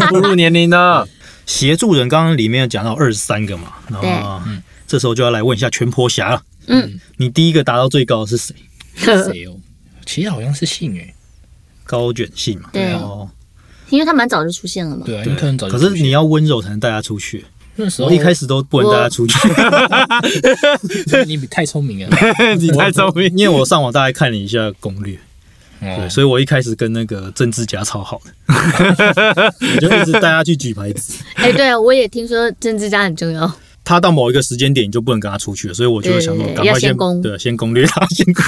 [0.08, 1.06] 铺路年龄的
[1.46, 4.42] 协助人，刚刚里面讲到二十三个嘛，然后
[4.86, 6.42] 这时候就要来问一下全坡侠了。
[6.66, 8.54] 嗯，你第一个达到最高的是谁？
[8.94, 9.56] 谁哦？
[10.04, 11.14] 其实好像是信诶，
[11.84, 12.70] 高卷信嘛。
[12.72, 13.28] 对哦，
[13.90, 15.04] 因为他蛮早就出现了嘛。
[15.04, 15.68] 对啊，可能早。
[15.68, 17.44] 可是你要温柔才能带他出去。
[17.74, 19.38] 那时候一开始都不能带他出去。
[21.26, 22.16] 你太聪明了，
[22.58, 23.26] 你太聪明。
[23.36, 25.18] 因为我上网大概看了一下攻略。
[25.82, 28.32] 对，所以我一开始跟那个政治家超好的，
[29.74, 31.22] 我就一直带他去举牌子。
[31.34, 33.52] 哎，对啊，我也听说政治家很重要。
[33.84, 38.44] 他到某一个时间点，你就不能跟他出去了，所以我就想说，赶快先攻，对，先攻略他，先攻，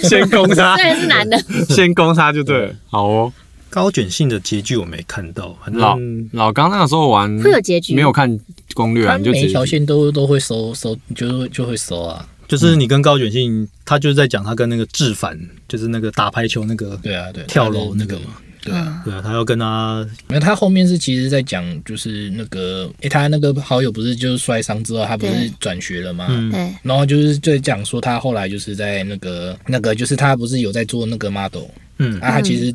[0.08, 1.38] 先攻他，虽然是男的，
[1.68, 2.74] 先攻他就对了。
[2.88, 3.32] 好哦，
[3.68, 5.98] 高卷性的结局我没看到，老
[6.32, 8.40] 老刚那个时候玩会有结局，没有看
[8.72, 12.26] 攻略啊，就每一条线都都会搜搜，就就会收啊。
[12.48, 26.26] 就是你跟高卷信，他就是在讲他跟那个志凡，就是那个打排球那个，对啊，对，跳楼那个嘛，对啊，对啊，他要跟他，因为他后面是其实在讲，就是那个，哎，他那个好友不是就是摔伤之后，他不是转学了吗？
[26.52, 31.64] 对，然后就是在讲说他后来就是在那个那个，就是他不是有在做那个 model，
[31.98, 32.74] 嗯，啊，他其实。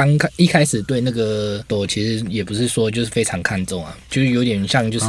[0.00, 5.06] 刚开一开始对那个朵其实也不是说就是非常看重啊，就是有点像就是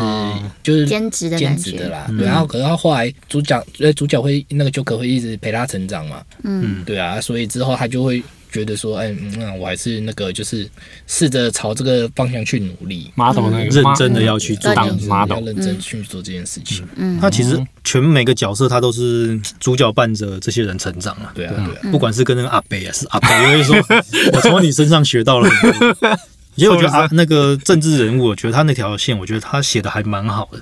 [0.61, 2.11] 就是兼职的兼职的啦。
[2.19, 8.21] 然后可是他后来主角呃主角会那个 Joker 会一直陪他成长嘛，嗯，对啊，所以之后他就会。
[8.51, 10.69] 觉得说，哎，那我还是那个，就是
[11.07, 14.73] 试着朝这个方向去努力，马董那个认真的要去做，
[15.07, 16.85] 马董认真去做这件事情。
[16.95, 21.31] 嗯，他其实全每个角色他都是主角伴着这些人成长啊。
[21.33, 23.75] 对啊，对啊，不管是跟那个阿北啊，是阿北，因为说
[24.33, 25.49] 我从你身上学到了。
[26.55, 30.59] 其实我觉得 啊，那个政治人物，我觉得他那条线，我觉得他写的还蛮好的。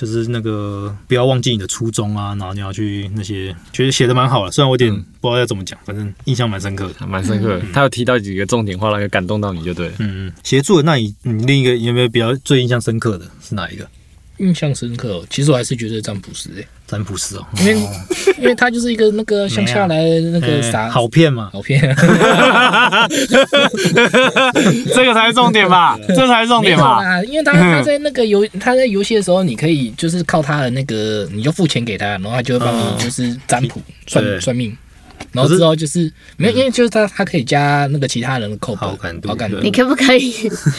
[0.00, 4.90] 就是那个不要忘记你的初衷啊，然后你要去那些，觉得写的蛮好的，虽然我有点
[5.20, 7.60] 不知道要怎么讲，反正印象蛮深刻的，蛮深刻。
[7.74, 9.94] 他有提到几个重点话，那个感动到你就对了。
[9.98, 13.86] 嗯嗯，协助的那你你另一个有没有比较最印象深刻的是哪一个？
[14.38, 17.74] 印象深刻，其实我还是觉得占卜师诶，占卜师哦，因为
[18.38, 21.80] 因为他就是一个那个乡下来的那个啥好骗嘛，好骗，
[24.92, 34.76] 这个才是重点吧，这才是重点吧，因为他他在那个游他在游戏的时候，你可以就是靠他的那个，你就付钱给他，然后他就会帮你就是占卜算算命。
[35.32, 39.58] 然后之后就是没有，因为就是他他可以加那个其他人的扣好感度，好感度。
[39.62, 40.32] 你可不可以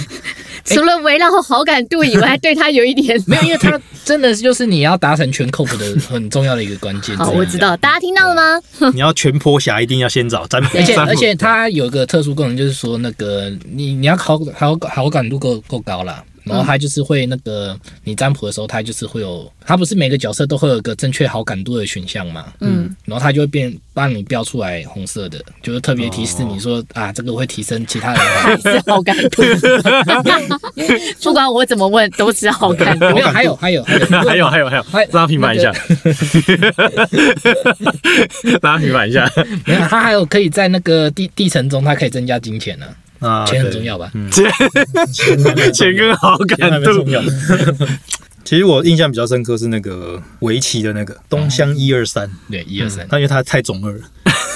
[0.66, 3.44] 除了围绕好感度以外，对他有一点没有？
[3.44, 7.16] 因为他真的就是你要达成全扣的很重要的一个关键。
[7.18, 8.62] 好，我知道，大家听到了吗？
[8.94, 16.24] 你要全坡侠一定要先找占卜，而且而且他有个特殊功能，就是说那个你你要好好好感度够够高了。
[16.44, 22.46] 然后他就是会那个，你占卜的时候，他就是会有，他不是每个角色都会有一个正确好感度的选项嘛？
[22.60, 29.44] 嗯，然后他就会变帮你标出来红色的，就是特别提示你说啊，这个会提升其他人的 好感度。
[31.22, 33.10] 不管我怎么问，都是好感度。
[33.14, 35.72] 没有，还有还有还有 还有还有还有，拉平板一下，
[38.62, 39.32] 拉平板一下。
[39.66, 42.86] 没有，他还有可以在那个地地层中，它可以增加金钱呢。
[42.86, 42.94] 啊，
[43.46, 44.12] 钱很重要吧？
[44.32, 44.52] 钱
[45.74, 47.06] 钱跟好感度。
[48.44, 54.02] 其实我印象比较深刻是那个围棋的那个东乡一二三，对一二三，但因为他太中二了，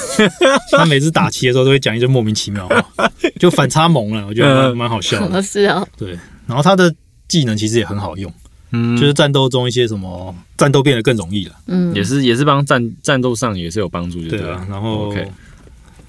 [0.75, 5.41] 他每次打棋的时候都会讲一些莫名其妙话，就反差萌了，我觉得蛮好笑的。
[5.41, 6.17] 是啊，对，
[6.47, 6.93] 然后他的
[7.27, 8.33] 技能其实也很好用，
[8.71, 15.13] 嗯，就是战斗中一些什么战斗变得更容易了，嗯，也是也是帮战战斗上也是有帮助，对啊，然后。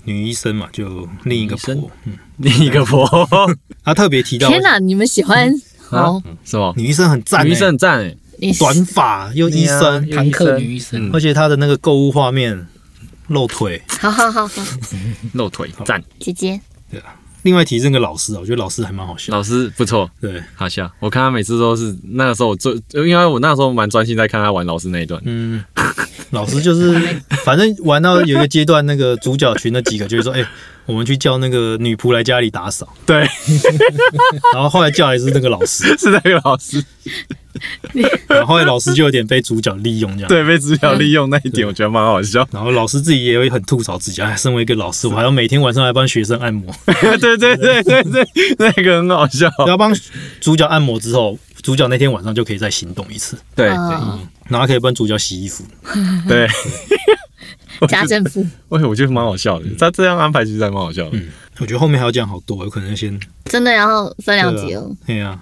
[0.06, 3.06] 女医生嘛，就另一个婆，嗯，另一个婆，
[3.84, 5.52] 她特别提到，天哪，你们喜欢？
[5.90, 6.72] 哦，是吗？
[6.76, 8.02] 女医生很赞，女医生很赞
[8.40, 12.66] 哎，短发又医生，坦克女医生，而且她的那个购物画面
[13.28, 14.62] 露腿，好好好好，
[15.34, 16.60] 露腿赞，姐姐，
[16.90, 17.14] 对啊。
[17.47, 20.90] 另外提这个老师啊，我觉得老师还蛮好笑，老师不错，对，好笑。
[20.98, 25.64] 我看他每次都是那个时候，我最因为我那时候蛮专心在看他玩老师那一段，嗯。
[26.31, 26.93] 老师就是，
[27.47, 30.44] 反正玩到有一个阶段，那个主角群那几个就是说，哎，
[30.85, 32.93] 我们去叫那个女仆来家里打扫。
[33.06, 33.18] 对，
[34.52, 36.85] 然后后来叫还是那个老师， 是那个老师。
[38.28, 40.28] 然后老师就有点被主角利用这样。
[40.28, 42.46] 对，被主角利用那一点，我觉得蛮好笑。
[42.52, 46.74] 然后老师自己也会很吐槽自己，哎，身为一个老师，我还要每天晚上来帮学生按摩。
[46.86, 48.26] 对对对对对，
[48.58, 49.50] 那个很好笑。
[49.66, 49.94] 要帮
[50.40, 51.38] 主角按摩之后。
[51.62, 53.74] 主角那天晚上就可以再行动一次，对对，
[54.46, 55.64] 然后可以帮主角洗衣服，
[56.28, 56.46] 对，
[57.88, 61.18] 家政妇，我我觉得蛮好笑的，他这样安排其实还蛮好笑的。
[61.18, 61.26] 嗯，
[61.58, 64.88] 我觉得后面还要讲好多，有可能先真的，然后分两集哦。
[65.04, 65.40] 对啊，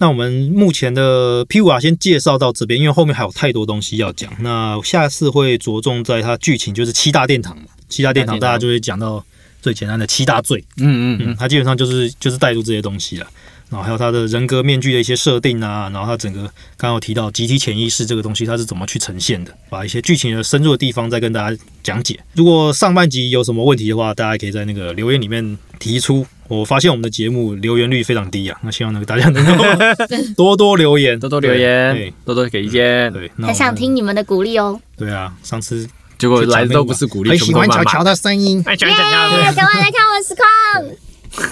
[0.00, 4.32] 那我们目前的 P 五啊，先介绍到这边，因为后面还有太多东西要讲。
[4.40, 9.22] 那下次会着重在它剧情，就是七大殿堂嘛，七大殿堂大家就会讲到
[9.60, 10.64] 最简单的七大罪。
[10.78, 13.26] 嗯嗯嗯，它基本上就是就是带入这些东西了。
[13.68, 16.44] 然后还有它的人格面具的一些设定啊，然后它整个
[16.78, 19.54] 刚刚有提到集体潜意识这个东西，它是怎么去呈现的？
[19.68, 22.18] 把一些剧情的深入的地方再跟大家讲解。
[22.32, 26.26] 如果上半集有什么问题的话，大家可以在那个留言里面提出。
[26.50, 29.64] 我发现我们的节目留言率非常低啊，那希望那个大家能够
[30.36, 33.12] 多多留言，多多留言，多多给意见。
[33.12, 34.80] 对，很想听你们的鼓励哦。
[34.96, 38.64] 对啊，上次结果来的都不是鼓励，很喜欢乔乔的声音，耶！
[38.64, 40.48] 赶快来看我实况。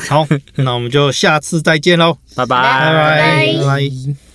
[0.08, 0.26] 好，
[0.56, 4.27] 那我们就下次再见喽，拜拜拜拜拜。